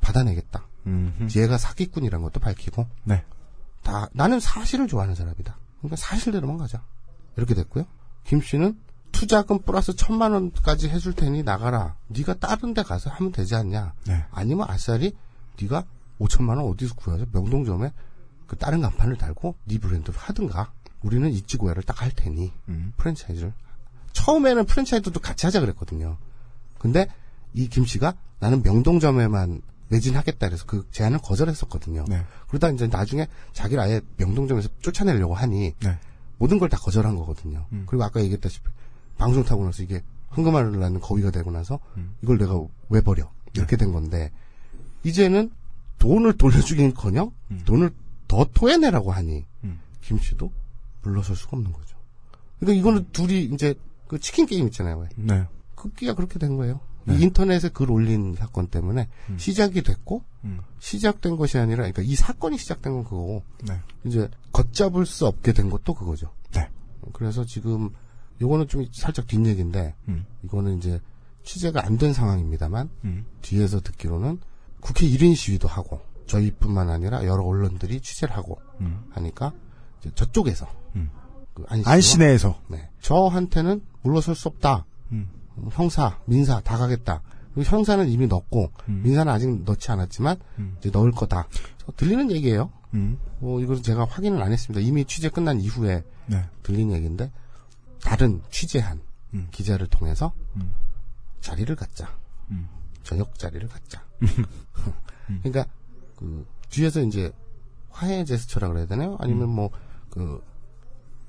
[0.00, 0.66] 받아내겠다.
[0.86, 1.28] 음흠.
[1.36, 3.24] 얘가 사기꾼이란 것도 밝히고 네.
[3.82, 5.56] 다 나는 사실을 좋아하는 사람이다.
[5.78, 6.84] 그러니까 사실대로만 가자.
[7.36, 7.84] 이렇게 됐고요.
[8.24, 8.78] 김 씨는
[9.12, 11.96] 투자금 플러스 천만 원까지 해줄 테니 나가라.
[12.08, 13.94] 네가 다른 데 가서 하면 되지 않냐.
[14.06, 14.24] 네.
[14.30, 15.14] 아니면 아싸리
[15.60, 15.84] 네가
[16.20, 17.92] 5천만 원 어디서 구해서 명동점에
[18.46, 20.72] 그 다른 간판을 달고 네 브랜드로 하든가.
[21.02, 22.92] 우리는 입지고야를 딱 할 테니 음.
[22.98, 23.54] 프랜차이즈를
[24.12, 26.18] 처음에는 프랜차이즈도 같이 하자 그랬거든요.
[26.78, 27.06] 근데
[27.54, 32.04] 이 김 씨가 나는 명동점에만 매진하겠다 그래서 그 제안을 거절했었거든요.
[32.08, 32.22] 네.
[32.48, 35.98] 그러다 이제 나중에 자기를 아예 명동점에서 쫓아내려고 하니 네.
[36.38, 37.66] 모든 걸 다 거절한 거거든요.
[37.72, 37.84] 음.
[37.86, 38.68] 그리고 아까 얘기했다시피
[39.18, 42.14] 방송 타고 나서 이게 황금알을 낳는 거위가 되고 나서 음.
[42.22, 42.60] 이걸 내가
[42.90, 43.30] 왜 버려 네.
[43.54, 44.30] 이렇게 된 건데
[45.02, 45.50] 이제는
[46.00, 47.30] 돈을 돌려주긴커녕
[47.64, 47.90] 돈을
[48.26, 49.78] 더 토해내라고 하니 음.
[50.00, 50.50] 김 씨도
[51.02, 51.96] 물러설 수가 없는 거죠.
[52.58, 53.74] 그러니까 이거는 둘이 이제
[54.08, 54.98] 그 치킨 게임 있잖아요.
[54.98, 55.08] 왜?
[55.16, 55.46] 네.
[55.76, 56.80] 급기야 그렇게 된 거예요.
[57.04, 57.16] 네.
[57.16, 59.38] 이 인터넷에 글 올린 사건 때문에 음.
[59.38, 60.60] 시작이 됐고 음.
[60.80, 63.80] 시작된 것이 아니라 그러니까 이 사건이 시작된 건 그거고 네.
[64.04, 66.32] 이제 걷잡을 수 없게 된 것도 그거죠.
[66.52, 66.68] 네.
[67.12, 67.90] 그래서 지금
[68.40, 70.24] 요거는 좀 살짝 뒷얘기인데 음.
[70.44, 71.00] 이거는 이제
[71.44, 73.24] 취재가 안 된 상황입니다만 음.
[73.42, 74.38] 뒤에서 듣기로는
[74.80, 79.04] 국회 1인 시위도 하고 저희뿐만 아니라 여러 언론들이 취재를 하고 음.
[79.10, 79.52] 하니까
[80.00, 80.66] 이제 저쪽에서
[80.96, 81.10] 음.
[81.54, 82.60] 그 안시와- 안시 내에서.
[82.68, 82.88] 네.
[83.00, 84.86] 저한테는 물러설 수 없다.
[85.12, 85.28] 음.
[85.72, 87.22] 형사, 민사 다 가겠다.
[87.54, 89.02] 그리고 형사는 이미 넣고 음.
[89.04, 90.76] 민사는 아직 넣지 않았지만 음.
[90.78, 91.48] 이제 넣을 거다.
[91.78, 92.70] 저 들리는 얘기예요.
[92.94, 93.18] 음.
[93.40, 94.80] 뭐 이것은 제가 확인을 안 했습니다.
[94.86, 96.44] 이미 취재 끝난 이후에 네.
[96.62, 97.30] 들린 얘기인데
[98.02, 99.00] 다른 취재한
[99.34, 99.48] 음.
[99.50, 100.72] 기자를 통해서 음.
[101.40, 102.08] 자리를 갖자.
[103.10, 103.18] 음.
[103.18, 104.04] 저녁 자리를 갖자.
[105.42, 105.66] 그러니까
[106.16, 107.32] 그 뒤에서 이제
[107.90, 109.16] 화해 제스처라 그래야 되나요?
[109.20, 110.42] 아니면 뭐그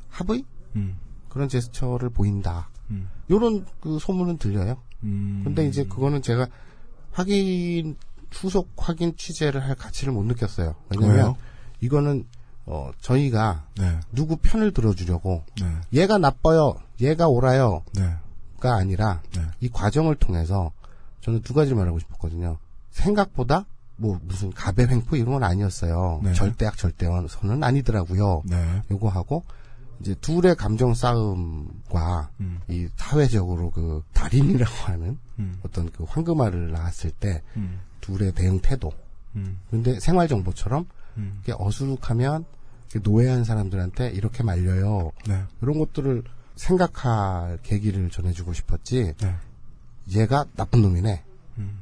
[0.09, 0.97] 합의 음.
[1.29, 2.69] 그런 제스처를 보인다.
[2.89, 3.09] 음.
[3.29, 4.77] 요런 그 소문은 들려요.
[5.03, 5.41] 음.
[5.43, 6.47] 근데 이제 그거는 제가
[7.11, 7.97] 확인
[8.31, 10.75] 후속 확인 취재를 할 가치를 못 느꼈어요.
[10.89, 11.37] 왜냐면 왜요?
[11.81, 12.25] 이거는
[12.65, 13.99] 어 저희가 네.
[14.11, 15.65] 누구 편을 들어주려고 네.
[15.93, 18.69] 얘가 나빠요, 얘가 옳아요가 네.
[18.69, 19.41] 아니라 네.
[19.59, 20.71] 이 과정을 통해서
[21.21, 22.57] 저는 두 가지 말하고 싶었거든요.
[22.91, 23.65] 생각보다
[23.95, 26.21] 뭐 무슨 가배 횡포 이런 건 아니었어요.
[26.23, 26.33] 네.
[26.33, 28.43] 절대악 절대선은 아니더라고요.
[28.45, 28.81] 네.
[28.89, 29.43] 요거 하고
[29.99, 32.59] 이제 둘의 감정 싸움과 음.
[32.67, 35.59] 이 사회적으로 그 달인이라고 하는 음.
[35.63, 37.79] 어떤 그 황금알을 낳았을 때 음.
[38.01, 38.91] 둘의 대응 태도.
[39.35, 39.59] 음.
[39.69, 41.39] 근데 생활 정보처럼 음.
[41.43, 42.45] 이게 어수룩하면
[43.03, 45.11] 노예한 사람들한테 이렇게 말려요.
[45.27, 45.43] 네.
[45.61, 46.23] 이런 것들을
[46.55, 49.13] 생각할 계기를 전해주고 싶었지.
[49.17, 49.35] 네.
[50.15, 51.23] 얘가 나쁜 놈이네.
[51.57, 51.79] 음.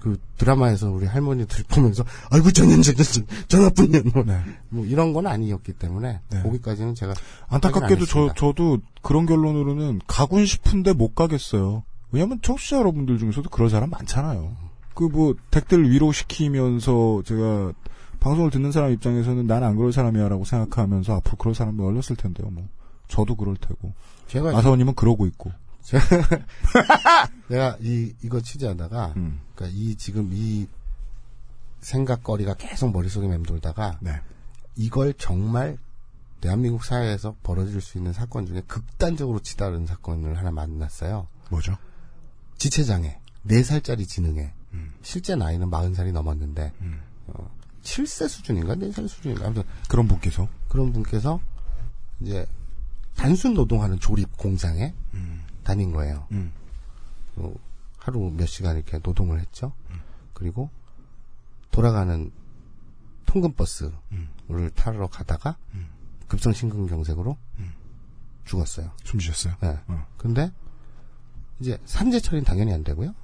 [0.00, 4.40] 그 드라마에서 우리 할머니들 보면서 아이고 저 년 저년 저, 저 나쁜 년 뭐, 네.
[4.70, 6.42] 뭐 이런 건 아니었기 때문에 네.
[6.42, 7.14] 거기까지는 제가
[7.48, 8.32] 안타깝게도 저.
[8.34, 11.82] 저도 그런 결론으로는 가군 싶은데 못 가겠어요.
[12.12, 14.56] 왜냐면 청취자 여러분들 중에서도 그런 사람 많잖아요.
[14.94, 17.72] 그뭐 댓글 위로시키면서 제가
[18.18, 22.48] 방송을 듣는 사람 입장에서는 나는 안 그럴 사람이야라고 생각하면서 앞으로 그럴 사람도 얼렸을 텐데요.
[22.50, 22.66] 뭐
[23.08, 23.92] 저도 그럴 테고
[24.28, 25.52] 제가 아사원님은 그러고 있고.
[27.48, 29.40] 내가 이 이거 취재하다가 음.
[29.54, 30.66] 그러니까 이 지금 이
[31.80, 34.20] 생각거리가 계속 머릿속에 맴돌다가 네.
[34.76, 35.78] 이걸 정말
[36.40, 41.26] 대한민국 사회에서 벌어질 수 있는 사건 중에 극단적으로 치달은 사건을 하나 만났어요.
[41.50, 41.76] 뭐죠?
[42.56, 44.54] 지체장애, 4살짜리 지능애.
[45.02, 47.00] 실제 나이는 40살이 넘었는데, 음.
[47.28, 47.50] 어,
[47.82, 48.74] 7세 수준인가?
[48.74, 49.46] 4살 수준인가?
[49.46, 51.40] 아무튼 그런 분께서 그런 분께서
[52.20, 52.46] 이제
[53.16, 55.39] 단순 노동하는 조립 공장에 음.
[55.62, 56.26] 다닌 거예요.
[56.32, 56.52] 음.
[57.36, 57.52] 어,
[57.98, 59.72] 하루 몇 시간 이렇게 노동을 했죠.
[60.32, 60.70] 그리고
[61.70, 62.30] 돌아가는
[63.26, 63.92] 통근 버스를
[64.74, 65.56] 타러 가다가
[66.28, 67.36] 급성 심근경색으로
[68.44, 68.90] 죽었어요.
[69.04, 69.54] 숨 쉬셨어요.
[69.60, 69.78] 네.
[69.86, 70.06] 어.
[70.16, 70.50] 근데
[71.60, 73.14] 이제 산재 처리는 당연히 안 되고요.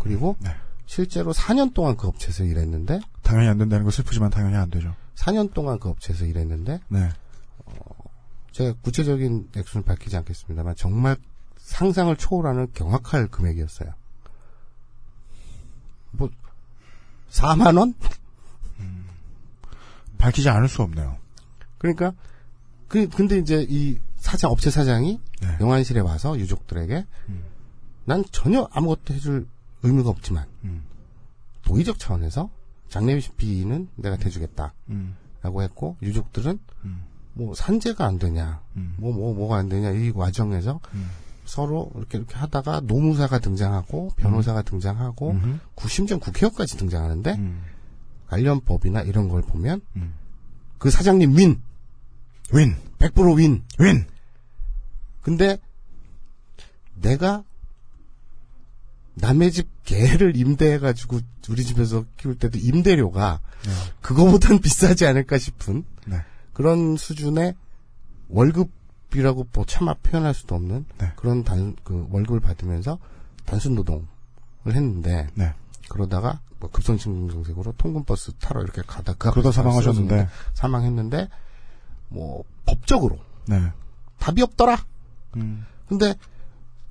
[0.00, 0.50] 그리고 네.
[0.84, 4.94] 실제로 4년 동안 그 업체에서 일했는데 당연히 안 된다는 거 슬프지만 당연히 안 되죠.
[5.14, 7.08] 4년 동안 그 업체에서 일했는데 네.
[8.52, 11.16] 제가 구체적인 액수는 밝히지 않겠습니다만 정말
[11.66, 13.92] 상상을 초월하는 경악할 금액이었어요.
[16.12, 16.30] 뭐
[17.30, 17.94] 4만 원?
[20.16, 21.18] 밝히지 않을 수 없네요.
[21.78, 22.12] 그러니까
[22.88, 25.56] 그 근데 이제 이 사장 업체 사장이 네.
[25.60, 27.44] 영안실에 와서 유족들에게 음.
[28.04, 29.46] 난 전혀 아무것도 해줄
[29.82, 30.84] 의무가 없지만 음.
[31.62, 32.48] 도의적 차원에서
[32.88, 34.72] 장례비는 내가 대주겠다.
[34.88, 35.16] 음.
[35.42, 37.04] 라고 했고 유족들은 음.
[37.34, 41.10] 뭐 산재가 안 되냐 뭐 뭐 뭐, 가안 되냐 이 과정에서 음.
[41.46, 45.58] 서로 이렇게 이렇게 하다가 노무사가 등장하고 변호사가 등장하고 음흠.
[45.74, 47.62] 구- 심지어 국회의원까지 등장하는데 음.
[48.26, 50.14] 관련 법이나 이런 걸 보면 음.
[50.78, 51.60] 그 사장님 윈
[52.52, 52.76] 윈.
[52.98, 53.62] 100% 윈.
[53.78, 54.06] 윈.
[55.22, 55.58] 근데
[56.94, 57.42] 내가
[59.14, 63.40] 남의 집 개를 임대해가지고 우리 집에서 키울 때도 임대료가
[64.02, 66.18] 그거보단 비싸지 않을까 싶은 네.
[66.52, 67.54] 그런 수준의
[68.28, 68.70] 월급
[69.16, 71.12] 이라고 뭐 차마 표현할 수도 없는 네.
[71.16, 72.98] 그런 단, 그 월급을 받으면서
[73.44, 74.06] 단순 노동을
[74.66, 75.54] 했는데 네.
[75.88, 80.28] 그러다가 뭐 급성심정색으로 통근버스 타러 이렇게 가다 그 그러다 사망하셨는데.
[80.54, 81.28] 사망했는데
[82.08, 83.72] 뭐 법적으로 네.
[84.18, 84.84] 답이 없더라.
[85.36, 85.64] 음.
[85.88, 86.14] 근데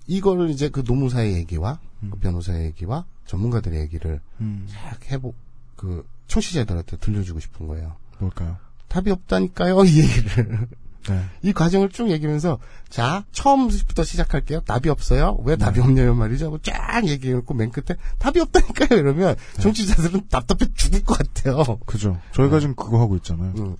[0.08, 2.12] 이거를 이제 그 노무사의 얘기와 음.
[2.12, 4.68] 그 변호사의 얘기와 전문가들의 얘기를 음.
[4.70, 5.34] 쫙 해보
[5.76, 7.96] 그 청취자들한테 들려주고 싶은 거예요.
[8.20, 8.58] 뭘까요?
[8.88, 10.68] 답이 없다니까요 이 얘기를
[11.10, 11.26] 네.
[11.42, 12.60] 이 과정을 쭉 얘기하면서
[12.90, 14.62] 자 처음부터 시작할게요.
[14.62, 15.38] 답이 없어요.
[15.46, 16.48] 왜 답이 없냐요 말이죠.
[16.48, 21.78] 하고 쫙 얘기해놓고 맨 끝에 답이 없다니까요 이러면 청취자들은 답답해 죽을 것 같아요.
[21.86, 22.20] 그죠.
[22.34, 23.54] 저희가 지금 그거 하고 있잖아요.
[23.58, 23.76] 음.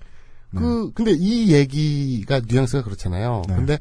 [0.54, 3.42] 그 근데 이 얘기가 뉘앙스가 그렇잖아요.
[3.48, 3.56] 네.
[3.56, 3.78] 근데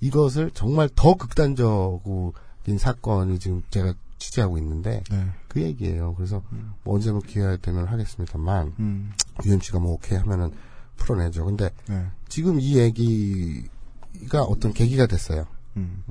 [0.00, 5.26] 이것을 정말 더 극단적인 사건이 지금 제가 취재하고 있는데 네.
[5.48, 6.14] 그 얘기예요.
[6.14, 6.42] 그래서
[6.84, 9.12] 뭐 언제 뭐 기회가 되면 하겠습니다만 음.
[9.44, 10.52] UMC가 뭐 오케이 하면은
[10.98, 11.46] 풀어내죠.
[11.46, 12.06] 근데 네.
[12.28, 15.46] 지금 이 얘기가 어떤 계기가 됐어요.
[15.76, 16.04] 음.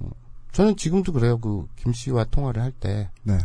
[0.53, 1.37] 저는 지금도 그래요.
[1.39, 3.37] 그 김 씨와 통화를 할때 네.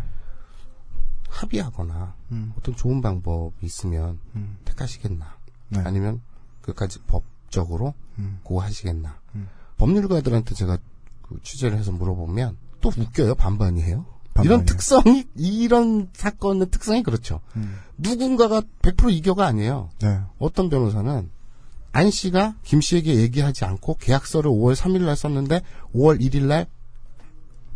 [1.28, 2.52] 합의하거나 음.
[2.58, 4.56] 어떤 좋은 방법이 있으면 음.
[4.64, 5.36] 택하시겠나?
[5.70, 5.80] 네.
[5.84, 6.20] 아니면
[6.60, 8.40] 끝까지 법적으로 음.
[8.42, 9.20] 고하시겠나?
[9.36, 9.48] 음.
[9.78, 10.78] 법률가들한테 제가
[11.22, 13.34] 그 취재를 해서 물어보면 또 웃겨요.
[13.36, 14.04] 반반이에요.
[14.34, 14.54] 반반이요.
[14.54, 17.40] 이런 특성이 이런 사건의 특성이 그렇죠.
[17.56, 17.76] 음.
[17.98, 19.90] 누군가가 100% 이겨가 아니에요.
[20.00, 20.20] 네.
[20.38, 21.30] 어떤 변호사는
[21.92, 25.60] 안 씨가 김 씨에게 얘기하지 않고 계약서를 5월 3일 날 썼는데
[25.94, 26.66] 5월 1일 날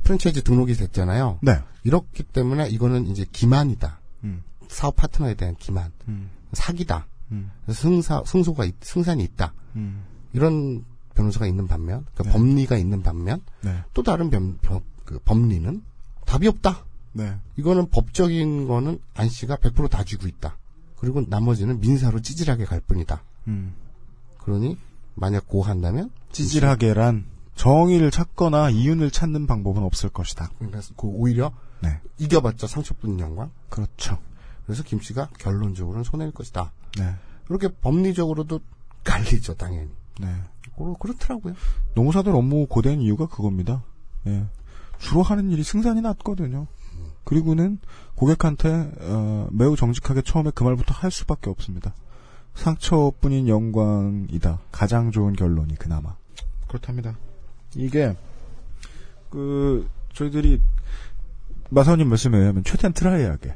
[0.02, 1.38] 프랜차이즈 등록이 됐잖아요.
[1.42, 1.60] 네.
[1.84, 4.00] 이렇기 때문에 이거는 이제 기만이다.
[4.24, 4.42] 음.
[4.68, 5.92] 사업 파트너에 대한 기만.
[6.08, 6.30] 음.
[6.52, 7.06] 사기다.
[7.32, 7.50] 음.
[7.70, 9.52] 승사, 승소가, 있- 승산이 있다.
[9.74, 10.04] 음.
[10.32, 10.84] 이런
[11.14, 12.30] 변호사가 있는 반면, 그 네.
[12.30, 13.74] 법리가 있는 반면, 네.
[13.94, 15.82] 또 다른 변, 변- 그 법리는
[16.27, 16.85] 답이 없다.
[17.12, 17.35] 네.
[17.57, 20.59] 이거는 법적인 거는 안 씨가 100%다 쥐고 있다.
[20.98, 23.23] 그리고 나머지는 민사로 찌질하게 갈 뿐이다.
[23.48, 23.74] 음.
[24.39, 24.77] 그러니
[25.15, 27.24] 만약 고한다면 찌질하게란
[27.55, 30.51] 정의를 찾거나 이윤을 찾는 방법은 없을 것이다.
[30.59, 32.01] 그러니까 그 오히려 네.
[32.19, 33.51] 이겨봤자 상처뿐인 영광.
[33.70, 34.19] 그렇죠.
[34.66, 36.73] 그래서 김 씨가 결론적으로는 손해일 것이다.
[36.98, 37.15] 네.
[37.48, 38.61] 이렇게 법리적으로도
[39.05, 39.89] 갈리죠, 당연히.
[40.20, 40.35] 네.
[40.77, 41.55] 그, 그렇더라고요.
[41.94, 43.82] 노무사들 업무 고된 이유가 그겁니다.
[44.27, 44.44] 예.
[44.98, 46.66] 주로 하는 일이 승산이 낮거든요.
[47.24, 47.78] 그리고는
[48.14, 51.94] 고객한테 어, 매우 정직하게 처음에 그 말부터 할 수밖에 없습니다.
[52.55, 54.60] 상처뿐인 영광이다.
[54.73, 56.14] 가장 좋은 결론이 그나마
[56.68, 57.16] 그렇답니다.
[57.74, 58.16] 이게
[59.31, 60.62] 그 저희들이
[61.70, 63.55] 마사오님 말씀에 의하면 최대한 트라이하게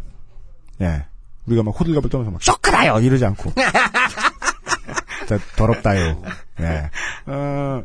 [0.82, 1.06] 예
[1.46, 3.52] 우리가 막 호들갑을 떠면서 막 쇼크라요 이러지 않고
[5.56, 6.22] 더럽다요.
[6.60, 6.90] 예.
[7.26, 7.82] 어,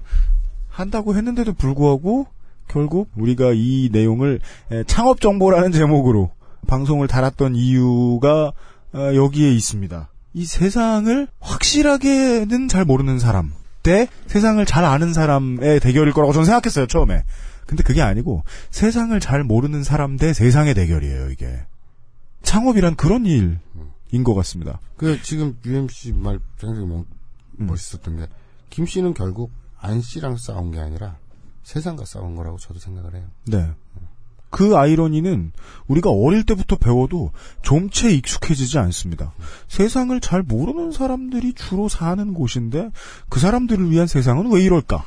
[0.69, 2.27] 한다고 했는데도 불구하고
[2.76, 6.31] 결국 우리가 이 내용을 에, 창업 정보라는 제목으로
[6.68, 8.52] 방송을 달았던 이유가
[8.93, 10.10] 어, 여기에 있습니다.
[10.34, 16.85] 이 세상을 확실하게는 잘 모르는 사람 대 세상을 잘 아는 사람의 대결일 거라고 저는 생각했어요
[16.88, 17.23] 처음에.
[17.65, 21.47] 근데 그게 아니고 세상을 잘 모르는 사람 대 세상의 대결이에요 이게.
[22.43, 23.60] 창업이란 그런 일인
[24.26, 24.80] 것 같습니다.
[24.97, 27.06] 그 지금 UMC 말 굉장히 멋-
[27.57, 28.27] 멋있었던 게
[28.69, 31.15] 김 씨는 결국 안 씨랑 싸운 게 아니라
[31.65, 33.23] 세상과 싸운 거라고 저도 생각을 해요.
[33.45, 33.71] 네.
[34.51, 35.51] 그 아이러니는
[35.87, 37.31] 우리가 어릴 때부터 배워도
[37.63, 39.33] 좀채 익숙해지지 않습니다.
[39.67, 42.91] 세상을 잘 모르는 사람들이 주로 사는 곳인데
[43.29, 45.03] 그 사람들을 위한 세상은 왜 이럴까?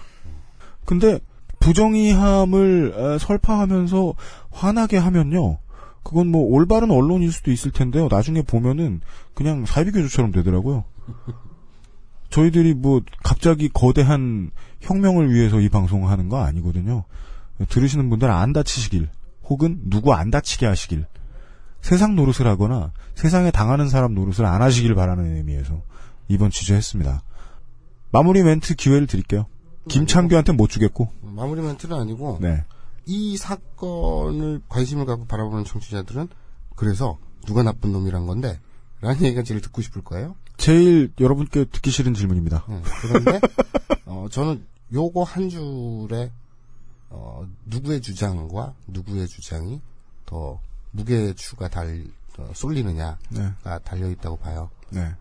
[0.84, 1.20] 근데
[1.60, 4.14] 부정의함을 에, 설파하면서
[4.50, 5.58] 화나게 하면요.
[6.02, 8.08] 그건 뭐 올바른 언론일 수도 있을 텐데요.
[8.10, 9.00] 나중에 보면은
[9.34, 10.84] 그냥 사이비교주처럼 되더라고요.
[12.30, 14.50] 저희들이 뭐 갑자기 거대한
[14.80, 17.04] 혁명을 위해서 이 방송을 하는 거 아니거든요.
[17.68, 19.08] 들으시는 분들 안 다치시길
[19.44, 21.06] 혹은 누구 안 다치게 하시길
[21.80, 25.82] 세상 노릇을 하거나 세상에 당하는 사람 노릇을 안 하시길 바라는 의미에서
[26.28, 27.22] 이번 취재했습니다.
[28.10, 29.46] 마무리 멘트 기회를 드릴게요.
[29.88, 31.08] 김창규한테 못 주겠고.
[31.22, 32.64] 마무리 멘트는 아니고 네.
[33.06, 36.28] 이 사건을 관심을 갖고 바라보는 청취자들은
[36.76, 38.60] 그래서 누가 나쁜 놈이란 건데
[39.00, 40.36] 라는 얘기가 제일 듣고 싶을 거예요.
[40.58, 42.64] 제일 여러분께 듣기 싫은 질문입니다.
[42.68, 43.40] 네, 그런데
[44.04, 46.30] 어, 저는 요거 한 줄에
[47.08, 49.80] 어, 누구의 주장과 누구의 주장이
[50.26, 50.60] 더
[50.90, 52.04] 무게추가 달
[52.38, 53.52] 어, 쏠리느냐가 네.
[53.84, 54.68] 달려 있다고 봐요.
[54.90, 55.14] 네.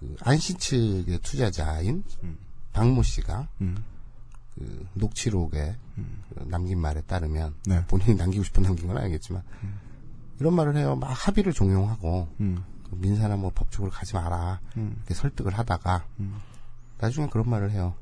[0.00, 2.02] 그 안시 측의 투자자인
[2.72, 3.84] 박모 씨가 음.
[4.54, 7.84] 그 녹취록에 그 남긴 말에 따르면 네.
[7.86, 9.42] 본인이 남기고 싶어 남긴 건 아니겠지만
[10.40, 10.96] 이런 말을 해요.
[10.96, 12.64] 막 합의를 종용하고 음.
[12.77, 14.94] 그 민사나 뭐 법적으로 가지 마라 음.
[14.98, 16.06] 이렇게 설득을 하다가
[16.98, 17.94] 나중에 그런 말을 해요.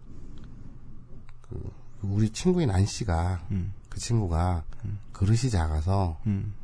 [1.42, 1.72] 그
[2.02, 3.72] 우리 친구인 안 씨가 음.
[3.88, 4.64] 그 친구가
[5.12, 6.54] 그릇이 작아서 음.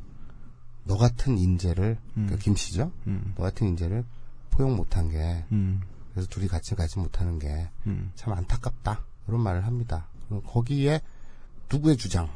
[0.85, 2.27] 너 같은 인재를 음.
[2.27, 2.91] 그김 씨죠.
[3.07, 3.33] 음.
[3.35, 4.05] 너 같은 인재를
[4.51, 5.81] 포용 못한 게 음.
[6.11, 8.11] 그래서 둘이 같이 가지 못하는 게참 음.
[8.27, 10.07] 안타깝다 그런 말을 합니다.
[10.47, 11.01] 거기에
[11.71, 12.29] 누구의 주장이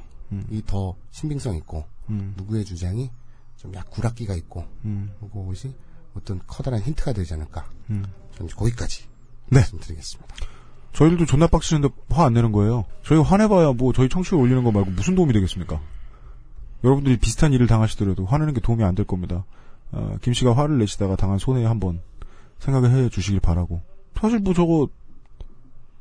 [0.66, 2.34] 더 신빙성 있고 음.
[2.38, 3.12] 누구의 주장이
[3.58, 5.12] 좀 약 구락기가 있고 음.
[5.34, 5.74] 그것이
[6.16, 7.70] 어떤 커다란 힌트가 되지 않을까.
[7.90, 8.06] 음.
[8.36, 9.04] 저는 거기까지
[9.50, 9.60] 네.
[9.60, 10.36] 말씀드리겠습니다.
[10.94, 12.86] 저희들도 존나 빡치는데 화 안 내는 거예요.
[13.04, 15.80] 저희 화내봐야 뭐 저희 청취율 올리는 거 말고 무슨 도움이 되겠습니까?
[16.84, 19.46] 여러분들이 비슷한 일을 당하시더라도 화내는 게 도움이 안 될 겁니다.
[19.92, 22.02] 어, 김 씨가 화를 내시다가 당한 손해 한번
[22.60, 23.82] 생각을 해 주시길 바라고.
[24.20, 24.88] 사실 뭐 저거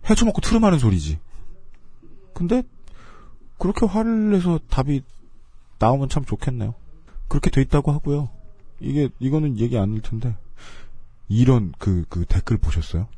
[0.08, 1.18] 헤쳐먹고 트름하는 소리지.
[2.34, 2.62] 근데
[3.58, 5.02] 그렇게 화를 내서 답이
[5.78, 6.74] 나오면 참 좋겠네요.
[7.28, 8.28] 그렇게 돼 있다고 하고요.
[8.80, 10.36] 이게 이거는 얘기 안 할 텐데
[11.28, 13.08] 이런 그그 댓글 보셨어요?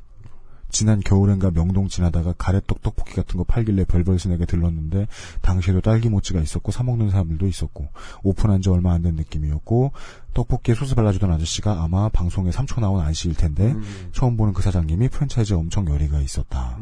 [0.70, 5.06] 지난 겨울엔가 명동 지나다가 가래떡 떡볶이 같은 거 팔길래 별벌스에게 들렀는데
[5.40, 7.89] 당시에도 딸기 모찌가 있었고 사 먹는 사람들도 있었고
[8.22, 9.93] 오픈한 지 얼마 안 된 느낌이었고
[10.35, 13.74] 떡볶이에 소스 발라주던 아저씨가 아마 방송에 3초 나온 안씨일 텐데
[14.12, 16.78] 처음 보는 그 사장님이 프랜차이즈에 엄청 열의가 있었다.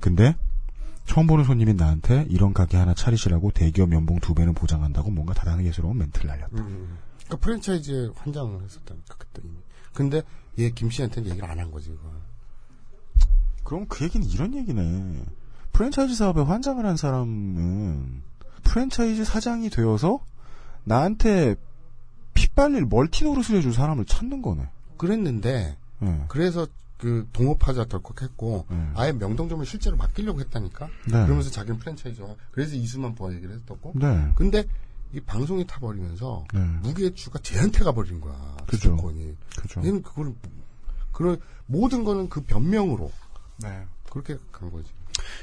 [0.00, 0.34] 근데
[1.10, 5.64] 처음 보는 손님인 나한테 이런 가게 하나 차리시라고 대기업 연봉 두 배는 보장한다고 뭔가 다른
[5.64, 6.50] 예스러운 멘트를 날렸다.
[6.52, 9.56] 그러니까 프랜차이즈에 환장을 했었다니까 그때 이미.
[9.92, 10.22] 근데
[10.60, 12.12] 얘 김 씨한테는 얘기를 안 한 거지 이거.
[13.64, 15.24] 그럼 그 얘기는 이런 얘기네.
[15.72, 18.22] 프랜차이즈 사업에 환장을 한 사람은
[18.62, 20.20] 프랜차이즈 사장이 되어서
[20.84, 21.56] 나한테
[22.34, 24.68] 핏발릴 멀티 노릇을 해줄 사람을 찾는 거네.
[24.96, 26.24] 그랬는데 네.
[26.28, 26.68] 그래서
[27.00, 30.86] 그 동업하자 덜컥 했고 아예 명동점을 실제로 맡기려고 했다니까.
[31.06, 31.12] 네.
[31.24, 33.92] 그러면서 자기는 프랜차이즈와 그래서 이수만 보아 얘기를 했었고.
[33.96, 34.32] 네.
[34.34, 34.64] 근데
[35.14, 36.60] 이 방송이 타버리면서 네.
[36.82, 38.56] 무게추가 쟤한테 가버린 거야.
[38.66, 38.90] 그죠.
[38.90, 39.36] 주도권이.
[39.56, 39.80] 그죠.
[39.82, 40.34] 얘는 그걸
[41.12, 43.10] 그런 모든 거는 그 변명으로
[43.58, 43.84] 네.
[44.10, 44.88] 그렇게 간 거지.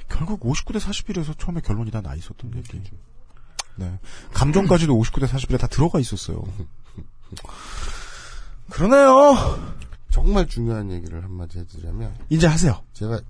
[0.09, 2.81] 결국 59대 41에서 처음에 결론이 다 나 있었던 얘기.
[3.77, 3.99] 네.
[4.33, 6.43] 감정까지도 59대 41에 다 들어가 있었어요.
[8.69, 9.77] 그러네요.
[10.09, 12.81] 정말 중요한 얘기를 한마디 해드리자면 이제 하세요.
[12.93, 13.21] 제가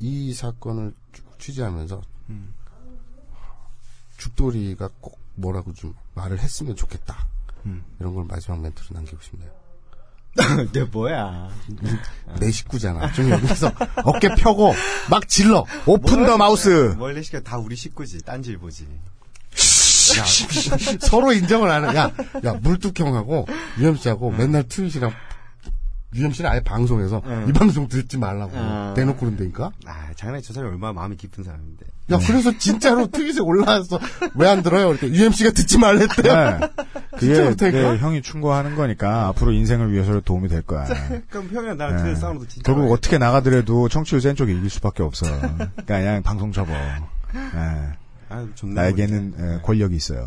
[0.00, 2.54] 이 사건을 쭉 취재하면서 음.
[4.18, 7.26] 죽돌이가 꼭 뭐라고 좀 말을 했으면 좋겠다.
[7.66, 7.84] 음.
[8.00, 9.50] 이런 걸 마지막 멘트로 남기고 싶네요.
[10.72, 11.50] 내 뭐야.
[12.40, 13.12] 내 식구잖아.
[13.12, 13.72] 좀 여기서
[14.04, 14.74] 어깨 펴고
[15.10, 15.64] 막 질러.
[15.86, 16.96] open the mouth.
[16.98, 18.22] 원래 시가 다 우리 식구지.
[18.22, 18.86] 딴지일보지.
[20.18, 20.24] 야,
[21.00, 21.96] 서로 인정을 안 해.
[21.96, 22.10] 야,
[22.44, 23.46] 야, 물뚝형하고
[23.78, 25.12] UMC하고 맨날 트윗이랑
[26.14, 28.94] UMC는 아예 방송에서 이 방송 듣지 말라고 어.
[28.96, 29.70] 대놓고 그런다니까?
[29.86, 31.86] 아, 장난이 저 사람이 얼마나 마음이 깊은 사람인데.
[32.10, 33.98] 야, 그래서 진짜로 트윗에 올라왔어.
[34.34, 34.90] 왜 안 들어요?
[34.90, 36.34] 이렇게 UMC가 듣지 말랬대요.
[36.34, 36.60] 네.
[37.18, 37.70] 그게?
[37.70, 40.84] 네, 형이 충고하는 거니까 앞으로 인생을 위해서 도움이 될 거야.
[41.30, 42.02] 그럼 형이랑 나랑 네.
[42.02, 42.62] 트윗 싸움도 진짜.
[42.64, 45.26] 결국 많이 어떻게 나가더라도 청취율 센 쪽이 이길 수밖에 없어.
[45.26, 46.72] 그러니까 그냥 방송 접어.
[46.72, 46.98] 네.
[47.32, 47.94] 아.
[48.62, 50.26] 나에게는 에, 권력이 있어요.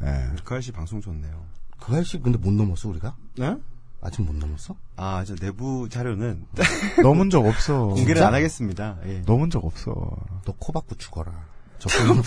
[0.00, 0.28] 네.
[0.44, 1.44] 그 아저씨 방송 좋네요.
[1.80, 3.16] 그 아저씨 근데 못 넘었어, 우리가?
[3.36, 3.56] 네?
[4.00, 4.76] 아직 못 넘었어?
[4.96, 6.44] 아, 저 내부 자료는
[7.02, 7.86] 넘은 적 없어.
[7.86, 8.28] 공개를 진짜?
[8.28, 8.96] 안 하겠습니다.
[9.06, 9.22] 예.
[9.26, 9.92] 넘은 적 없어.
[10.44, 11.32] 너 코 박고 죽어라.
[11.78, 12.22] 저뭘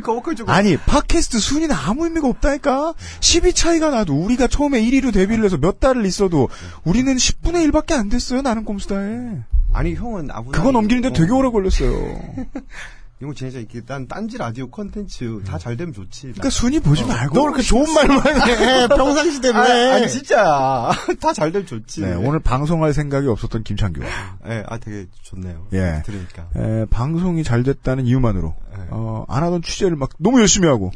[0.00, 5.44] 거꾸로 좀 아니 팟캐스트 순위는 아무 의미가 없다니까 10위 차이가 나도 우리가 처음에 1위로 데뷔를
[5.44, 6.48] 해서 몇 달을 있어도
[6.84, 9.38] 우리는 10분의 1밖에 안 됐어요 나는 꼼수다에
[9.72, 11.90] 아니 형은 아무 그거 넘기는데 되게 오래 걸렸어요
[13.22, 16.22] 이거 진짜 이렇게 난 딴지 라디오 컨텐츠 다 잘 되면 좋지.
[16.22, 18.18] 그러니까 순위 보지 말고 너 그렇게 좋은 말만
[18.48, 18.88] 해.
[18.88, 19.92] 평상시대로 아, 해.
[19.92, 20.90] 아니 진짜
[21.20, 22.00] 다 잘 되면 좋지.
[22.00, 25.66] 네, 오늘 방송할 생각이 없었던 김창규 예, 아 되게 좋네요.
[25.72, 26.02] 예.
[26.04, 26.48] 들으니까.
[26.56, 28.84] 에, 방송이 잘 됐다는 이유만으로 네.
[28.90, 30.90] 어, 안 하던 취재를 막 너무 열심히 하고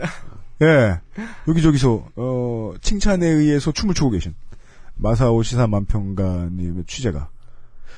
[0.63, 0.99] 예
[1.47, 4.35] 여기저기서 어, 칭찬에 의해서 춤을 추고 계신
[4.97, 7.29] 마사오 시사 만평가님의 취재가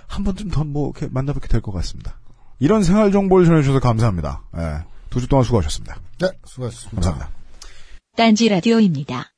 [0.06, 2.18] 한 번쯤 더 뭐 이렇게 만나뵙게 될 것 같습니다.
[2.60, 4.42] 이런 생활 정보를 전해주셔서 감사합니다.
[4.56, 5.96] 예, 두주 동안 수고하셨습니다.
[6.20, 6.94] 네, 수고하셨습니다.
[6.96, 7.30] 감사합니다.
[8.16, 9.30] 딴지 라디오입니다.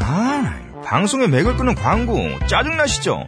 [0.00, 2.16] 아, 방송에 맥을 끄는 광고
[2.46, 3.26] 짜증나시죠?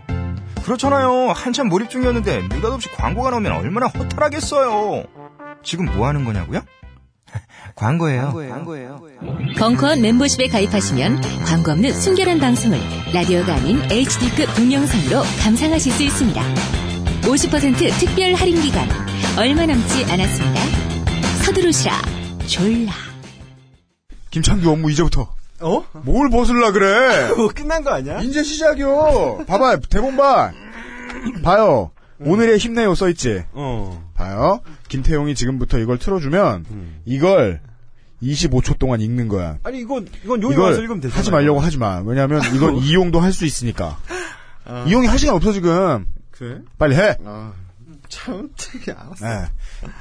[0.64, 1.32] 그렇잖아요.
[1.32, 5.04] 한참 몰입 중이었는데 느닷없이 광고가 나오면 얼마나 허탈하겠어요.
[5.64, 6.60] 지금 뭐 하는 거냐고요?
[7.74, 8.32] 광고예요.
[9.58, 12.78] 벙커원 멤버십에 가입하시면 광고 없는 순결한 방송을
[13.12, 16.89] 라디오가 아닌 HD급 동영상으로 감상하실 수 있습니다.
[17.22, 18.88] 50% 특별 할인 기간
[19.38, 20.60] 얼마 남지 않았습니다.
[21.44, 21.92] 서두르시라
[22.46, 22.92] 졸라.
[24.30, 25.28] 김창규 업무 이제부터.
[25.60, 25.84] 어?
[26.04, 27.28] 뭘 벗을라 그래?
[27.36, 28.20] 뭐 끝난 거 아니야?
[28.20, 29.44] 이제 시작이요.
[29.46, 30.52] 봐봐, 대본 봐.
[31.42, 31.90] 봐요.
[32.20, 33.44] 오늘의 힘내요 써있지.
[33.52, 34.10] 어.
[34.14, 34.60] 봐요.
[34.88, 36.64] 김태용이 지금부터 이걸 틀어주면
[37.04, 37.60] 이걸
[38.22, 39.58] 25초 동안 읽는 거야.
[39.62, 41.18] 아니 이건 이건 용이 와서 읽으면 되잖아.
[41.18, 42.00] 하지 말려고 하지 마.
[42.04, 43.98] 왜냐하면 이건 이용도 할 수 있으니까.
[44.86, 46.06] 이용이 할 시간 없어 지금.
[46.40, 46.58] 그래?
[46.78, 47.16] 빨리 해.
[47.22, 47.52] 아,
[48.08, 49.26] 참 되게 알았어.
[49.26, 49.46] 네.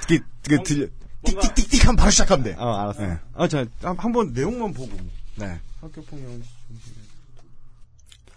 [0.08, 0.88] 그, 그, 들려.
[1.26, 2.56] 띡띡띡띡 하면 바로 시작하면 돼.
[2.58, 3.02] 어, 알았어.
[3.06, 3.18] 네.
[3.36, 4.90] 아, 자, 한- 한번 내용만 보고.
[5.36, 5.60] 네.
[5.82, 6.42] 학교 폭력은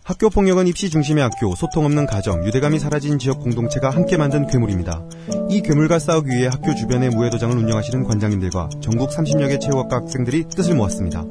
[0.04, 5.00] 학교 폭력은 입시 중심의 학교, 소통 없는 가정, 유대감이 사라진 지역 공동체가 함께 만든 괴물입니다.
[5.48, 10.74] 이 괴물과 싸우기 위해 학교 주변의 무해도장을 운영하시는 관장님들과 전국 30여 개 체육학과 학생들이 뜻을
[10.74, 11.22] 모았습니다.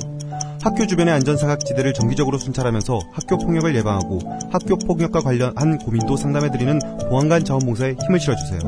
[0.63, 4.19] 학교 주변의 안전사각지대를 정기적으로 순찰하면서 학교 폭력을 예방하고
[4.51, 6.79] 학교 폭력과 관련한 고민도 상담해드리는
[7.09, 8.59] 보안관 자원봉사에 힘을 실어주세요.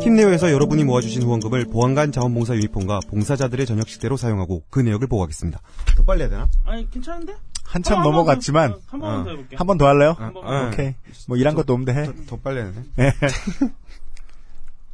[0.00, 5.60] 힘내요에서 여러분이 모아주신 후원금을 보안관 자원봉사 유니폼과 봉사자들의 저녁 식대로 사용하고 그 내역을 보고하겠습니다.
[5.96, 6.48] 더 빨리 해야 되나?
[6.64, 7.34] 아니 괜찮은데?
[7.64, 9.56] 한참 한번 넘어갔지만 한 번만 더 해볼게.
[9.56, 10.16] 한 번 더 할래요?
[10.18, 10.74] 한 번만 더.
[10.74, 10.94] 오케이.
[11.28, 12.08] 뭐 일한 것도 없는데 해.
[12.26, 12.84] 더 빨리 해야 되네.
[12.98, 13.12] 예.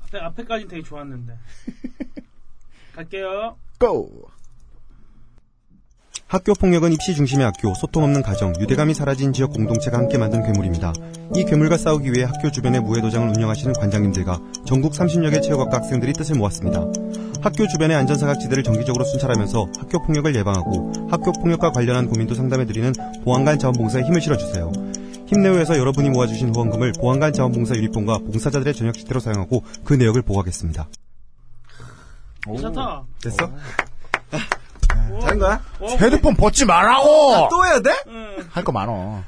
[0.04, 1.32] 앞에 앞에까지는 되게 좋았는데.
[2.94, 3.56] 갈게요.
[3.78, 4.28] 고!
[6.28, 10.92] 학교 폭력은 입시 중심의 학교, 소통 없는 가정, 유대감이 사라진 지역 공동체가 함께 만든 괴물입니다.
[11.34, 16.36] 이 괴물과 싸우기 위해 학교 주변의 무해도장을 운영하시는 관장님들과 전국 30여 개 체육학과 학생들이 뜻을
[16.36, 16.80] 모았습니다.
[17.40, 22.92] 학교 주변의 안전사각지대를 정기적으로 순찰하면서 학교 폭력을 예방하고 학교 폭력과 관련한 고민도 상담해드리는
[23.24, 24.70] 보안관 자원봉사에 힘을 실어주세요.
[25.28, 30.88] 힘내요에서 여러분이 모아주신 후원금을 보안관 자원봉사 유니폼과 봉사자들의 저녁 식대로 사용하고 그 내역을 보고하겠습니다.
[32.44, 33.04] 괜찮다.
[33.22, 33.50] 됐어?
[35.26, 35.60] 된 거야?
[36.00, 37.48] 헤드폰 벗지 말라고!
[37.50, 37.90] 또 해야 돼?
[38.50, 39.22] 할 거 많어.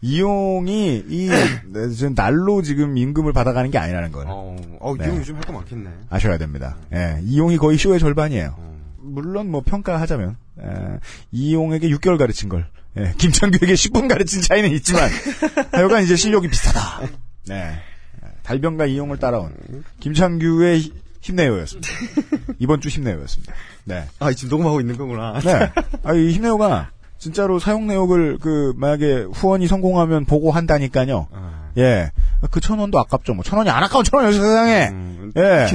[0.00, 1.28] 이용이 이
[1.66, 5.06] 네, 지금 날로 지금 임금을 받아가는 게 아니라는 걸 어, 어 네.
[5.06, 5.88] 이용 요즘 할 거 많겠네.
[6.10, 6.76] 아셔야 됩니다.
[6.92, 8.54] 예, 이용이 거의 쇼의 절반이에요.
[8.98, 10.64] 물론 뭐 평가하자면 에,
[11.32, 12.66] 이용에게 6개월 가르친 걸
[12.98, 15.08] 예, 김창규에게 10분 가르친 차이는 있지만
[15.72, 17.08] 하여간 이제 실력이 비슷하다.
[17.48, 17.72] 네.
[18.42, 19.54] 달병과 이용을 따라온
[20.00, 20.92] 김창규의 히-
[21.24, 21.88] 힘내요였습니다.
[22.60, 23.52] 이번 주 힘내요였습니다.
[23.84, 24.04] 네.
[24.18, 25.38] 아, 지금 녹음하고 있는 거구나.
[25.40, 25.72] 네.
[26.04, 31.28] 아, 이 힘내요가 진짜로 사용 내역을 그 만약에 후원이 성공하면 보고 한다니까요.
[31.78, 32.10] 예.
[32.50, 33.32] 그 천 원도 아깝죠.
[33.34, 34.90] 뭐 천 원이 안 아까운 천 원이 세상에.
[35.36, 35.66] 예.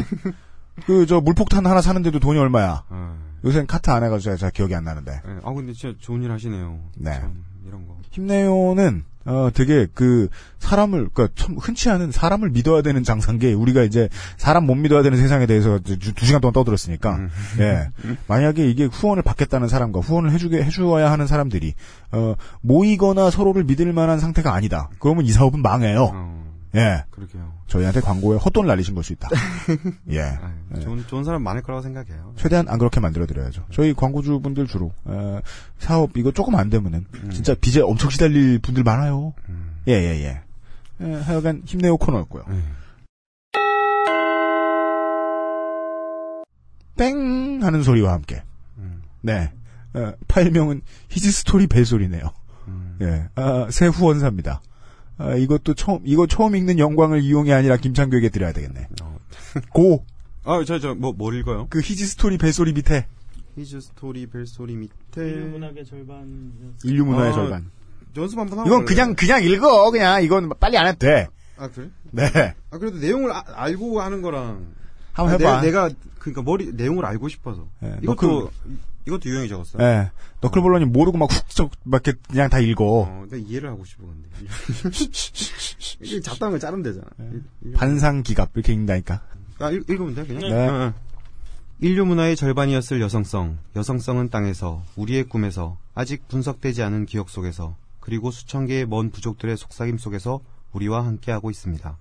[0.85, 2.83] 그 저 물폭탄 하나 사는데도 돈이 얼마야.
[3.43, 5.11] 요새는 카트 안 해가지고 잘 기억이 안 나는데.
[5.25, 5.33] 네.
[5.43, 6.79] 아 근데 진짜 좋은 일 하시네요.
[6.97, 7.13] 네.
[7.19, 7.95] 참, 이런 거.
[8.11, 10.29] 힘내요는 어 되게 그
[10.59, 15.03] 사람을 그러니까 참 흔치 않은 사람을 믿어야 되는 장사인 게 우리가 이제 사람 못 믿어야
[15.03, 17.19] 되는 세상에 대해서 두, 두 시간 동안 떠들었으니까.
[17.59, 17.89] 예.
[18.27, 21.73] 만약에 이게 후원을 받겠다는 사람과 후원을 해주게 해주어야 하는 사람들이
[22.11, 24.89] 어 모이거나 서로를 믿을 만한 상태가 아니다.
[24.99, 27.51] 그러면 이 사업은 망해요 예 그러게요.
[27.67, 29.27] 저희한테 광고에 헛돈 날리신 걸 수 있다
[30.11, 30.37] 예
[30.75, 30.79] 예.
[30.81, 32.33] 좋은 좋은 사람 많을 거라고 생각해요.
[32.37, 33.65] 최대한 안 그렇게 만들어 드려야죠.
[33.71, 35.39] 저희 광고주분들 주로 어,
[35.79, 39.33] 사업 이거 조금 안 되면은 진짜 빚에 엄청 시달릴 분들 많아요.
[39.87, 40.41] 예예 예,
[41.01, 41.13] 예.
[41.21, 42.43] 하여간 힘내요 코너였고요.
[46.97, 48.43] 땡 하는 소리와 함께
[49.21, 49.51] 네
[49.93, 52.21] 어, 파일명은 His Story 벨소리네요.
[53.01, 54.61] 예, 아, 새 후원사입니다.
[55.19, 58.87] 아, 이것도 처음 이거 처음 읽는 영광을 이용이 아니라 김창규에게 드려야 되겠네.
[59.73, 60.05] 고.
[60.45, 61.67] 아, 저, 저, 뭐, 뭘 읽어요?
[61.69, 63.05] 그 His Story 벨소리 밑에
[63.57, 65.21] His Story 벨소리 밑에.
[65.21, 66.53] 인류 문학의 절반.
[66.83, 67.69] 인류 문화의 아, 절반.
[68.17, 68.67] 연습 한번 하고.
[68.67, 68.85] 이건?
[68.85, 71.27] 그냥 그냥 읽어 그냥 이건 빨리 안 해도 돼.
[71.57, 71.89] 아, 그래?
[72.11, 72.23] 네.
[72.71, 74.78] 아, 그래도 내용을 아- 알고 하는 거랑.
[75.19, 75.61] 한번 아, 해봐.
[75.61, 75.89] 내, 가
[76.19, 77.67] 그니까 머리, 내용을 알고 싶어서.
[77.79, 78.51] 네, 이것도,
[79.07, 79.81] 이것도 유형이 적었어요.
[79.83, 80.11] 예.
[80.41, 82.83] 너클볼러니 모르고 막 훅, 막 이렇게 그냥 다 읽어.
[82.85, 84.29] 어, 내가 이해를 하고 싶어, 근데.
[86.01, 87.05] 이게 잡다한 걸 자르면 되잖아.
[87.63, 89.21] 일- 반상 기갑 이렇게 읽는다니까.
[89.59, 90.41] 아, 읽, 읽으면 돼, 그냥?
[90.41, 90.67] 네.
[90.67, 90.93] 어, 어.
[91.81, 98.65] 인류 문화의 절반이었을 여성성, 여성성은 땅에서, 우리의 꿈에서, 아직 분석되지 않은 기억 속에서, 그리고 수천
[98.67, 100.41] 개의 먼 부족들의 속삭임 속에서
[100.73, 101.97] 우리와 함께하고 있습니다.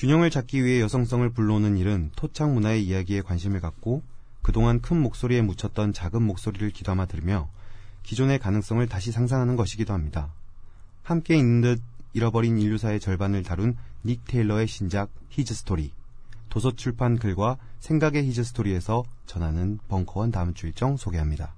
[0.00, 4.02] 균형을 잡기 위해 여성성을 불러오는 일은 토착 문화의 이야기에 관심을 갖고
[4.40, 7.50] 그동안 큰 목소리에 묻혔던 작은 목소리를 귀담아 들으며
[8.02, 10.32] 기존의 가능성을 다시 상상하는 것이기도 합니다.
[11.02, 11.82] 함께 있는 듯
[12.14, 15.92] 잃어버린 인류사의 절반을 다룬 닉 테일러의 신작 His Story.
[16.48, 21.52] 도서 출판 글과 생각의 His Story에서 전하는 벙커원 다음 주 일정 소개합니다.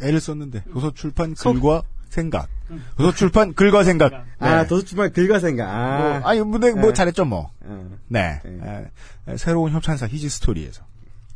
[0.00, 1.82] 애를 썼는데 도서 출판 글과
[2.16, 2.48] 생각.
[2.96, 4.24] 도서 출판 글과 생각.
[4.38, 5.68] 아, 도서출판 글과 생각.
[5.68, 5.98] 아.
[5.98, 6.92] 뭐, 아니 근데 뭐 네.
[6.94, 7.50] 잘했죠 뭐.
[7.60, 7.90] 어.
[8.08, 8.40] 네.
[8.44, 8.86] 에,
[9.32, 10.82] 에, 새로운 협찬사 히지 스토리에서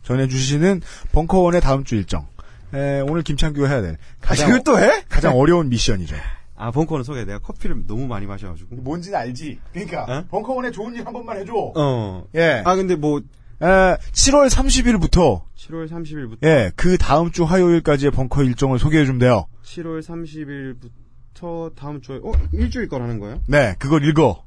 [0.02, 0.80] 전해주시는
[1.12, 2.26] 벙커원의 다음 주 일정.
[2.72, 5.04] 에, 오늘 김창규가 해야 될 가장 그걸 또 해?
[5.08, 6.16] 가장 어려운 미션이죠.
[6.56, 7.24] 아 벙커는 소개.
[7.26, 8.76] 내가 커피를 너무 많이 마셔가지고.
[8.76, 9.58] 뭔지는 알지.
[9.72, 10.24] 그러니까 어?
[10.30, 11.52] 벙커원에 좋은 일 한 번만 해줘.
[11.76, 12.24] 어.
[12.34, 12.62] 예.
[12.64, 13.20] 아 근데 뭐
[13.62, 19.46] 에, 7월 30일부터 7월 30일부터 예, 그 다음 주 화요일까지의 벙커 일정을 소개해 주면 돼요.
[19.64, 23.40] 7월 30일부터 다음 주에 어 일주일 거라는 거예요?
[23.46, 24.42] 네, 그걸 읽어.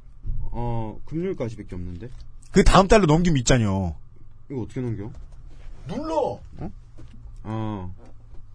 [0.52, 2.10] 어 금요일까지밖에 없는데.
[2.52, 3.95] 그 다음 달로 넘기면 있잖요.
[4.49, 5.11] 이거 어떻게 넘겨?
[5.88, 6.40] 눌러.
[7.44, 7.95] 어.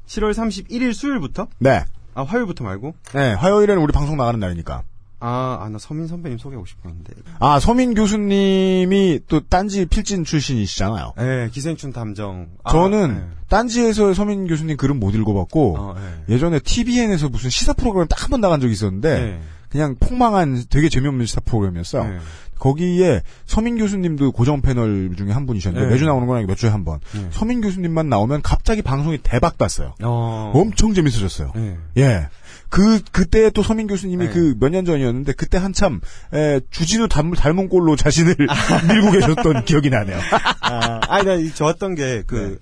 [0.06, 1.48] 7월 31일 수요일부터?
[1.59, 1.85] 네.
[2.14, 2.94] 아 화요일부터 말고?
[3.14, 4.82] 네, 화요일에는 우리 방송 나가는 날이니까.
[5.20, 7.12] 아, 아, 나 서민 선배님 소개하고 싶었는데.
[7.40, 11.12] 아, 서민 교수님이 또 딴지 필진 출신이시잖아요.
[11.16, 12.49] 네, 기생충 탐정.
[12.65, 13.23] 아, 저는 네.
[13.49, 16.35] 딴지에서 서민 교수님 글은 못 읽어봤고 어, 네.
[16.35, 19.40] 예전에 TVN에서 무슨 시사 프로그램 딱 한 번 나간 적이 있었는데 네.
[19.70, 22.05] 그냥 폭망한 되게 재미없는 시사 프로그램이었어요.
[22.05, 22.19] 네.
[22.59, 25.93] 거기에 서민 교수님도 고정 패널 중에 한 분이셨는데 네.
[25.93, 26.99] 매주 나오는 건 아니고 몇 주에 한 번.
[27.15, 27.28] 네.
[27.31, 29.95] 서민 교수님만 나오면 갑자기 방송이 대박 났어요.
[30.03, 30.53] 어.
[30.55, 31.53] 엄청 재밌어졌어요.
[31.55, 31.77] 네.
[31.99, 32.28] 예.
[32.70, 34.32] 그, 그때 또 서민 교수님이 네.
[34.32, 36.01] 그몇 년 전이었는데 그때 한참,
[36.35, 38.35] 에, 주진우 닮, 닮은 꼴로 자신을
[38.89, 40.19] 밀고 계셨던 기억이 나네요.
[40.61, 42.61] 아, 아니, 나 이- 좋았던 게, 그,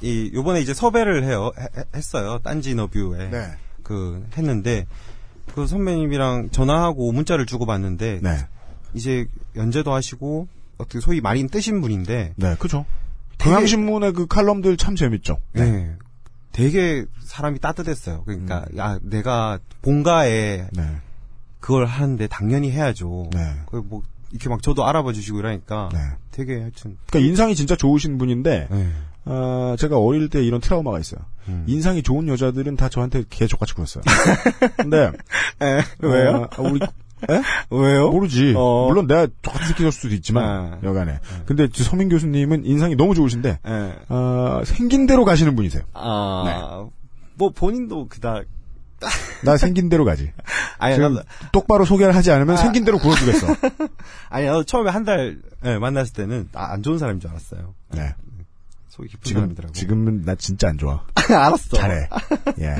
[0.00, 2.40] 이, 요번에 이제 섭외를 해요, 해- 했어요.
[2.42, 3.30] 딴지 인터뷰에.
[3.30, 3.46] 네.
[3.84, 4.86] 그, 했는데,
[5.54, 8.36] 그 선배님이랑 전화하고 문자를 주고받는데, 네.
[8.94, 9.26] 이제
[9.56, 10.48] 연재도 하시고,
[10.78, 12.84] 어떻게 소위 말인 뜨신 분인데, 네, 그죠.
[13.38, 15.38] 되게- 경향신문의 그 칼럼들 참 재밌죠.
[15.52, 15.94] 네.
[16.54, 18.22] 되게 사람이 따뜻했어요.
[18.24, 20.68] 그러니까, 야, 내가 본가에 음.
[20.72, 20.96] 네.
[21.58, 23.28] 그걸 하는데 당연히 해야죠.
[23.32, 23.54] 네.
[23.66, 25.98] 그 뭐, 이렇게 막 저도 알아봐 주시고 이러니까, 네.
[26.30, 28.88] 되게 하여튼, 그러니까 인상이 진짜 좋으신 분인데, 네.
[29.24, 31.20] 어, 제가 어릴 때 이런 트라우마가 있어요.
[31.48, 31.64] 음.
[31.66, 34.04] 인상이 좋은 여자들은 다 저한테 개족같이 굴었어요.
[34.78, 35.10] 근데,
[35.98, 36.48] 왜요?
[36.56, 36.78] 어, 우리,
[37.30, 37.42] 에?
[37.70, 38.10] 왜요?
[38.10, 38.54] 모르지.
[38.56, 38.86] 어.
[38.88, 40.78] 물론 내가 똑같은 새끼일 수도 있지만, 아.
[40.82, 41.20] 여간에.
[41.46, 43.94] 근데 저 서민 교수님은 인상이 너무 좋으신데, 예.
[44.08, 45.84] 어, 생긴 대로 가시는 분이세요.
[45.94, 46.86] 아,
[47.36, 48.44] 뭐 본인도 그닥
[49.42, 50.32] 나 생긴 대로 가지.
[50.78, 53.46] 아니, 지금 나도- 똑바로 소개를 하지 않으면 생긴 대로 굴어주겠어.
[54.30, 57.74] 아니 나도 처음에 한달 만났을 때는 아, 안 좋은 사람인 줄 알았어요.
[57.92, 58.14] 네.
[58.88, 59.72] 속이 깊은 지금, 사람이더라고.
[59.74, 61.02] 지금은 나 진짜 안 좋아.
[61.28, 61.76] 알았어.
[61.76, 62.08] 잘해.
[62.60, 62.76] 예.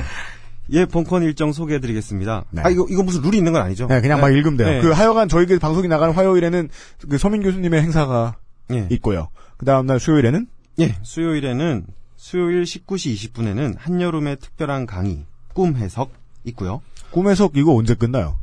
[0.71, 2.45] 예, 벙컨 일정 소개해드리겠습니다.
[2.51, 2.61] 네.
[2.63, 3.87] 아 이거 이거 무슨 룰이 있는 건 아니죠?
[3.87, 4.67] 네, 그냥 막 읽으면 돼요.
[4.67, 4.81] 네.
[4.81, 6.69] 그 하여간 저희 그 방송이 나가는 화요일에는
[7.09, 8.35] 그 서민 교수님의 행사가
[8.71, 8.87] 예.
[8.91, 9.29] 있고요.
[9.57, 10.47] 그 다음날 수요일에는
[10.79, 11.85] 예, 수요일에는
[12.15, 16.11] 수요일 19시 20분에는 한여름의 특별한 강의 꿈 해석
[16.45, 16.81] 있고요.
[17.11, 18.35] 꿈에서 이거 언제 끝나요?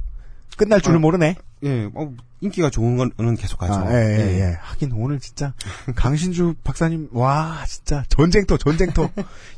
[0.57, 1.37] 끝날 줄을 아, 모르네.
[1.65, 2.13] 예, 어,
[2.43, 3.73] 인기가 좋은 거는 계속 가죠.
[3.75, 4.57] 아, 예, 예, 예.
[4.61, 5.55] 하긴 오늘 진짜
[5.95, 9.09] 강신주 박사님 와 진짜 전쟁터 전쟁터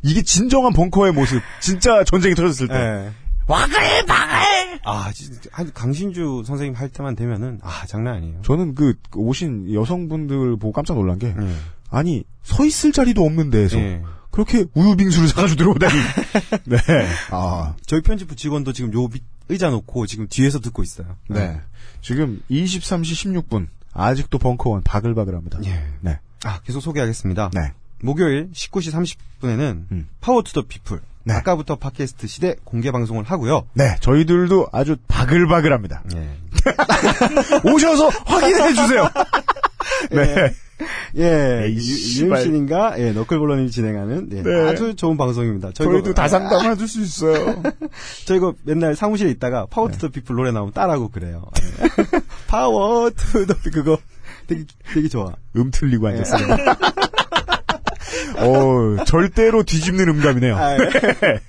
[0.03, 3.13] 이게 진정한 벙커의 모습 진짜 전쟁이 터졌을 때 예.
[3.47, 8.43] 와글 박을 아, 진짜 한 강신주 선생님 할 때만 되면은 아 장난 아니에요.
[8.43, 11.55] 저는 그 오신 여성분들 보고 깜짝 놀란 게 예.
[11.91, 14.03] 아니 서 있을 자리도 없는 데에서 예.
[14.31, 15.93] 그렇게 우유 빙수를 사가지고 들어오다니
[16.67, 16.79] 네.
[17.31, 21.17] 아, 저희 편집부 직원도 지금 요 밑 의자 놓고 지금 뒤에서 듣고 있어요.
[21.29, 21.61] 네.
[22.05, 25.61] 지금 23시 16분 아직도 벙커원 바글바글합니다.
[25.65, 25.83] 예.
[26.01, 26.19] 네.
[26.45, 27.51] 아, 계속 소개하겠습니다.
[27.55, 27.73] 네.
[28.03, 29.61] 목요일 19시 30분에는
[29.91, 30.09] 음.
[30.21, 31.01] Power to the People.
[31.27, 31.33] 네.
[31.33, 33.67] 아까부터 팟캐스트 시대 공개 방송을 하고요.
[33.73, 36.03] 네, 저희들도 아주 바글바글합니다.
[36.15, 36.29] 예.
[37.73, 39.09] 오셔서 확인해 주세요.
[40.13, 40.53] 네.
[41.17, 41.67] 예.
[41.69, 44.69] 유임신인가 예, 너클볼러님이 진행하는 예, 네.
[44.69, 45.71] 아주 좋은 방송입니다.
[45.73, 47.63] 저희도 다 상담 해줄 수 있어요.
[48.27, 51.45] 저 이거 맨날 사무실에 있다가 Power to the People 노래 나오면 따라하고 그래요.
[51.83, 52.21] 예.
[52.49, 53.99] 파워 투 더 피플 그거
[54.47, 55.35] 되게 되게 좋아.
[55.57, 56.57] 음 틀리고 앉았어요.
[58.39, 60.57] 어, 절대로 뒤집는 음감이네요.
[60.57, 61.41] 아, 예.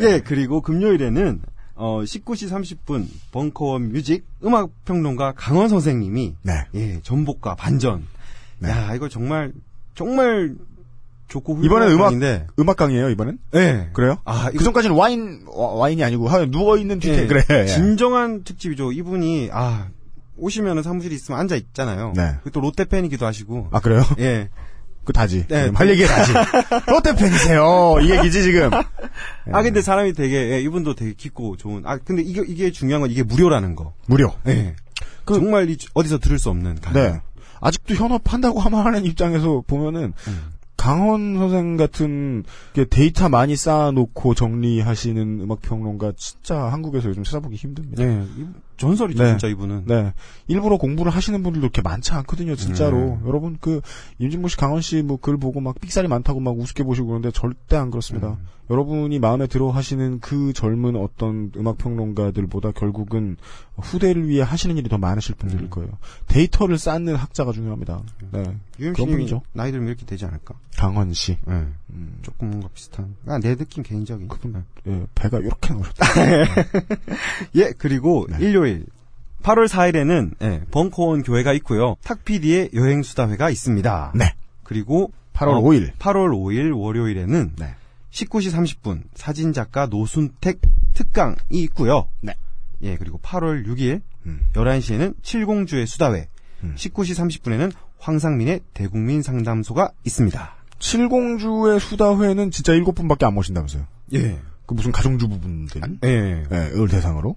[0.00, 1.40] 예, 그리고 금요일에는
[1.74, 2.50] 어 19시
[2.86, 6.52] 30분 벙커원 뮤직 음악 평론가 강원 선생님이 네.
[6.74, 8.06] 예, 전복과 반전.
[8.60, 8.70] 네.
[8.70, 9.52] 야, 이거 정말
[9.94, 10.54] 정말
[11.28, 12.46] 좋고 이번엔 훌륭한 음악, 강의인데.
[12.58, 13.38] 음악 강의예요 이번엔?
[13.54, 13.90] 예.
[13.92, 14.18] 그래요?
[14.24, 17.42] 아, 그 전까지는 와인, 와, 인이 아니고, 하- 누워 있는 뒤태, 예, 그래.
[17.50, 17.66] 예.
[17.66, 18.92] 진정한 특집이죠.
[18.92, 19.88] 이분이 아
[20.36, 22.12] 오시면은 사무실에 있으면 앉아 있잖아요.
[22.16, 22.34] 네.
[22.52, 23.68] 또 롯데 팬이기도 하시고.
[23.70, 24.02] 아, 그래요?
[24.18, 24.48] 예.
[25.04, 25.46] 그 다지.
[25.48, 25.70] 네.
[25.74, 26.32] 할 얘기 다지.
[26.88, 27.96] 롯데 팬이세요.
[28.02, 28.70] 이 얘기지, 지금.
[29.52, 31.82] 아 근데 사람이 되게 예, 이분도 되게 깊고 좋은.
[31.86, 33.94] 아 근데 이게 이게 중요한 건 이게 무료라는 거.
[34.06, 34.32] 무료.
[34.46, 34.74] 예.
[35.24, 37.02] 그- 정말 이, 어디서 들을 수 없는 강의.
[37.12, 37.20] 네.
[37.60, 40.60] 아직도 현업한다고 하는 입장에서 보면은, 음.
[40.76, 42.42] 강원 선생 같은
[42.72, 48.02] 게 데이터 많이 쌓아놓고 정리하시는 음악 평론가 진짜 한국에서 요즘 찾아보기 힘듭니다.
[48.02, 48.24] 예.
[48.80, 49.30] 이- 전설이죠, 네.
[49.30, 49.84] 진짜 이분은.
[49.86, 50.12] 네.
[50.48, 52.96] 일부러 공부를 하시는 분들도 그렇게 많지 않거든요, 진짜로.
[53.20, 53.22] 음.
[53.26, 53.80] 여러분, 그,
[54.18, 57.76] 임진모 씨, 강원 씨, 뭐, 글 보고 막 삑살이 많다고 막 우습게 보시고 그러는데 절대
[57.76, 58.30] 안 그렇습니다.
[58.30, 58.46] 음.
[58.70, 63.36] 여러분이 마음에 들어 하시는 그 젊은 어떤 음악평론가들보다 결국은
[63.76, 65.70] 후대를 위해 하시는 일이 더 많으실 분들일 음.
[65.70, 65.90] 거예요.
[66.28, 68.00] 데이터를 쌓는 학자가 중요합니다.
[68.30, 68.42] 네.
[68.44, 69.42] 그런 UMC님이 분이죠.
[69.54, 70.54] 나이 들면 이렇게 되지 않을까?
[70.76, 71.36] 강원 씨.
[71.46, 71.66] 네.
[71.92, 72.18] 음.
[72.22, 73.16] 조금 뭔가 비슷한.
[73.26, 74.28] 아, 내 느낌 개인적인.
[74.44, 74.60] 네.
[74.86, 76.06] 예, 배가 이렇게 나오셨다.
[77.56, 78.38] 예, 그리고 네.
[78.40, 78.69] 일요일
[79.42, 81.96] 8월 4일에는 예, 벙커원 교회가 있고요.
[82.04, 84.12] 탁PD의 여행 수다회가 있습니다.
[84.14, 84.34] 네.
[84.62, 85.92] 그리고 8월 5일.
[85.98, 87.74] 8월 5일 월요일에는 네.
[88.10, 90.60] 19시 30분 사진 작가 노순택
[90.94, 92.08] 특강이 있고요.
[92.20, 92.34] 네.
[92.82, 94.46] 예, 그리고 8월 6일 음.
[94.52, 96.28] 11시에는 칠공주의 수다회,
[96.64, 96.74] 음.
[96.76, 100.54] 19시 30분에는 황상민의 대국민 상담소가 있습니다.
[100.78, 103.86] 칠공주의 수다회는 진짜 일곱 분밖에 안 모신다면서요.
[104.14, 104.38] 예.
[104.66, 105.98] 그 무슨 가정주부분들.
[106.04, 106.44] 예.
[106.50, 107.36] 예, 을 대상으로.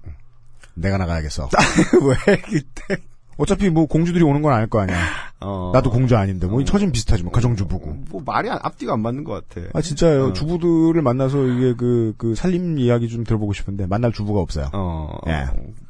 [0.76, 1.50] 내가 나가야겠어.
[2.28, 2.98] 왜 그때?
[3.36, 4.96] 어차피 뭐 공주들이 오는 건알거 아니야.
[5.40, 5.72] 어.
[5.74, 7.98] 나도 공주 아닌데 뭐 처진 비슷하지 뭐 가정주부고.
[8.10, 9.68] 뭐 말이 안- 앞뒤가 안 맞는 것 같아.
[9.74, 10.26] 아 진짜요.
[10.28, 10.34] 어.
[10.34, 14.70] 주부들을 만나서 이게 그그 살림 이야기 좀 들어보고 싶은데 만날 주부가 없어요.
[14.74, 15.18] 어.
[15.28, 15.46] 예.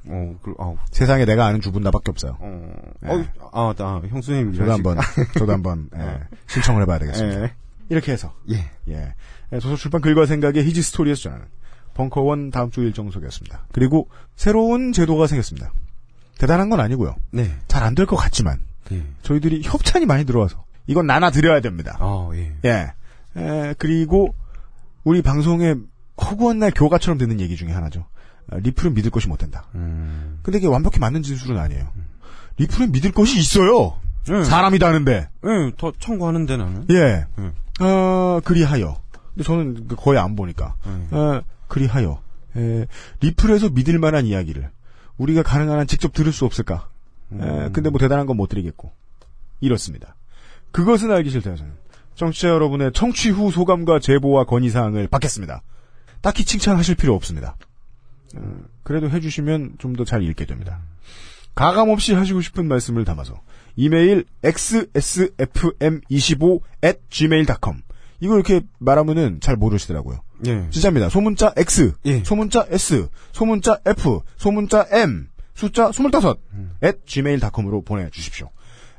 [0.08, 2.38] 어, 그, 어, 세상에 내가 아는 주부는 나밖에 없어요.
[2.40, 2.72] 어,
[3.06, 3.10] 예.
[3.10, 4.54] 어, 아, 나, 형수님.
[4.54, 4.98] 저도 한번
[5.38, 7.44] 저도 한번 예, 신청을 해봐야 되겠습니다.
[7.44, 7.52] 예.
[7.90, 8.70] 이렇게 해서 예.
[8.90, 9.14] 예.
[9.52, 11.46] 예, 도서출판 글과 생각의 히지 스토리에서 전하는
[11.94, 13.66] 벙커원 다음 주 일정 소개였습니다.
[13.72, 15.72] 그리고 새로운 제도가 생겼습니다.
[16.38, 17.16] 대단한 건 아니고요.
[17.32, 17.56] 네.
[17.68, 18.60] 잘 안 될 것 같지만
[18.92, 19.04] 예.
[19.22, 21.98] 저희들이 협찬이 많이 들어와서 이건 나눠 드려야 됩니다.
[22.00, 22.54] 아, 예.
[22.66, 22.94] 예.
[23.38, 24.34] 에, 그리고
[25.04, 25.76] 우리 방송에
[26.22, 28.06] 허구한 날 교과처럼 듣는 얘기 중에 하나죠.
[28.52, 29.66] 아, 리플은 믿을 것이 못 된다.
[29.76, 30.40] 음.
[30.44, 31.88] 근데 이게 완벽히 맞는 진술은 아니에요.
[32.58, 33.96] 리플은 믿을 것이 있어요.
[34.30, 34.44] 예.
[34.44, 35.30] 사람이다 하는데.
[35.46, 36.86] 예, 더 청구하는데 나는.
[36.90, 37.26] 예.
[37.40, 37.84] 예.
[37.86, 38.98] 어, 그리하여.
[39.34, 40.76] 근데 저는 그 거의 안 보니까.
[40.86, 41.16] 예.
[41.16, 41.42] 어,
[41.74, 42.22] 그리하여.
[42.56, 42.86] 에,
[43.22, 44.70] 리플에서 믿을 만한 이야기를
[45.18, 46.88] 우리가 가능한 한 직접 들을 수 없을까?
[47.34, 48.92] 에, 근데 뭐 대단한 건 못 드리겠고.
[49.60, 50.16] 이렇습니다.
[50.72, 51.74] 그것은 알기 싫다에서는
[52.16, 55.64] 청취자 여러분의 청취 후 소감과 제보와 건의 사항을 받겠습니다.
[56.22, 57.58] 딱히 칭찬하실 필요 없습니다.
[58.36, 60.80] 어, 그래도 해주시면 좀 더 잘 읽게 됩니다.
[61.56, 63.42] 가감 없이 하시고 싶은 말씀을 담아서
[63.76, 67.82] 이메일 xsfm25 at gmail.com
[68.20, 70.20] 이거 이렇게 말하면은 잘 모르시더라고요.
[70.46, 70.68] 예.
[70.70, 71.10] 진짜입니다.
[71.10, 72.24] 소문자 X, 예.
[72.24, 76.36] 소문자 S, 소문자 F, 소문자 M, 숫자 25
[76.84, 78.50] at gmail.com으로 보내주십시오.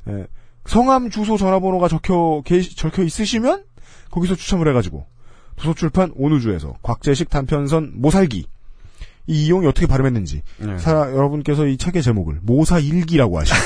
[0.09, 0.27] 예,
[0.67, 3.65] 성함, 주소, 전화번호가 적혀, 계시, 적혀 있으시면
[4.11, 5.07] 거기서 추첨을 해가지고
[5.57, 8.47] 도서출판 온우주에서 곽재식 단편선 모살기
[9.27, 10.77] 이 이용이 어떻게 발음했는지 네.
[10.79, 13.57] 사, 여러분께서 이 책의 제목을 모사일기라고 하시고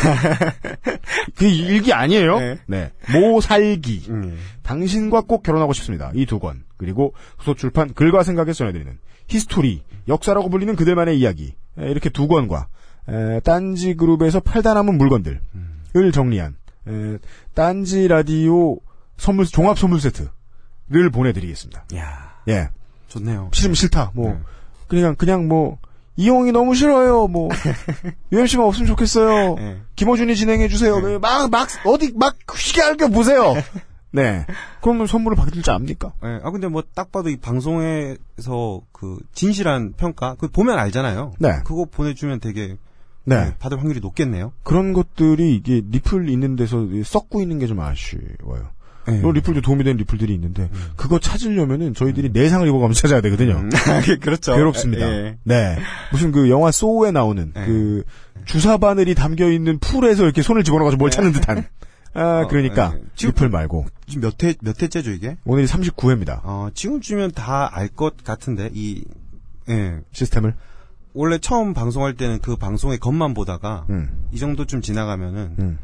[1.37, 2.39] 그 일기 아니에요?
[2.39, 2.59] 네.
[2.67, 2.93] 네.
[3.13, 4.39] 모살기 음.
[4.63, 6.13] 당신과 꼭 결혼하고 싶습니다.
[6.15, 6.63] 이 두 권.
[6.79, 8.99] 그리고 소출판 글과 생각에서 전해드리는
[9.29, 11.55] 히스토리, 역사라고 불리는 그들만의 이야기.
[11.79, 12.69] 에, 이렇게 두 권과
[13.09, 15.41] 에, 딴지 그룹에서 팔다 남은 물건들을
[16.13, 16.57] 정리한
[16.87, 17.19] 에,
[17.55, 18.79] 딴지 라디오
[19.17, 21.85] 선물 종합 선물 세트를 보내드리겠습니다.
[21.97, 22.71] 야 예.
[23.09, 23.51] 좋네요.
[23.53, 24.13] 싫으면 싫다.
[24.15, 24.39] 뭐 네.
[24.87, 25.79] 그냥 그냥 뭐
[26.17, 27.27] 이용이 너무 싫어요.
[27.29, 27.49] 뭐
[28.33, 29.57] UMC만 없으면 좋겠어요.
[29.59, 29.79] 예.
[29.97, 31.19] 김호준이 진행해 주세요.
[31.21, 33.55] 막막 어디 막 휘게 알게 보세요.
[34.11, 34.47] 네.
[34.83, 36.13] 그러면 선물을 받을 줄 압니까?
[36.25, 36.41] 예.
[36.43, 41.35] 아 근데 뭐 딱 봐도 이 방송에서 그 진실한 평가 그 보면 알잖아요.
[41.39, 41.61] 네.
[41.65, 42.77] 그거 보내주면 되게
[43.25, 43.37] 네.
[43.37, 44.53] 예, 받을 확률이 높겠네요.
[44.63, 48.71] 그런 것들이 이게 리플 있는 데서 썩고 있는 게 좀 아쉬워요.
[49.09, 49.13] 예.
[49.13, 53.57] 물론 리플도 도움이 되는 리플들이 있는데 그거 찾으려면은 저희들이 내상을 입어가면서 찾아야 되거든요.
[53.59, 53.71] 음.
[54.21, 54.55] 그렇죠.
[54.55, 55.07] 괴롭습니다.
[55.11, 55.37] 예.
[55.45, 55.79] 네.
[56.13, 57.65] 무슨 그 영화 소우에 나오는 예.
[57.67, 58.05] 그
[58.47, 61.67] 주사 바늘이 담겨 있는 풀에서 이렇게 손을 집어넣어가지고 뭘 찾는 듯한.
[62.15, 63.03] 아, 어, 그러니까 예.
[63.15, 65.37] 지금 리플 말고 지금 몇 회, 몇 회째죠, 이게?
[65.45, 66.41] 오늘이 39회입니다.
[66.45, 69.05] 어, 지금쯤이면 다 알 것 같은데, 이,
[69.69, 70.01] 예.
[70.13, 70.55] 시스템을.
[71.15, 74.27] 원래 처음 방송할 때는 그 방송의 겉만 보다가, 음.
[74.33, 75.79] 이 정도쯤 지나가면은, 음.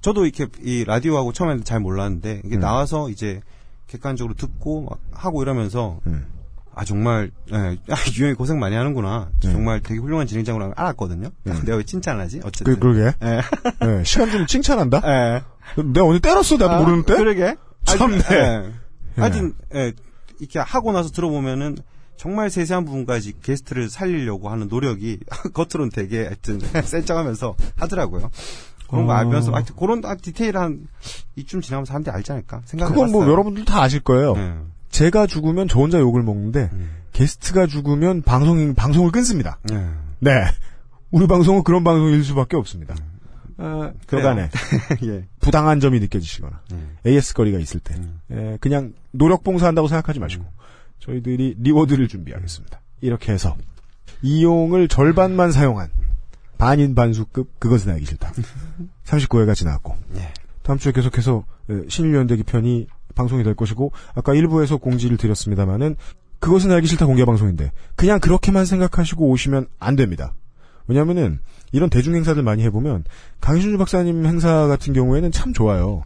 [0.00, 2.60] 저도 이렇게, 이 라디오하고 처음에는 잘 몰랐는데, 이게 음.
[2.60, 3.40] 나와서 이제,
[3.86, 6.26] 객관적으로 듣고, 막 하고 이러면서, 음.
[6.74, 9.30] 아, 정말, 예, 아, 유영이 고생 많이 하는구나.
[9.40, 11.30] 정말 되게 훌륭한 진행자구나 알았거든요.
[11.64, 12.40] 내가 왜 칭찬을 하지?
[12.44, 12.74] 어쨌든.
[12.74, 13.16] 그, 그러게.
[13.22, 13.40] 예.
[13.86, 15.02] 네, 시간 좀 칭찬한다?
[15.04, 15.42] 예.
[15.82, 17.16] 내가 오늘 때렸어, 나도 아, 모르는데?
[17.16, 17.56] 그러게.
[17.84, 18.72] 참, 아니, 네.
[19.18, 19.20] 예.
[19.20, 19.92] 하여튼, 예,
[20.38, 21.76] 이렇게 하고 나서 들어보면은,
[22.16, 25.20] 정말 세세한 부분까지 게스트를 살리려고 하는 노력이,
[25.54, 28.30] 겉으로는 되게, 하여튼, 센척하면서 하더라고요.
[28.88, 29.16] 그런 거 어.
[29.16, 30.86] 알면서, 하여튼, 그런 아, 디테일한,
[31.36, 32.62] 이쯤 지나면 사람들이 알지 않을까?
[32.64, 34.34] 생각을 그건 뭐 여러분들 다 아실 거예요.
[34.90, 34.98] 네.
[34.98, 36.90] 제가 죽으면 저 혼자 욕을 먹는데 음.
[37.12, 39.58] 게스트가 죽으면 방송 방송을 끊습니다.
[39.64, 39.88] 네.
[40.20, 40.44] 네.
[41.10, 42.94] 우리 방송은 그런 방송일 수밖에 없습니다.
[43.56, 44.48] 아, 그간에
[45.04, 45.26] 예.
[45.40, 46.96] 부당한 점이 느껴지시거나 음.
[47.06, 47.94] AS 거리가 있을 때
[48.30, 50.44] 예, 그냥 노력 봉사한다고 생각하지 마시고
[51.00, 52.80] 저희들이 리워드를 준비하겠습니다.
[53.02, 53.56] 이렇게 해서
[54.22, 55.90] 이용을 절반만 사용한
[56.56, 58.32] 반인 반수급 그것은 알기 싫다.
[59.04, 59.96] 39회가 지나갔고
[60.62, 62.86] 다음 주에 계속해서 에, 신일연대기 편이
[63.20, 65.96] 방송이 될 것이고 아까 일부에서 공지를 드렸습니다마는
[66.40, 70.34] 그것은 알기 싫다 공개 방송인데 그냥 그렇게만 생각하시고 오시면 안 됩니다.
[70.86, 71.38] 왜냐하면은
[71.72, 73.04] 이런 대중 행사들 많이 해보면
[73.40, 76.02] 강신주 박사님 행사 같은 경우에는 참 좋아요.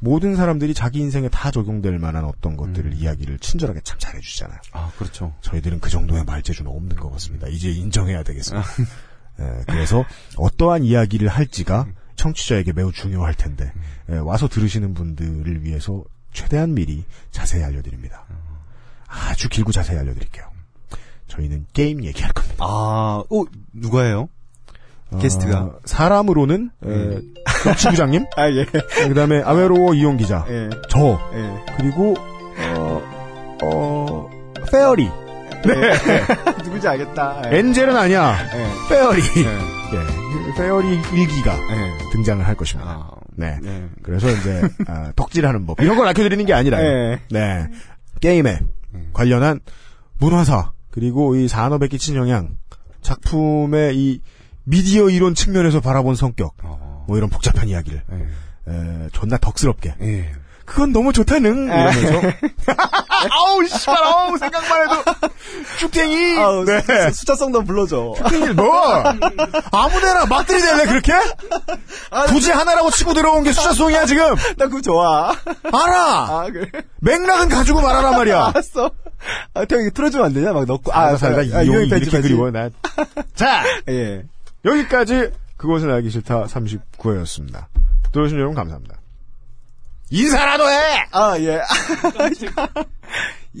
[0.00, 4.58] 모든 사람들이 자기 인생에 다 적용될 만한 어떤 것들을 이야기를 친절하게 참 잘해주잖아요.
[4.72, 5.32] 아, 그렇죠.
[5.40, 7.46] 저희들은 그 정도의 말재주는 없는 것 같습니다.
[7.48, 8.66] 이제 인정해야 되겠습니다.
[9.40, 10.04] 예, 그래서
[10.36, 11.86] 어떠한 이야기를 할지가
[12.16, 13.72] 청취자에게 매우 중요할 텐데
[14.10, 16.04] 예, 와서 들으시는 분들을 위해서
[16.34, 18.24] 최대한 미리 자세히 알려드립니다.
[19.08, 20.44] 아주 길고 자세히 알려드릴게요.
[21.28, 22.56] 저희는 게임 얘기할 겁니다.
[22.58, 24.28] 아, 오, 누가 해요?
[25.20, 25.60] 게스트가?
[25.60, 27.20] 어, 사람으로는 에,
[27.62, 28.64] 정치부장님, 아, 예.
[29.08, 30.68] 그다음에 아웨로워 이용 기자, 예.
[30.90, 31.64] 저, 예.
[31.76, 32.14] 그리고
[32.76, 34.30] 어, 어,
[34.70, 35.04] fairy.
[35.64, 35.90] 네.
[36.62, 37.42] 누군지 알겠다.
[37.46, 37.58] 예.
[37.58, 38.36] angel은 아니야.
[38.54, 38.66] 예.
[38.88, 39.22] fairy.
[39.36, 39.46] 예.
[39.46, 40.54] 예.
[40.56, 42.10] fairy 일기가 예.
[42.12, 42.90] 등장을 할 것입니다.
[42.90, 43.58] 아, 네.
[43.62, 43.88] 네.
[44.02, 47.20] 그래서 이제 아, 덕질하는 법 이런 걸 알려드리는 게 아니라 예.
[47.30, 47.68] 네
[48.20, 48.60] 게임에
[49.12, 49.60] 관련한
[50.18, 52.56] 문화사 그리고 이 산업에 끼친 영향
[53.02, 54.20] 작품의 이
[54.64, 57.04] 미디어 이론 측면에서 바라본 성격 어.
[57.06, 58.72] 뭐 이런 복잡한 이야기를 예.
[58.72, 60.32] 에, 존나 덕스럽게 예.
[60.64, 62.20] 그건 너무 좋다는 이러면서
[63.30, 65.02] 아우 씨발 아우 생각만 해도
[65.78, 66.80] 쭉탱이 아우, 네.
[67.10, 68.14] 수- 숫자성도 불러줘.
[68.18, 69.02] 쭉탱이 뭐
[69.72, 71.12] 아무데나 막 들이댈래 그렇게
[72.28, 75.30] 굳이 하나라고 치고 들어온 게 숫자송이야 지금 나 그거 좋아.
[75.72, 76.70] 알아 아, 그래.
[77.00, 78.90] 맥락은 가지고 말하란 말이야 알았어.
[79.54, 80.52] 아, 태형이 틀어주면 안 되냐?
[80.52, 80.92] 막 넣고.
[80.92, 82.20] 아, 살다 아, 이용이 이용이 이렇게.
[82.20, 82.68] 그리워 나.
[83.34, 84.22] 자 예.
[84.64, 87.66] 여기까지 그것은 알기 싫다 39회였습니다.
[88.12, 88.96] 들어주신 여러분 감사합니다.
[90.10, 91.06] 인사라도 해.
[91.12, 91.60] 아, 예.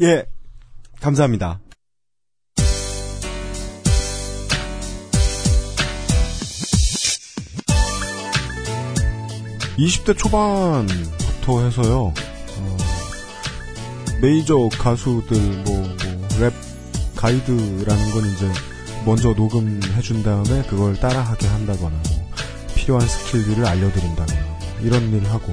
[0.02, 0.26] 예.
[1.00, 1.60] 감사합니다.
[9.78, 12.14] 20대 초반부터 해서요.
[12.58, 12.76] 어,
[14.20, 16.52] 메이저 가수들 뭐, 뭐, 랩
[17.16, 18.48] 가이드라는 건 이제
[19.04, 22.30] 먼저 녹음해 준 다음에 그걸 따라하게 한다거나 뭐
[22.74, 25.52] 필요한 스킬들을 알려드린다거나 뭐 이런 일을 하고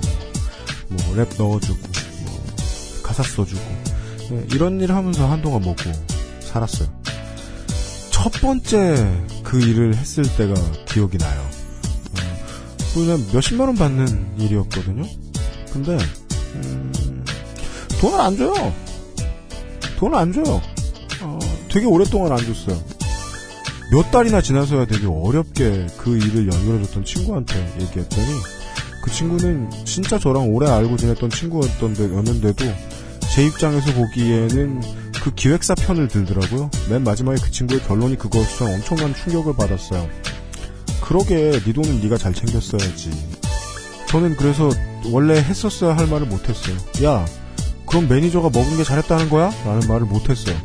[0.92, 1.80] 뭐 랩 넣어주고
[2.26, 2.46] 뭐
[3.04, 3.62] 가사 써주고
[4.30, 5.84] 네, 이런 일을 하면서 한동안 먹고
[6.42, 6.88] 살았어요.
[8.12, 10.54] 첫 번째 그 일을 했을 때가
[10.86, 11.50] 기억이 나요.
[12.94, 15.06] 그냥 몇십만 원 받는 일이었거든요.
[15.72, 15.98] 근데
[16.56, 17.24] 음,
[18.00, 18.74] 돈을 안 줘요.
[19.98, 20.62] 돈을 안 줘요.
[21.22, 21.40] 어,
[21.70, 22.82] 되게 오랫동안 안 줬어요.
[23.94, 28.28] 몇 달이나 지나서야 되게 어렵게 그 일을 연결해줬던 친구한테 얘기했더니
[29.02, 32.66] 그 친구는 진짜 저랑 오래 알고 지냈던 친구였던데였는데도
[33.34, 34.82] 제 입장에서 보기에는
[35.24, 36.70] 그 기획사 편을 들더라고요.
[36.90, 40.10] 맨 마지막에 그 친구의 결론이 그것은 엄청난 충격을 받았어요.
[41.02, 43.12] 그러게 네 돈은 네가 잘 챙겼어야지.
[44.08, 44.70] 저는 그래서
[45.12, 46.76] 원래 했었어야 할 말을 못했어요.
[47.04, 47.26] 야,
[47.86, 49.52] 그럼 매니저가 먹은 게 잘했다는 거야?
[49.66, 50.56] 라는 말을 못했어요.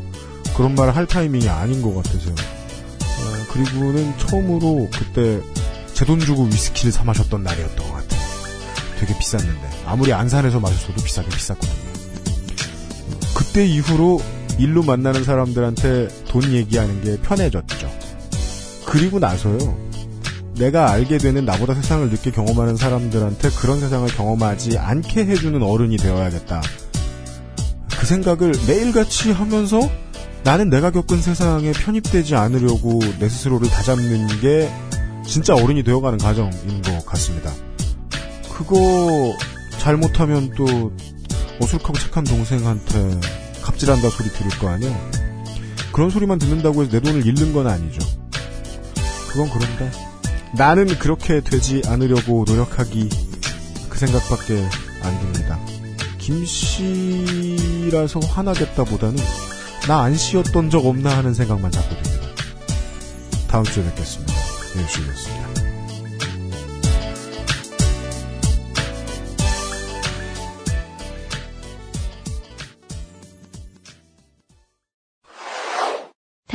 [0.55, 2.33] 그런 말을 할 타이밍이 아닌 것 같아서요.
[2.33, 5.41] 어, 그리고는 처음으로 그때
[5.93, 8.06] 제 돈 주고 위스키를 사 마셨던 날이었던 것 같아요.
[8.99, 11.73] 되게 비쌌는데 아무리 안산에서 마셨어도 비싸긴 비쌌거든요.
[11.73, 14.21] 어, 그때 이후로
[14.59, 17.89] 일로 만나는 사람들한테 돈 얘기하는 게 편해졌죠.
[18.85, 19.77] 그리고 나서요.
[20.55, 26.61] 내가 알게 되는 나보다 세상을 늦게 경험하는 사람들한테 그런 세상을 경험하지 않게 해주는 어른이 되어야겠다.
[27.99, 29.79] 그 생각을 매일같이 하면서
[30.43, 34.71] 나는 내가 겪은 세상에 편입되지 않으려고 내 스스로를 다잡는 게
[35.27, 37.51] 진짜 어른이 되어가는 과정인 것 같습니다.
[38.57, 39.37] 그거
[39.77, 40.91] 잘못하면 또
[41.61, 43.19] 어술하고 착한 동생한테
[43.61, 44.89] 갑질한다 소리 들을 거 아니야?
[45.91, 47.99] 그런 소리만 듣는다고 해서 내 돈을 잃는 건 아니죠.
[49.29, 49.91] 그건 그런데
[50.57, 53.09] 나는 그렇게 되지 않으려고 노력하기
[53.89, 54.67] 그 생각밖에
[55.03, 55.59] 안 듭니다.
[56.17, 59.17] 김 씨라서 화나겠다 보다는
[59.87, 62.27] 나안 쉬었던 적 없나 하는 생각만 자꾸 듭니다.
[63.47, 64.33] 다음 주에 뵙겠습니다.
[64.75, 65.46] 유시였습니다.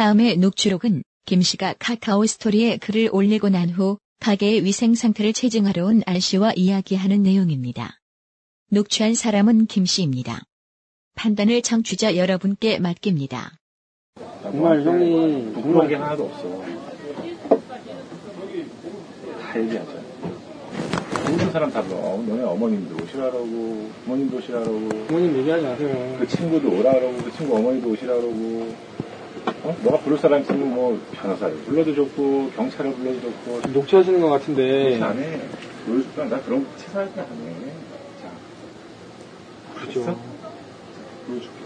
[0.03, 6.19] 다음의 녹취록은 김 씨가 카카오 스토리에 글을 올리고 난 후 가게의 위생 상태를 체증하러 온안
[6.19, 8.01] 씨와 이야기하는 내용입니다.
[8.73, 10.43] 녹취한 사람은 김 씨입니다.
[11.15, 13.53] 판단을 청취자 여러분께 맡깁니다.
[14.43, 16.65] 정말 형이 궁금한 게 하나도 없어.
[19.41, 20.03] 다 얘기하죠.
[21.31, 23.39] 모든 사람 다 너, 너네 어머님도 오시라고,
[24.05, 24.89] 부모님도 오시라고.
[25.07, 26.16] 부모님 얘기하지 마세요.
[26.19, 28.74] 그 친구도 오라 그러고, 그 친구 어머니도 오시라 그러고.
[29.64, 29.76] 어?
[29.84, 34.62] 너가 부를 사람 있으면 뭐 변호사를 불러도 좋고 경찰을 불러도 좋고 지금 녹취하시는 것 같은데.
[34.98, 35.40] 그렇지 안 해.
[35.86, 36.24] 보여줄까?
[36.24, 37.72] 나 그런 거 치사할 때안 해.
[38.20, 38.30] 자.
[39.74, 40.01] 그렇죠.
[40.01, 40.18] 됐어?
[41.26, 41.62] 보여줄게.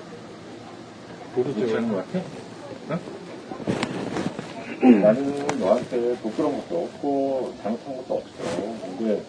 [1.35, 1.77] 모르죠.
[1.77, 2.25] 않은 것 같아?
[2.91, 3.01] 응?
[5.03, 8.29] 나는 너한테 부끄러운 것도 없고 잘못한 것도 없어.
[8.99, 9.23] 근데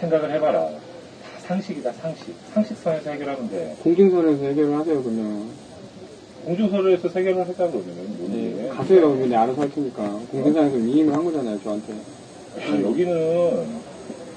[0.00, 0.68] 생각을 해봐라.
[0.70, 0.78] 다
[1.40, 2.34] 상식이다 상식.
[2.54, 3.76] 상식선에서 해결하면 돼.
[3.82, 5.65] 공중선에서 해결을 하세요, 그러면.
[6.46, 8.62] 공중서류에서 해결을 했다 그러면 뭔데?
[8.62, 9.10] 네, 가세요.
[9.18, 10.02] 근데 알아서 할 테니까.
[10.30, 11.92] 공중선에서 위임을 한 거잖아요, 저한테.
[11.92, 13.66] 야, 여기는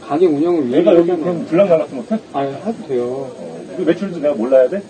[0.02, 1.08] 가게 운영을 위임을 내가 여기.
[1.12, 2.18] 그럼 불량 나갔으 못해?
[2.34, 3.32] 아니, 해도 돼요.
[3.78, 4.82] 그 매출도 내가 몰라야 돼?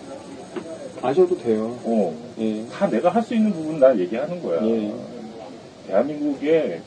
[1.01, 1.77] 아셔도 돼요.
[1.83, 2.15] 어.
[2.39, 2.65] 예.
[2.71, 4.65] 다 내가 할 수 있는 부분 난 얘기하는 거야.
[4.65, 4.93] 예.
[5.87, 6.81] 대한민국에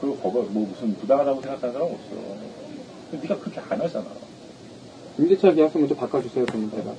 [0.00, 1.98] 그 법을 뭐 무슨 부당하다고 생각하는 사람 없어.
[3.10, 4.06] 근데 네가 그렇게 안 하잖아.
[5.18, 6.92] 임대차 계약서 먼저 바꿔주세요, 그러면 제가.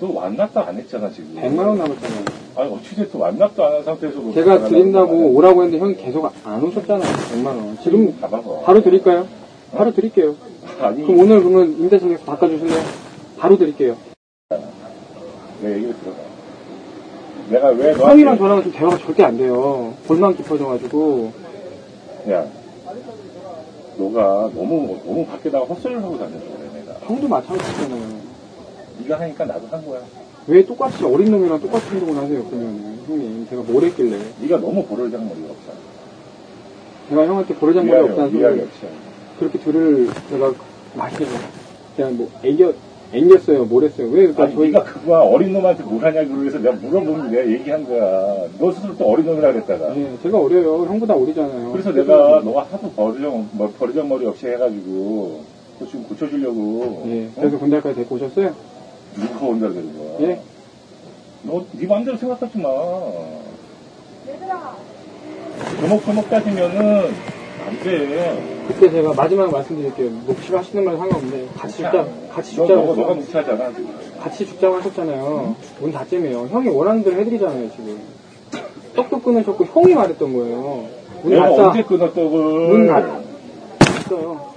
[0.00, 1.34] 너 완납도 안 했잖아 지금.
[1.36, 2.24] 100만 원 남았잖아요.
[2.56, 5.12] 아니 어찌됐든 완납도 안 한 상태에서 뭐 제가 드린다고.
[5.34, 7.02] 오라고 했는데 형이 계속 안 오셨잖아요,
[7.32, 7.78] 100만 원.
[7.82, 8.60] 지금 봐봐봐.
[8.64, 9.26] 바로 드릴까요?
[9.74, 10.34] 바로 드릴게요.
[10.80, 12.82] 아니 그럼 오늘 그러면 임대차 계약서 바꿔주실래요?
[13.38, 13.96] 바로 드릴게요.
[15.62, 16.18] 내 얘기를 들어봐.
[17.48, 19.94] 내가 왜 너한테 형이랑 저랑은 좀 대화가 절대 안 돼요.
[20.06, 21.32] 골만 깊어져가지고.
[22.30, 22.44] 야
[23.96, 26.28] 너가 너무 너무 밖에다가 헛소리를 하고 그래
[26.74, 26.98] 내가.
[27.06, 28.15] 형도 마찬가지잖아요.
[29.06, 30.00] 네가 하니까 나도 한 거야.
[30.48, 32.98] 왜 똑같이 어린 놈이랑 똑같은 행동을 하세요, 그러면.
[33.06, 34.18] 형님, 제가 뭘 했길래.
[34.42, 35.78] 네가 너무 보를장머리가 없잖아.
[37.08, 38.66] 제가 형한테 버르장머리 미안해, 없다는 소리.
[39.38, 40.52] 그렇게 들을 제가
[40.94, 41.24] 마시고
[41.94, 42.72] 그냥 뭐 애겨
[43.12, 44.08] 앵겼어요, 뭘 했어요.
[44.08, 47.86] 왜 그러니까 아니, 저희 네가 그거 어린 놈한테 뭘 하냐고 그래서 내가 물어보면 내가 얘기한
[47.86, 48.48] 거야.
[48.58, 49.96] 너 스스로 또 어린 놈이라 그랬다가.
[49.96, 50.84] 예, 제가 어려요.
[50.86, 51.70] 형보다 어리잖아요.
[51.70, 55.40] 그래서 내가 너가 하도 버르장, 뭐, 버르장머리 없이 해가지고
[55.78, 57.04] 그거 지금 고쳐주려고.
[57.06, 58.52] 예, 그래서 군대까지 데리고 오셨어요?
[59.16, 60.28] 누가 온다 그러는 거야.
[60.30, 60.40] 예.
[61.42, 62.68] 너네 마음대로 생각하지 마.
[65.80, 67.12] 조목조목 따지면은
[67.66, 68.64] 안 돼.
[68.68, 70.10] 그때 제가 마지막 말씀드릴게요.
[70.26, 74.20] 녹취를 하시는 말 상관없는데 같이 죽자, 같이 너, 죽자고 너가, 지금.
[74.20, 75.56] 같이 죽자고 하셨잖아요.
[75.80, 76.48] 문 닫재매요.
[76.48, 78.00] 형이 원하는 대로 해드리잖아요, 지금.
[78.94, 80.86] 떡도 끊으셨고 형이 말했던 거예요.
[81.22, 81.68] 문 내가 닫자.
[81.68, 81.82] 언제
[82.14, 82.68] 떡을.
[82.68, 83.22] 문 닫.
[83.78, 84.55] 닫았어요.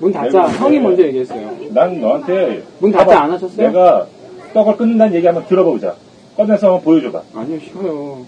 [0.00, 0.28] 문 닫자.
[0.28, 1.56] 내가 형이 근데 먼저 얘기했어요.
[1.70, 3.20] 난 너한테 문 닫자 봐봐.
[3.20, 3.66] 안 하셨어요?
[3.68, 4.06] 내가
[4.54, 5.94] 떡을 끊는다는 얘기 한번 들어보자.
[6.36, 7.22] 꺼내서 한번 보여줘봐.
[7.34, 8.24] 아니요, 싫어요.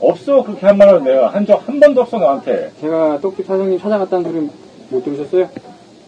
[0.00, 2.70] 없어 그렇게 한 말은 내가 한 적 한 번도 없어 너한테.
[2.80, 4.48] 제가 떡집 사장님 찾아갔다는 소리
[4.90, 5.48] 못 들으셨어요?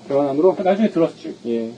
[0.09, 0.55] 대화난으로?
[0.63, 1.35] 나중에 들었지.
[1.47, 1.71] 예.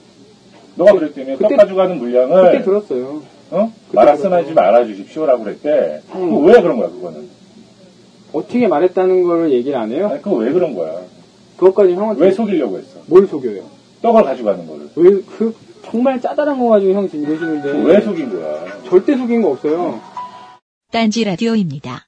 [0.74, 3.22] 너가 그랬더니 떡 그때- 가져가는 물량을 그때 들었어요.
[3.50, 3.72] 어?
[3.92, 6.02] 말씀하지 말아주십시오라고 그랬대.
[6.08, 6.34] 사장님.
[6.34, 7.28] 그거 왜 그런 거야 그거는?
[8.32, 10.08] 어떻게 말했다는 걸 얘기를 안 해요?
[10.10, 11.00] 아니 그거 왜 그런 거야?
[11.56, 12.97] 그것까지 형한테 왜 속이려고 했어?
[13.08, 13.64] 뭘 속여요?
[14.02, 14.88] 떡을 가져가는 거를.
[14.96, 15.54] 왜 그
[15.84, 18.82] 정말 짜잘한 거 가지고 형 지금 이러시는데 왜 속인 거야?
[18.84, 20.00] 절대 속인 거 없어요.
[20.92, 22.07] 딴지 라디오입니다.